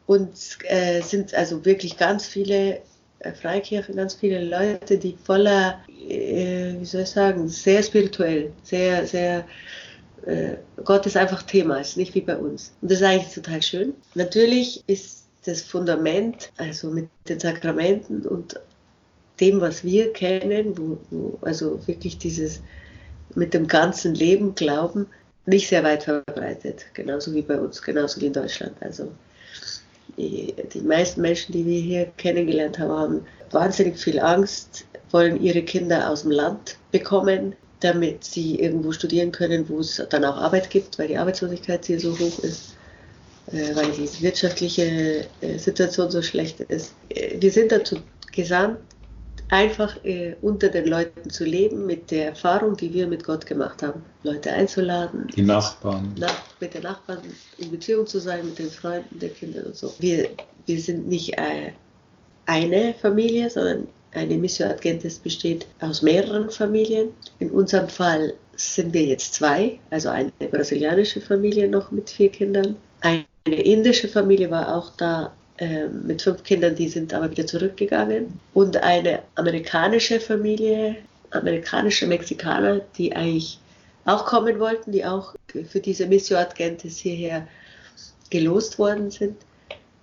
Und 0.06 0.30
äh, 0.64 1.02
sind 1.02 1.34
also 1.34 1.64
wirklich 1.64 1.96
ganz 1.96 2.26
viele 2.26 2.80
äh, 3.20 3.32
Freikirchen, 3.32 3.96
ganz 3.96 4.14
viele 4.14 4.44
Leute, 4.44 4.98
die 4.98 5.16
voller, 5.24 5.80
äh, 5.88 6.74
wie 6.78 6.84
soll 6.84 7.02
ich 7.02 7.10
sagen, 7.10 7.48
sehr 7.48 7.82
spirituell, 7.82 8.52
sehr, 8.62 9.06
sehr 9.06 9.44
Gott 10.84 11.06
ist 11.06 11.16
einfach 11.16 11.42
Thema, 11.42 11.80
ist 11.80 11.96
nicht 11.96 12.14
wie 12.14 12.20
bei 12.20 12.36
uns. 12.36 12.72
Und 12.80 12.90
das 12.90 13.00
ist 13.00 13.06
eigentlich 13.06 13.34
total 13.34 13.62
schön. 13.62 13.94
Natürlich 14.14 14.84
ist 14.86 15.24
das 15.44 15.62
Fundament, 15.62 16.52
also 16.56 16.90
mit 16.90 17.08
den 17.28 17.40
Sakramenten 17.40 18.26
und 18.26 18.60
dem, 19.40 19.60
was 19.60 19.84
wir 19.84 20.12
kennen, 20.12 20.76
wo, 20.76 20.98
wo 21.10 21.38
also 21.40 21.86
wirklich 21.86 22.18
dieses 22.18 22.60
mit 23.34 23.54
dem 23.54 23.66
ganzen 23.66 24.14
Leben 24.14 24.54
glauben, 24.54 25.06
nicht 25.46 25.68
sehr 25.68 25.82
weit 25.84 26.04
verbreitet, 26.04 26.84
genauso 26.94 27.32
wie 27.34 27.42
bei 27.42 27.58
uns, 27.58 27.80
genauso 27.80 28.20
wie 28.20 28.26
in 28.26 28.32
Deutschland. 28.32 28.74
Also 28.80 29.10
die, 30.16 30.54
die 30.74 30.80
meisten 30.80 31.20
Menschen, 31.22 31.52
die 31.52 31.64
wir 31.64 31.80
hier 31.80 32.06
kennengelernt 32.16 32.78
haben, 32.78 32.90
haben 32.90 33.26
wahnsinnig 33.50 33.98
viel 33.98 34.20
Angst, 34.20 34.84
wollen 35.10 35.40
ihre 35.42 35.62
Kinder 35.62 36.10
aus 36.10 36.22
dem 36.22 36.32
Land 36.32 36.76
bekommen, 36.92 37.54
damit 37.80 38.24
sie 38.24 38.60
irgendwo 38.60 38.92
studieren 38.92 39.32
können, 39.32 39.68
wo 39.68 39.80
es 39.80 40.02
dann 40.10 40.24
auch 40.24 40.36
Arbeit 40.36 40.70
gibt, 40.70 40.98
weil 40.98 41.08
die 41.08 41.16
Arbeitslosigkeit 41.16 41.84
hier 41.86 41.98
so 41.98 42.18
hoch 42.18 42.38
ist, 42.40 42.76
äh, 43.52 43.74
weil 43.74 43.90
die 43.92 44.22
wirtschaftliche 44.22 45.26
äh, 45.40 45.58
Situation 45.58 46.10
so 46.10 46.22
schlecht 46.22 46.60
ist. 46.60 46.94
Äh, 47.08 47.40
wir 47.40 47.50
sind 47.50 47.72
dazu 47.72 47.96
gesandt, 48.32 48.78
einfach 49.48 49.96
unter 50.42 50.68
den 50.68 50.86
Leuten 50.86 51.28
zu 51.28 51.44
leben 51.44 51.84
mit 51.84 52.12
der 52.12 52.26
Erfahrung, 52.26 52.76
die 52.76 52.94
wir 52.94 53.08
mit 53.08 53.24
Gott 53.24 53.46
gemacht 53.46 53.82
haben. 53.82 54.00
Leute 54.22 54.52
einzuladen. 54.52 55.26
Die 55.34 55.42
Nachbarn. 55.42 56.14
Nach, 56.16 56.40
mit 56.60 56.72
den 56.72 56.84
Nachbarn 56.84 57.18
in 57.58 57.72
Beziehung 57.72 58.06
zu 58.06 58.20
sein, 58.20 58.46
mit 58.46 58.60
den 58.60 58.70
Freunden 58.70 59.18
der 59.18 59.30
Kinder 59.30 59.66
und 59.66 59.74
so. 59.74 59.92
Wir, 59.98 60.28
wir 60.66 60.80
sind 60.80 61.08
nicht 61.08 61.36
eine 62.46 62.94
Familie, 62.94 63.50
sondern 63.50 63.88
eine 64.12 64.36
Missio 64.36 64.66
Ad 64.66 64.80
Gentes 64.80 65.18
besteht 65.18 65.66
aus 65.80 66.02
mehreren 66.02 66.50
Familien. 66.50 67.10
In 67.38 67.50
unserem 67.50 67.88
Fall 67.88 68.34
sind 68.56 68.92
wir 68.92 69.04
jetzt 69.04 69.34
zwei, 69.34 69.78
also 69.90 70.08
eine 70.08 70.32
brasilianische 70.50 71.20
Familie 71.20 71.68
noch 71.68 71.90
mit 71.90 72.10
vier 72.10 72.30
Kindern. 72.30 72.76
Eine 73.00 73.24
indische 73.44 74.08
Familie 74.08 74.50
war 74.50 74.74
auch 74.76 74.90
da 74.96 75.32
äh, 75.58 75.86
mit 75.86 76.22
fünf 76.22 76.42
Kindern, 76.42 76.74
die 76.74 76.88
sind 76.88 77.14
aber 77.14 77.30
wieder 77.30 77.46
zurückgegangen. 77.46 78.38
Und 78.52 78.76
eine 78.78 79.20
amerikanische 79.36 80.20
Familie, 80.20 80.96
amerikanische 81.30 82.06
Mexikaner, 82.06 82.80
die 82.98 83.14
eigentlich 83.14 83.58
auch 84.06 84.26
kommen 84.26 84.58
wollten, 84.58 84.92
die 84.92 85.04
auch 85.04 85.34
für 85.68 85.80
diese 85.80 86.06
Missio 86.06 86.36
Ad 86.36 86.54
Gentes 86.56 86.98
hierher 86.98 87.46
gelost 88.30 88.78
worden 88.78 89.10
sind, 89.10 89.36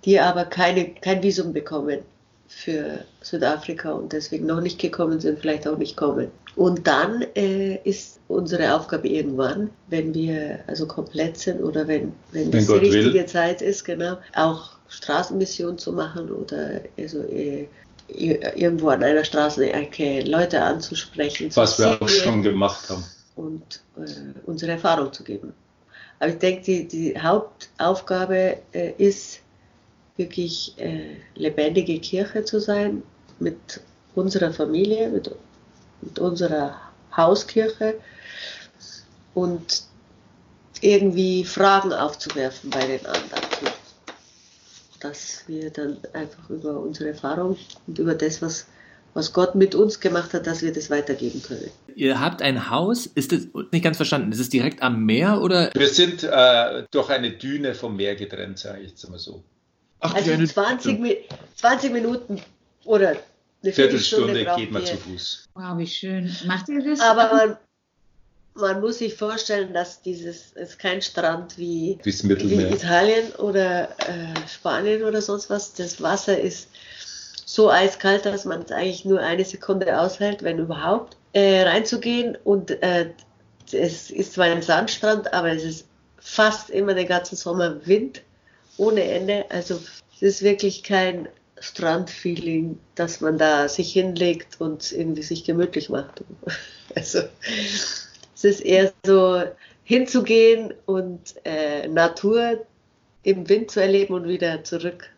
die 0.04 0.18
aber 0.18 0.44
keine, 0.44 0.94
kein 0.94 1.22
Visum 1.22 1.52
bekommen 1.52 2.00
für 2.48 3.04
Südafrika 3.20 3.92
und 3.92 4.12
deswegen 4.12 4.46
noch 4.46 4.60
nicht 4.60 4.80
gekommen 4.80 5.20
sind, 5.20 5.38
vielleicht 5.38 5.68
auch 5.68 5.76
nicht 5.76 5.96
kommen. 5.96 6.30
Und 6.56 6.86
dann 6.86 7.22
äh, 7.36 7.76
ist 7.84 8.18
unsere 8.26 8.74
Aufgabe 8.74 9.06
irgendwann, 9.06 9.70
wenn 9.88 10.14
wir 10.14 10.60
also 10.66 10.86
komplett 10.86 11.36
sind 11.36 11.62
oder 11.62 11.86
wenn, 11.86 12.12
wenn, 12.32 12.44
wenn 12.46 12.50
das 12.50 12.66
Gott 12.66 12.82
die 12.82 12.90
richtige 12.90 13.14
will. 13.14 13.26
Zeit 13.26 13.62
ist, 13.62 13.84
genau, 13.84 14.16
auch 14.34 14.70
Straßenmission 14.88 15.78
zu 15.78 15.92
machen 15.92 16.32
oder 16.32 16.80
also, 16.98 17.22
äh, 17.24 17.68
irgendwo 18.08 18.88
an 18.88 19.02
einer 19.02 19.24
Straßenecke 19.24 20.22
Leute 20.22 20.62
anzusprechen. 20.62 21.50
Was 21.54 21.78
wir 21.78 22.00
auch 22.00 22.08
schon 22.08 22.42
gemacht 22.42 22.88
haben. 22.88 23.04
Und 23.36 23.82
äh, 23.96 24.08
unsere 24.46 24.72
Erfahrung 24.72 25.12
zu 25.12 25.22
geben. 25.22 25.52
Aber 26.18 26.30
ich 26.30 26.38
denke, 26.38 26.62
die, 26.62 26.88
die 26.88 27.20
Hauptaufgabe 27.20 28.56
äh, 28.72 28.92
ist, 28.98 29.40
wirklich 30.18 30.74
äh, 30.76 31.16
lebendige 31.34 31.98
Kirche 32.00 32.44
zu 32.44 32.60
sein 32.60 33.02
mit 33.38 33.80
unserer 34.14 34.52
Familie, 34.52 35.08
mit, 35.08 35.30
mit 36.02 36.18
unserer 36.18 36.74
Hauskirche 37.16 37.94
und 39.34 39.82
irgendwie 40.80 41.44
Fragen 41.44 41.92
aufzuwerfen 41.92 42.70
bei 42.70 42.86
den 42.86 43.06
anderen. 43.06 43.72
Dass 45.00 45.44
wir 45.46 45.70
dann 45.70 45.98
einfach 46.12 46.50
über 46.50 46.80
unsere 46.80 47.10
Erfahrung 47.10 47.56
und 47.86 47.98
über 48.00 48.14
das, 48.14 48.42
was, 48.42 48.66
was 49.14 49.32
Gott 49.32 49.54
mit 49.54 49.76
uns 49.76 50.00
gemacht 50.00 50.34
hat, 50.34 50.48
dass 50.48 50.62
wir 50.62 50.72
das 50.72 50.90
weitergeben 50.90 51.40
können. 51.42 51.70
Ihr 51.94 52.20
habt 52.20 52.42
ein 52.42 52.70
Haus, 52.70 53.06
ist 53.06 53.30
das 53.30 53.46
nicht 53.70 53.84
ganz 53.84 53.96
verstanden, 53.96 54.32
ist 54.32 54.40
es 54.40 54.48
direkt 54.48 54.82
am 54.82 55.04
Meer 55.04 55.40
oder? 55.40 55.70
Wir 55.74 55.88
sind 55.88 56.24
äh, 56.24 56.84
durch 56.90 57.10
eine 57.10 57.30
Düne 57.30 57.74
vom 57.74 57.96
Meer 57.96 58.16
getrennt, 58.16 58.58
sage 58.58 58.82
ich 58.82 58.90
jetzt 58.90 59.08
mal 59.08 59.18
so. 59.18 59.44
Ach, 60.00 60.14
also 60.14 60.44
20, 60.44 61.28
20 61.56 61.92
Minuten 61.92 62.40
oder 62.84 63.16
eine 63.62 63.72
Viertelstunde, 63.72 64.34
Viertelstunde 64.34 64.56
geht 64.56 64.72
man 64.72 64.86
zu 64.86 64.96
Fuß. 64.96 65.48
Wow, 65.54 65.78
wie 65.78 65.86
schön. 65.86 66.34
Macht 66.46 66.68
ihr 66.68 66.82
das? 66.82 67.00
Aber 67.00 67.34
man, 67.34 67.56
man 68.54 68.80
muss 68.80 68.98
sich 68.98 69.14
vorstellen, 69.14 69.72
dass 69.72 70.02
dieses 70.02 70.52
ist 70.52 70.78
kein 70.78 71.02
Strand 71.02 71.58
wie, 71.58 71.98
wie 72.04 72.62
Italien 72.62 73.32
oder 73.32 73.88
äh, 74.08 74.48
Spanien 74.48 75.02
oder 75.02 75.20
sonst 75.20 75.50
was. 75.50 75.74
Das 75.74 76.00
Wasser 76.00 76.38
ist 76.38 76.68
so 77.44 77.70
eiskalt, 77.70 78.26
dass 78.26 78.44
man 78.44 78.62
es 78.62 78.70
eigentlich 78.70 79.04
nur 79.04 79.20
eine 79.20 79.44
Sekunde 79.44 79.98
aushält, 79.98 80.42
wenn 80.42 80.58
überhaupt, 80.58 81.16
äh, 81.32 81.62
reinzugehen. 81.62 82.36
Und 82.44 82.70
äh, 82.82 83.10
es 83.72 84.10
ist 84.10 84.34
zwar 84.34 84.46
ein 84.46 84.62
Sandstrand, 84.62 85.32
aber 85.32 85.50
es 85.50 85.64
ist 85.64 85.86
fast 86.18 86.70
immer 86.70 86.94
den 86.94 87.08
ganzen 87.08 87.36
Sommer 87.36 87.84
Wind 87.86 88.22
ohne 88.78 89.02
Ende. 89.02 89.44
Also 89.50 89.80
es 90.14 90.22
ist 90.22 90.42
wirklich 90.42 90.82
kein 90.82 91.28
Strandfeeling, 91.60 92.78
dass 92.94 93.20
man 93.20 93.38
da 93.38 93.68
sich 93.68 93.92
hinlegt 93.92 94.60
und 94.60 94.92
irgendwie 94.92 95.22
sich 95.22 95.44
gemütlich 95.44 95.88
macht. 95.88 96.24
Also 96.94 97.20
es 98.34 98.44
ist 98.44 98.60
eher 98.60 98.94
so 99.04 99.42
hinzugehen 99.84 100.72
und 100.86 101.34
äh, 101.44 101.86
Natur 101.86 102.64
im 103.22 103.46
Wind 103.46 103.70
zu 103.70 103.80
erleben 103.80 104.14
und 104.14 104.26
wieder 104.26 104.64
zurück 104.64 105.10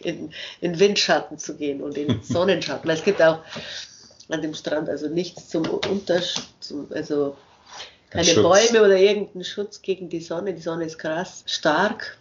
in, 0.00 0.32
in 0.60 0.78
Windschatten 0.78 1.36
zu 1.36 1.56
gehen 1.56 1.82
und 1.82 1.96
in 1.96 2.20
Sonnenschatten. 2.22 2.88
Weil 2.88 2.96
es 2.96 3.04
gibt 3.04 3.20
auch 3.20 3.40
an 4.28 4.42
dem 4.42 4.54
Strand, 4.54 4.88
also 4.88 5.08
nichts 5.08 5.48
zum 5.48 5.68
Untersch, 5.68 6.36
zum, 6.60 6.86
also 6.92 7.36
keine 8.10 8.34
Bäume 8.34 8.82
oder 8.82 8.96
irgendeinen 8.96 9.44
Schutz 9.44 9.82
gegen 9.82 10.08
die 10.08 10.20
Sonne. 10.20 10.54
Die 10.54 10.62
Sonne 10.62 10.84
ist 10.84 10.98
krass 10.98 11.42
stark, 11.46 12.16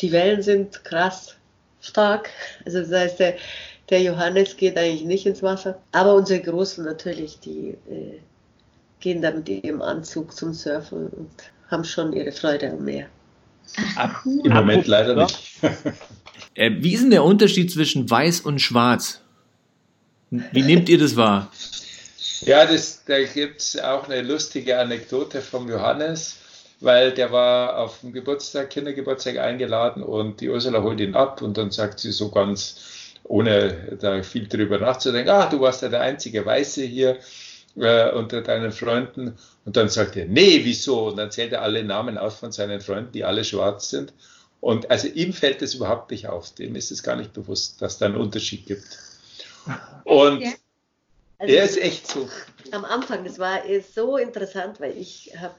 die 0.00 0.12
Wellen 0.12 0.42
sind 0.42 0.84
krass 0.84 1.36
stark. 1.80 2.30
Also 2.64 2.80
das 2.80 2.92
heißt, 2.92 3.20
der, 3.20 3.36
der 3.90 4.02
Johannes 4.02 4.56
geht 4.56 4.76
eigentlich 4.76 5.04
nicht 5.04 5.26
ins 5.26 5.42
Wasser. 5.42 5.80
Aber 5.92 6.14
unsere 6.14 6.40
Großen 6.40 6.84
natürlich, 6.84 7.38
die 7.40 7.76
äh, 7.90 8.20
gehen 9.00 9.22
da 9.22 9.30
mit 9.30 9.48
ihrem 9.48 9.82
Anzug 9.82 10.34
zum 10.34 10.52
Surfen 10.52 11.08
und 11.08 11.30
haben 11.68 11.84
schon 11.84 12.12
ihre 12.12 12.32
Freude 12.32 12.70
am 12.70 12.84
Meer. 12.84 13.06
Ab, 13.96 14.22
Im 14.24 14.52
Moment 14.52 14.86
leider 14.86 15.14
nicht. 15.16 15.60
äh, 16.54 16.70
wie 16.78 16.94
ist 16.94 17.02
denn 17.02 17.10
der 17.10 17.24
Unterschied 17.24 17.70
zwischen 17.70 18.08
weiß 18.08 18.40
und 18.40 18.60
schwarz? 18.60 19.20
Wie 20.30 20.62
nehmt 20.62 20.88
ihr 20.88 20.98
das 20.98 21.16
wahr? 21.16 21.50
Ja, 22.42 22.66
das, 22.66 23.02
da 23.06 23.22
gibt 23.22 23.60
es 23.60 23.78
auch 23.78 24.08
eine 24.08 24.22
lustige 24.22 24.78
Anekdote 24.78 25.40
vom 25.40 25.68
Johannes, 25.68 26.36
weil 26.80 27.12
der 27.12 27.32
war 27.32 27.78
auf 27.78 28.00
dem 28.00 28.12
Geburtstag, 28.12 28.70
Kindergeburtstag 28.70 29.38
eingeladen 29.38 30.02
und 30.02 30.40
die 30.40 30.50
Ursula 30.50 30.82
holt 30.82 31.00
ihn 31.00 31.14
ab 31.14 31.42
und 31.42 31.56
dann 31.56 31.70
sagt 31.70 32.00
sie 32.00 32.12
so 32.12 32.30
ganz, 32.30 33.16
ohne 33.24 33.96
da 34.00 34.22
viel 34.22 34.46
drüber 34.46 34.78
nachzudenken, 34.78 35.30
ah, 35.30 35.46
du 35.46 35.60
warst 35.60 35.82
ja 35.82 35.88
der 35.88 36.00
einzige 36.00 36.44
Weiße 36.44 36.82
hier 36.82 37.18
äh, 37.76 38.10
unter 38.12 38.42
deinen 38.42 38.72
Freunden. 38.72 39.36
Und 39.64 39.76
dann 39.76 39.88
sagt 39.88 40.16
er, 40.16 40.26
nee, 40.26 40.60
wieso? 40.62 41.08
Und 41.08 41.16
dann 41.16 41.30
zählt 41.30 41.52
er 41.52 41.62
alle 41.62 41.82
Namen 41.82 42.18
aus 42.18 42.36
von 42.36 42.52
seinen 42.52 42.80
Freunden, 42.80 43.12
die 43.12 43.24
alle 43.24 43.44
schwarz 43.44 43.90
sind. 43.90 44.12
Und 44.60 44.90
also 44.90 45.08
ihm 45.08 45.32
fällt 45.32 45.62
es 45.62 45.74
überhaupt 45.74 46.10
nicht 46.10 46.28
auf. 46.28 46.54
Dem 46.54 46.76
ist 46.76 46.90
es 46.90 47.02
gar 47.02 47.16
nicht 47.16 47.32
bewusst, 47.32 47.82
dass 47.82 47.98
da 47.98 48.06
einen 48.06 48.16
Unterschied 48.16 48.66
gibt. 48.66 48.86
Und 50.04 50.40
ja. 50.40 50.52
also 51.38 51.54
er 51.54 51.64
ist 51.64 51.78
echt 51.78 52.06
so. 52.06 52.28
Am 52.70 52.84
Anfang, 52.84 53.24
das 53.24 53.38
war 53.38 53.60
so 53.94 54.16
interessant, 54.16 54.80
weil 54.80 54.96
ich 54.96 55.32
habe 55.38 55.54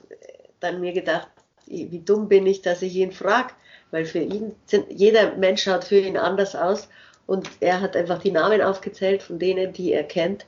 dann 0.60 0.82
mir 0.82 0.93
gedacht, 0.93 1.28
wie 1.66 1.99
dumm 1.99 2.28
bin 2.30 2.47
ich, 2.47 2.62
dass 2.62 2.82
ich 2.82 2.95
ihn 2.95 3.12
frage, 3.12 3.53
weil 3.91 4.05
für 4.05 4.20
ihn 4.20 4.55
jeder 4.89 5.36
Mensch 5.36 5.64
schaut 5.64 5.84
für 5.84 5.99
ihn 5.99 6.18
anders 6.18 6.55
aus 6.55 6.88
und 7.26 7.49
er 7.60 7.82
hat 7.82 7.95
einfach 7.95 8.20
die 8.20 8.32
Namen 8.32 8.62
aufgezählt 8.62 9.22
von 9.22 9.38
denen, 9.39 9.74
die 9.74 9.93
er 9.93 10.03
kennt 10.03 10.45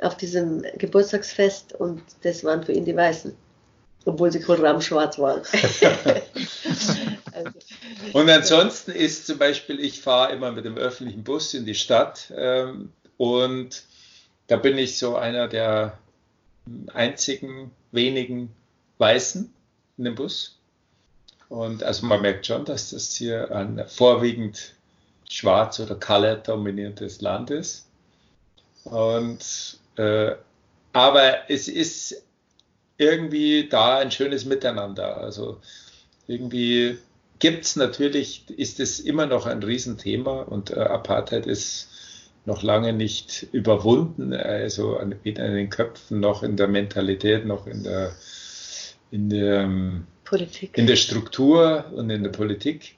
auf 0.00 0.16
diesem 0.16 0.64
Geburtstagsfest 0.76 1.74
und 1.74 2.02
das 2.22 2.44
waren 2.44 2.62
für 2.62 2.72
ihn 2.72 2.84
die 2.84 2.96
Weißen, 2.96 3.34
obwohl 4.04 4.32
sie 4.32 4.40
kohlrabenschwarz 4.40 5.18
waren. 5.18 5.42
also, 7.32 7.50
und 8.12 8.28
ansonsten 8.28 8.92
ist 8.92 9.26
zum 9.26 9.38
Beispiel, 9.38 9.80
ich 9.80 10.00
fahre 10.00 10.32
immer 10.32 10.52
mit 10.52 10.64
dem 10.64 10.76
öffentlichen 10.76 11.24
Bus 11.24 11.54
in 11.54 11.64
die 11.64 11.74
Stadt 11.74 12.32
ähm, 12.36 12.92
und 13.16 13.84
da 14.48 14.56
bin 14.56 14.76
ich 14.78 14.98
so 14.98 15.16
einer 15.16 15.48
der 15.48 15.98
einzigen 16.92 17.70
wenigen 17.92 18.52
Weißen 18.98 19.52
in 19.98 20.04
dem 20.04 20.14
Bus. 20.14 20.58
Und 21.48 21.82
also 21.82 22.06
man 22.06 22.22
merkt 22.22 22.46
schon, 22.46 22.64
dass 22.64 22.90
das 22.90 23.14
hier 23.14 23.54
ein 23.54 23.84
vorwiegend 23.86 24.74
schwarz 25.28 25.80
oder 25.80 25.94
colored 25.94 26.46
dominiertes 26.48 27.20
Land 27.20 27.50
ist. 27.50 27.86
Und 28.84 29.78
äh, 29.96 30.32
aber 30.92 31.50
es 31.50 31.68
ist 31.68 32.22
irgendwie 32.98 33.68
da 33.68 33.98
ein 33.98 34.10
schönes 34.10 34.44
Miteinander. 34.44 35.18
Also 35.18 35.60
irgendwie 36.26 36.98
gibt 37.38 37.64
es 37.64 37.76
natürlich, 37.76 38.44
ist 38.50 38.80
es 38.80 39.00
immer 39.00 39.26
noch 39.26 39.46
ein 39.46 39.62
Riesenthema 39.62 40.42
und 40.42 40.70
äh, 40.70 40.80
Apartheid 40.80 41.46
ist 41.46 41.88
noch 42.46 42.62
lange 42.62 42.92
nicht 42.92 43.46
überwunden, 43.52 44.32
also 44.32 45.00
weder 45.24 45.46
in 45.46 45.54
den 45.54 45.70
Köpfen 45.70 46.20
noch 46.20 46.42
in 46.42 46.56
der 46.56 46.68
Mentalität 46.68 47.44
noch 47.44 47.66
in 47.66 47.82
der, 47.82 48.12
in 49.10 49.30
der, 49.30 49.60
ähm, 49.62 50.06
Politik. 50.24 50.76
in 50.76 50.86
der 50.86 50.96
Struktur 50.96 51.84
und 51.94 52.10
in 52.10 52.22
der 52.22 52.30
Politik. 52.30 52.96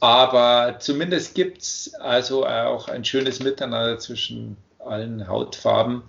Aber 0.00 0.76
zumindest 0.78 1.34
gibt 1.34 1.62
es 1.62 1.94
also 1.94 2.46
auch 2.46 2.88
ein 2.88 3.04
schönes 3.04 3.40
Miteinander 3.40 3.98
zwischen 3.98 4.56
allen 4.78 5.26
Hautfarben, 5.26 6.02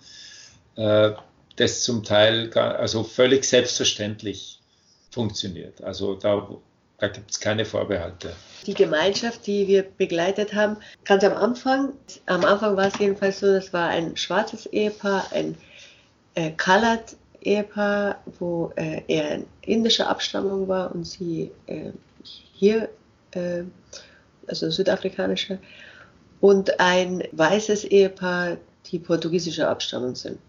äh, 0.76 1.12
das 1.56 1.84
zum 1.84 2.04
Teil 2.04 2.54
also 2.54 3.04
völlig 3.04 3.46
selbstverständlich 3.46 4.60
funktioniert. 5.12 5.84
Also 5.84 6.16
da, 6.16 6.48
da 7.00 7.08
gibt 7.08 7.32
es 7.32 7.40
keine 7.40 7.66
Vorbehalte. 7.66 8.34
Die 8.66 8.74
Gemeinschaft, 8.74 9.48
die 9.48 9.68
wir 9.68 9.84
begleitet 9.84 10.54
haben, 10.54 10.78
ganz 11.04 11.24
am 11.24 11.34
Anfang, 11.34 11.94
am 12.28 12.46
Anfang 12.46 12.78
war 12.78 12.88
es 12.88 13.00
jedenfalls 13.00 13.40
so, 13.40 13.48
das 13.48 13.74
war 13.74 13.90
ein 13.90 14.16
schwarzes 14.16 14.68
Ehepaar, 14.68 15.26
ein 15.34 15.58
äh, 16.36 16.52
Colored 16.52 17.16
Ehepaar, 17.42 18.22
wo 18.40 18.72
äh, 18.76 19.02
er 19.08 19.44
indischer 19.62 20.10
Abstammung 20.10 20.68
war 20.68 20.94
und 20.94 21.06
sie 21.06 21.52
äh, 21.68 21.92
hier, 22.24 22.90
äh, 23.32 23.64
also 24.48 24.70
südafrikanischer 24.70 25.58
und 26.42 26.80
ein 26.80 27.24
weißes 27.32 27.86
Ehepaar, 27.86 28.58
die 28.86 29.00
portugiesischer 29.00 29.70
Abstammung 29.70 30.16
sind. 30.16 30.40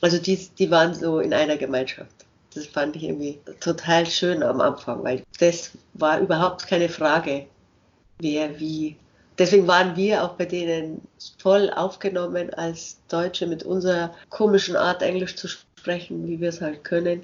Also 0.00 0.18
die, 0.18 0.36
die 0.58 0.70
waren 0.70 0.94
so 0.94 1.20
in 1.20 1.32
einer 1.32 1.56
Gemeinschaft. 1.56 2.26
Das 2.54 2.66
fand 2.66 2.96
ich 2.96 3.04
irgendwie 3.04 3.38
total 3.60 4.04
schön 4.06 4.42
am 4.42 4.60
Anfang, 4.60 5.02
weil 5.02 5.22
das 5.38 5.70
war 5.94 6.20
überhaupt 6.20 6.66
keine 6.66 6.88
Frage, 6.88 7.46
wer 8.18 8.60
wie. 8.60 8.96
Deswegen 9.38 9.66
waren 9.66 9.96
wir 9.96 10.22
auch 10.22 10.34
bei 10.34 10.44
denen 10.44 11.00
voll 11.38 11.70
aufgenommen 11.70 12.52
als 12.52 12.98
Deutsche 13.08 13.46
mit 13.46 13.62
unserer 13.62 14.14
komischen 14.28 14.76
Art 14.76 15.02
Englisch 15.02 15.36
zu 15.36 15.48
sprechen, 15.48 15.71
wie 16.26 16.40
wir 16.40 16.48
es 16.48 16.60
halt 16.60 16.84
können. 16.84 17.22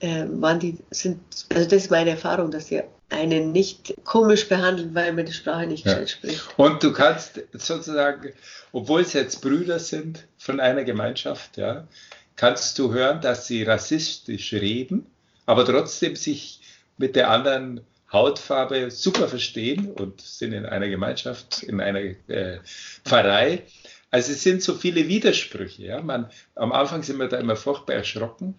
Ähm, 0.00 0.42
waren 0.42 0.60
die, 0.60 0.76
sind, 0.90 1.18
also 1.54 1.68
das 1.68 1.84
ist 1.84 1.90
meine 1.90 2.10
Erfahrung, 2.10 2.50
dass 2.50 2.66
sie 2.66 2.82
einen 3.08 3.52
nicht 3.52 3.94
komisch 4.04 4.48
behandeln, 4.48 4.94
weil 4.94 5.12
man 5.12 5.26
die 5.26 5.32
Sprache 5.32 5.66
nicht 5.66 5.86
ja. 5.86 6.06
spricht. 6.06 6.42
Und 6.58 6.82
du 6.82 6.92
kannst 6.92 7.40
sozusagen, 7.52 8.32
obwohl 8.72 9.02
es 9.02 9.12
jetzt 9.12 9.40
Brüder 9.40 9.78
sind 9.78 10.26
von 10.38 10.60
einer 10.60 10.84
Gemeinschaft, 10.84 11.56
ja, 11.56 11.86
kannst 12.34 12.78
du 12.78 12.92
hören, 12.92 13.20
dass 13.20 13.46
sie 13.46 13.62
rassistisch 13.62 14.52
reden, 14.52 15.06
aber 15.46 15.64
trotzdem 15.64 16.16
sich 16.16 16.60
mit 16.98 17.16
der 17.16 17.30
anderen 17.30 17.80
Hautfarbe 18.12 18.90
super 18.90 19.28
verstehen 19.28 19.90
und 19.92 20.20
sind 20.20 20.52
in 20.52 20.66
einer 20.66 20.88
Gemeinschaft, 20.88 21.62
in 21.62 21.80
einer 21.80 22.00
äh, 22.28 22.58
Pfarrei. 23.04 23.62
Also 24.10 24.32
es 24.32 24.42
sind 24.42 24.62
so 24.62 24.74
viele 24.74 25.08
Widersprüche. 25.08 25.84
Ja? 25.84 26.02
Man, 26.02 26.30
am 26.54 26.72
Anfang 26.72 27.02
sind 27.02 27.18
wir 27.18 27.28
da 27.28 27.38
immer 27.38 27.56
furchtbar 27.56 27.94
erschrocken. 27.94 28.54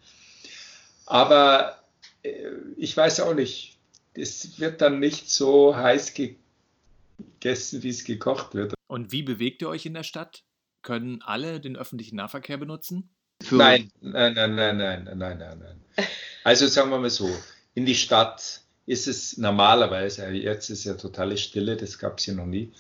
Aber 1.06 1.82
äh, 2.24 2.50
ich 2.76 2.96
weiß 2.96 3.22
auch 3.22 3.34
nicht, 3.34 3.78
es 4.14 4.60
wird 4.60 4.82
dann 4.82 5.00
nicht 5.00 5.30
so 5.30 5.76
heiß 5.76 6.14
gegessen, 6.14 7.84
wie 7.84 7.90
es 7.90 8.04
gekocht 8.04 8.54
wird. 8.54 8.74
Und 8.88 9.12
wie 9.12 9.24
bewegt 9.24 9.62
ihr 9.62 9.70
euch 9.70 9.86
in 9.86 9.94
der 9.94 10.04
Stadt? 10.04 10.44
Können 10.82 11.22
alle 11.22 11.60
den 11.60 11.76
öffentlichen 11.76 12.16
Nahverkehr 12.16 12.58
benutzen? 12.58 13.10
Nein, 13.52 13.92
nein, 14.02 14.34
nein, 14.34 14.56
nein, 14.56 14.78
nein, 14.78 15.04
nein, 15.04 15.18
nein, 15.18 15.60
nein. 15.60 15.82
Also 16.44 16.68
sagen 16.68 16.90
wir 16.92 16.98
mal 16.98 17.10
so, 17.10 17.30
in 17.74 17.86
die 17.86 17.96
Stadt 17.96 18.62
ist 18.86 19.08
es 19.08 19.38
normalerweise, 19.38 20.30
jetzt 20.30 20.70
ist 20.70 20.86
ja 20.86 20.94
totale 20.94 21.38
Stille, 21.38 21.76
das 21.76 22.00
gab 22.00 22.20
es 22.20 22.24
hier 22.24 22.36
noch 22.36 22.46
nie, 22.46 22.72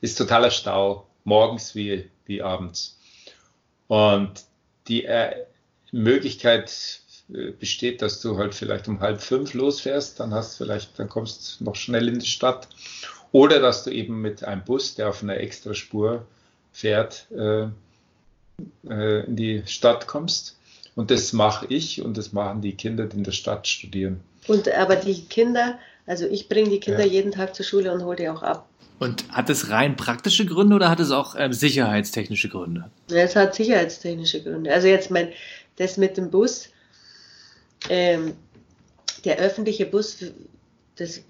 ist 0.00 0.16
totaler 0.16 0.52
Stau, 0.52 1.08
morgens 1.26 1.74
wie, 1.74 2.08
wie 2.24 2.40
abends. 2.40 2.98
Und 3.88 4.44
die 4.88 5.04
äh, 5.04 5.44
Möglichkeit 5.92 7.00
äh, 7.32 7.50
besteht, 7.50 8.02
dass 8.02 8.20
du 8.20 8.38
halt 8.38 8.54
vielleicht 8.54 8.88
um 8.88 9.00
halb 9.00 9.20
fünf 9.20 9.52
losfährst, 9.52 10.20
dann 10.20 10.32
hast 10.32 10.56
vielleicht, 10.56 10.98
dann 10.98 11.08
kommst 11.08 11.60
du 11.60 11.64
noch 11.64 11.76
schnell 11.76 12.08
in 12.08 12.18
die 12.18 12.26
Stadt. 12.26 12.68
Oder 13.32 13.60
dass 13.60 13.84
du 13.84 13.90
eben 13.90 14.22
mit 14.22 14.44
einem 14.44 14.64
Bus, 14.64 14.94
der 14.94 15.08
auf 15.08 15.22
einer 15.22 15.36
Extraspur 15.36 16.24
fährt, 16.72 17.26
äh, 17.32 17.66
äh, 18.88 19.26
in 19.26 19.36
die 19.36 19.62
Stadt 19.66 20.06
kommst. 20.06 20.56
Und 20.94 21.10
das 21.10 21.32
mache 21.32 21.66
ich 21.68 22.00
und 22.00 22.16
das 22.16 22.32
machen 22.32 22.62
die 22.62 22.74
Kinder, 22.74 23.04
die 23.04 23.18
in 23.18 23.24
der 23.24 23.32
Stadt 23.32 23.68
studieren. 23.68 24.20
Und 24.46 24.68
aber 24.68 24.96
die 24.96 25.24
Kinder, 25.24 25.78
also 26.06 26.26
ich 26.26 26.48
bringe 26.48 26.70
die 26.70 26.80
Kinder 26.80 27.04
ja. 27.04 27.12
jeden 27.12 27.32
Tag 27.32 27.54
zur 27.54 27.66
Schule 27.66 27.92
und 27.92 28.04
hole 28.04 28.16
die 28.16 28.28
auch 28.28 28.42
ab. 28.42 28.68
Und 28.98 29.28
hat 29.30 29.50
es 29.50 29.70
rein 29.70 29.96
praktische 29.96 30.46
Gründe 30.46 30.76
oder 30.76 30.88
hat 30.88 31.00
es 31.00 31.10
auch 31.10 31.34
ähm, 31.36 31.52
sicherheitstechnische 31.52 32.48
Gründe? 32.48 32.90
Es 33.10 33.36
hat 33.36 33.54
sicherheitstechnische 33.54 34.42
Gründe. 34.42 34.72
Also 34.72 34.88
jetzt 34.88 35.10
mein, 35.10 35.32
das 35.76 35.98
mit 35.98 36.16
dem 36.16 36.30
Bus, 36.30 36.70
ähm, 37.90 38.34
der 39.24 39.38
öffentliche 39.38 39.84
Bus, 39.84 40.24
das 40.96 41.20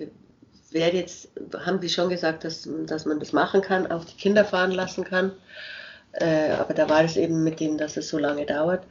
wäre 0.70 0.96
jetzt, 0.96 1.28
haben 1.64 1.80
die 1.80 1.88
schon 1.88 2.08
gesagt, 2.08 2.44
dass, 2.44 2.68
dass 2.86 3.04
man 3.04 3.18
das 3.18 3.32
machen 3.32 3.62
kann, 3.62 3.90
auch 3.90 4.04
die 4.04 4.16
Kinder 4.16 4.44
fahren 4.44 4.70
lassen 4.70 5.02
kann. 5.02 5.32
Äh, 6.12 6.50
aber 6.52 6.72
da 6.72 6.88
war 6.88 7.04
es 7.04 7.16
eben 7.16 7.42
mit 7.42 7.60
dem, 7.60 7.78
dass 7.78 7.96
es 7.96 8.08
so 8.08 8.18
lange 8.18 8.46
dauert. 8.46 8.84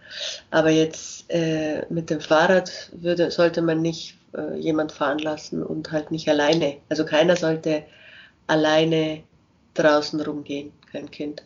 Aber 0.51 0.69
jetzt 0.69 1.25
äh, 1.29 1.83
mit 1.89 2.09
dem 2.09 2.21
Fahrrad 2.21 2.91
würde, 2.93 3.31
sollte 3.31 3.61
man 3.61 3.81
nicht 3.81 4.15
äh, 4.35 4.57
jemand 4.57 4.91
fahren 4.91 5.19
lassen 5.19 5.63
und 5.63 5.91
halt 5.91 6.11
nicht 6.11 6.27
alleine. 6.29 6.77
Also 6.89 7.05
keiner 7.05 7.35
sollte 7.35 7.83
alleine 8.47 9.23
draußen 9.73 10.19
rumgehen, 10.21 10.71
kein 10.91 11.09
Kind. 11.11 11.43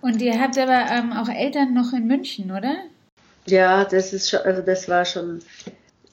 Und 0.00 0.20
ihr 0.22 0.40
habt 0.40 0.58
aber 0.58 0.86
ähm, 0.90 1.12
auch 1.12 1.28
Eltern 1.28 1.74
noch 1.74 1.92
in 1.92 2.06
München, 2.06 2.50
oder? 2.50 2.76
Ja, 3.46 3.84
das 3.84 4.12
ist 4.12 4.30
schon, 4.30 4.40
also 4.40 4.62
das 4.62 4.88
war 4.88 5.04
schon 5.04 5.40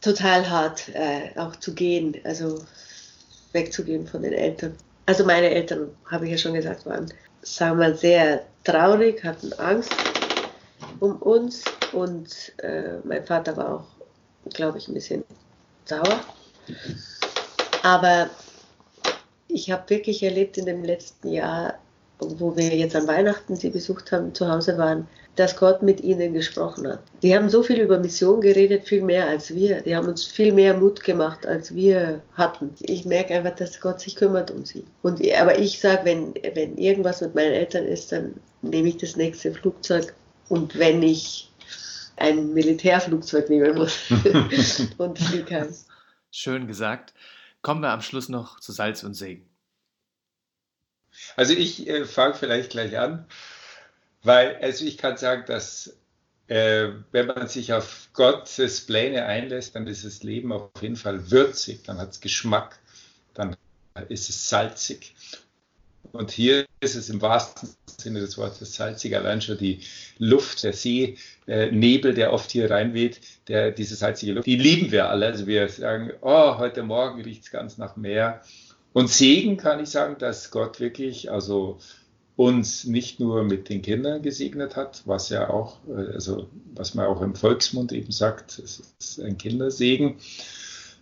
total 0.02 0.50
hart, 0.50 0.90
äh, 0.94 1.38
auch 1.38 1.56
zu 1.56 1.74
gehen, 1.74 2.16
also 2.24 2.64
wegzugehen 3.52 4.08
von 4.08 4.22
den 4.22 4.34
Eltern. 4.34 4.76
Also 5.06 5.26
meine 5.26 5.50
Eltern, 5.50 5.90
habe 6.10 6.26
ich 6.26 6.32
ja 6.32 6.38
schon 6.38 6.54
gesagt, 6.54 6.86
waren, 6.86 7.12
sagen 7.42 7.80
wir, 7.80 7.96
sehr 7.96 8.44
traurig, 8.64 9.24
hatten 9.24 9.54
Angst 9.54 9.94
um 11.00 11.18
uns 11.18 11.64
und 11.92 12.54
äh, 12.60 13.00
mein 13.04 13.26
Vater 13.26 13.58
war 13.58 13.76
auch, 13.76 14.50
glaube 14.54 14.78
ich, 14.78 14.88
ein 14.88 14.94
bisschen 14.94 15.24
sauer. 15.86 16.20
Aber 17.84 18.30
ich 19.48 19.72
habe 19.72 19.90
wirklich 19.90 20.24
erlebt 20.24 20.58
in 20.58 20.66
dem 20.66 20.84
letzten 20.84 21.32
Jahr, 21.32 21.76
wo 22.20 22.56
wir 22.56 22.76
jetzt 22.76 22.96
an 22.96 23.08
Weihnachten 23.08 23.56
sie 23.56 23.70
besucht 23.70 24.12
haben, 24.12 24.34
zu 24.34 24.50
Hause 24.50 24.78
waren, 24.78 25.08
dass 25.36 25.56
Gott 25.56 25.82
mit 25.82 26.02
ihnen 26.02 26.34
gesprochen 26.34 26.88
hat. 26.88 27.00
Die 27.24 27.36
haben 27.36 27.50
so 27.50 27.64
viel 27.64 27.80
über 27.80 28.00
Mission 28.00 28.40
geredet, 28.40 28.88
viel 28.88 29.02
mehr 29.02 29.28
als 29.28 29.54
wir. 29.54 29.82
Die 29.82 29.96
haben 29.96 30.08
uns 30.08 30.24
viel 30.26 30.54
mehr 30.54 30.76
Mut 30.76 31.04
gemacht, 31.04 31.46
als 31.46 31.74
wir 31.74 32.22
hatten. 32.34 32.70
Ich 32.82 33.06
merke 33.06 33.34
einfach, 33.34 33.56
dass 33.56 33.82
Gott 33.82 34.00
sich 34.00 34.16
kümmert 34.16 34.52
um 34.52 34.64
sie. 34.64 34.84
Und, 35.02 35.22
aber 35.36 35.58
ich 35.58 35.80
sage, 35.80 36.02
wenn, 36.06 36.34
wenn 36.54 36.78
irgendwas 36.78 37.22
mit 37.22 37.34
meinen 37.34 37.54
Eltern 37.54 37.86
ist, 37.86 38.12
dann 38.12 38.36
nehme 38.62 38.90
ich 38.90 38.98
das 38.98 39.16
nächste 39.16 39.52
Flugzeug. 39.52 40.14
Und 40.50 40.78
wenn 40.78 41.02
ich 41.02 41.50
ein 42.18 42.54
Militärflugzeug 42.54 43.50
nehmen 43.50 43.76
muss 43.76 44.10
und 44.98 45.20
fliege 45.20 45.74
Schön 46.32 46.68
gesagt. 46.68 47.14
Kommen 47.62 47.82
wir 47.82 47.92
am 47.92 48.02
Schluss 48.02 48.30
noch 48.30 48.60
zu 48.60 48.72
Salz 48.72 49.04
und 49.04 49.14
Segen. 49.14 49.50
Also 51.36 51.54
ich 51.54 51.88
äh, 51.88 52.06
fange 52.06 52.34
vielleicht 52.34 52.72
gleich 52.72 52.98
an, 52.98 53.26
weil 54.24 54.56
also 54.58 54.86
ich 54.86 54.98
kann 54.98 55.18
sagen, 55.18 55.44
dass 55.48 55.96
äh, 56.48 56.90
wenn 57.12 57.28
man 57.28 57.48
sich 57.48 57.74
auf 57.74 58.10
Gottes 58.14 58.86
Pläne 58.86 59.26
einlässt, 59.26 59.76
dann 59.76 59.88
ist 59.88 60.06
das 60.06 60.24
Leben 60.24 60.52
auf 60.52 60.70
jeden 60.82 60.96
Fall 60.96 61.32
würzig, 61.32 61.84
dann 61.84 61.98
hat 62.00 62.12
es 62.12 62.20
Geschmack, 62.20 62.80
dann 63.34 63.56
ist 64.10 64.30
es 64.30 64.50
salzig. 64.50 65.16
Und 66.12 66.32
hier 66.32 66.66
ist 66.80 66.96
es 66.96 67.10
im 67.10 67.22
wahrsten 67.22 67.70
Sinne 68.04 68.20
des 68.20 68.38
Wortes 68.38 68.76
salzig, 68.76 69.16
allein 69.16 69.42
schon 69.42 69.58
die 69.58 69.80
Luft, 70.18 70.64
der 70.64 70.74
See, 70.74 71.18
der 71.48 71.72
Nebel, 71.72 72.14
der 72.14 72.34
oft 72.34 72.52
hier 72.52 72.70
reinweht, 72.70 73.20
der, 73.48 73.72
diese 73.72 73.96
salzige 73.96 74.34
Luft, 74.34 74.46
die 74.46 74.56
lieben 74.56 74.92
wir 74.92 75.10
alle. 75.10 75.28
Also 75.28 75.48
wir 75.48 75.68
sagen, 75.70 76.12
oh, 76.22 76.58
heute 76.58 76.84
Morgen 76.84 77.22
riecht 77.22 77.44
es 77.44 77.52
ganz 77.52 77.78
nach 77.78 77.96
Meer. 77.96 78.42
Und 78.94 79.10
Segen 79.10 79.58
kann 79.58 79.82
ich 79.82 79.90
sagen, 79.90 80.18
dass 80.20 80.52
Gott 80.52 80.80
wirklich, 80.80 81.32
also 81.32 81.80
uns 82.36 82.86
nicht 82.86 83.20
nur 83.20 83.44
mit 83.44 83.70
den 83.70 83.82
Kindern 83.82 84.22
gesegnet 84.22 84.76
hat, 84.76 85.04
was 85.06 85.30
ja 85.30 85.50
auch, 85.50 85.78
also 85.88 86.48
was 86.74 86.96
man 86.96 87.06
auch 87.06 87.22
im 87.22 87.36
Volksmund 87.36 87.92
eben 87.92 88.12
sagt, 88.12 88.60
es 88.60 88.82
ist 89.00 89.20
ein 89.20 89.38
Kindersegen, 89.38 90.18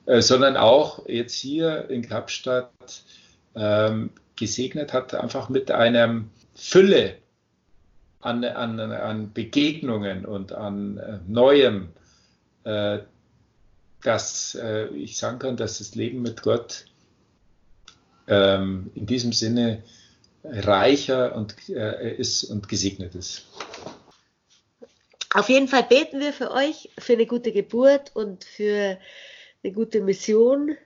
äh, 0.06 0.22
sondern 0.22 0.58
auch 0.58 1.08
jetzt 1.08 1.36
hier 1.36 1.89
in 1.89 2.02
Kapstadt 2.02 2.72
ähm, 3.56 4.12
gesegnet 4.36 4.91
hat, 4.93 5.14
einfach 5.14 5.49
mit 5.49 5.72
einer 5.72 6.24
Fülle 6.62 7.18
an, 8.20 8.45
an, 8.45 8.80
an 8.80 9.34
Begegnungen 9.34 10.26
und 10.26 10.53
an 10.53 10.97
äh, 10.97 11.18
Neuem, 11.28 11.89
äh, 12.66 12.99
dass 14.03 14.53
äh, 14.53 14.86
ich 14.89 15.18
sagen 15.18 15.39
kann, 15.39 15.57
dass 15.57 15.80
das 15.80 15.95
Leben 15.95 16.22
mit 16.22 16.43
Gott 16.43 16.86
ähm, 18.28 18.91
in 18.93 19.07
diesem 19.07 19.34
Sinne 19.34 19.82
reicher 20.43 21.36
und, 21.36 21.55
äh, 21.70 22.16
ist 22.16 22.43
und 22.43 22.70
gesegnet 22.70 23.16
ist. 23.16 23.47
Auf 25.34 25.49
jeden 25.49 25.68
Fall 25.68 25.84
beten 25.84 26.20
wir 26.20 26.32
für 26.32 26.51
euch, 26.51 26.91
für 26.99 27.14
eine 27.14 27.26
gute 27.26 27.51
Geburt 27.51 28.12
und 28.16 28.43
für 28.43 28.99
eine 29.64 29.74
gute 29.74 30.01
Mission. 30.01 30.78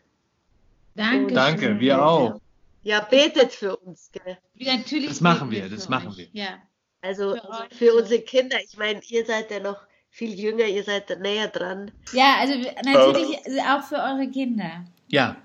Danke. 0.95 1.34
Danke, 1.34 1.80
wir 1.82 2.05
auch. 2.05 2.39
Ja, 2.86 3.01
betet 3.01 3.51
für 3.51 3.75
uns. 3.75 4.11
Gell? 4.11 4.38
Natürlich 4.53 5.09
Das 5.09 5.21
machen 5.21 5.51
wir, 5.51 5.67
das 5.69 5.89
machen 5.89 6.09
euch. 6.09 6.17
wir. 6.17 6.27
Ja. 6.33 6.59
Also 7.01 7.36
Für 7.36 7.67
für 7.75 7.93
unsere 7.95 8.21
Kinder. 8.21 8.57
Ich 8.63 8.77
meine, 8.77 9.01
ihr 9.07 9.25
seid 9.25 9.51
ja 9.51 9.59
noch 9.59 9.77
viel 10.09 10.39
jünger, 10.39 10.65
ihr 10.65 10.83
seid 10.83 11.19
näher 11.19 11.49
dran. 11.49 11.91
ja, 12.13 12.38
also 12.39 12.53
natürlich 12.83 13.38
auch 13.69 13.83
für 13.83 13.97
eure 13.97 14.29
Kinder. 14.31 14.86
Ja, 15.07 15.36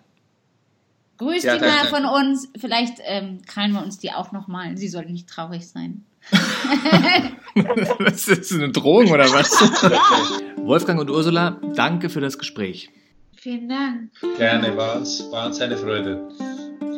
Grüßt 1.20 1.45
Ja, 1.45 1.57
die 1.57 1.64
mal 1.64 1.86
von 1.88 2.07
uns. 2.07 2.49
Vielleicht 2.59 2.95
ähm, 3.05 3.43
krallen 3.47 3.72
wir 3.72 3.82
uns 3.82 3.99
die 3.99 4.11
auch 4.11 4.32
nochmal. 4.32 4.78
Sie 4.78 4.88
soll 4.88 5.05
nicht 5.05 5.28
traurig 5.28 5.68
sein. 5.68 6.07
was 7.55 8.26
ist 8.26 8.51
das, 8.51 8.53
eine 8.53 8.70
Drohung 8.70 9.11
oder 9.11 9.30
was? 9.30 9.51
Wolfgang 10.57 10.99
und 10.99 11.11
Ursula, 11.11 11.61
danke 11.74 12.09
für 12.09 12.22
das 12.22 12.38
Gespräch. 12.38 12.91
Vielen 13.36 13.68
Dank. 13.68 14.11
Gerne, 14.38 14.76
war 14.76 14.97
uns 14.97 15.61
eine 15.61 15.76
Freude. 15.76 16.28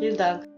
Vielen 0.02 0.16
Dank. 0.16 0.51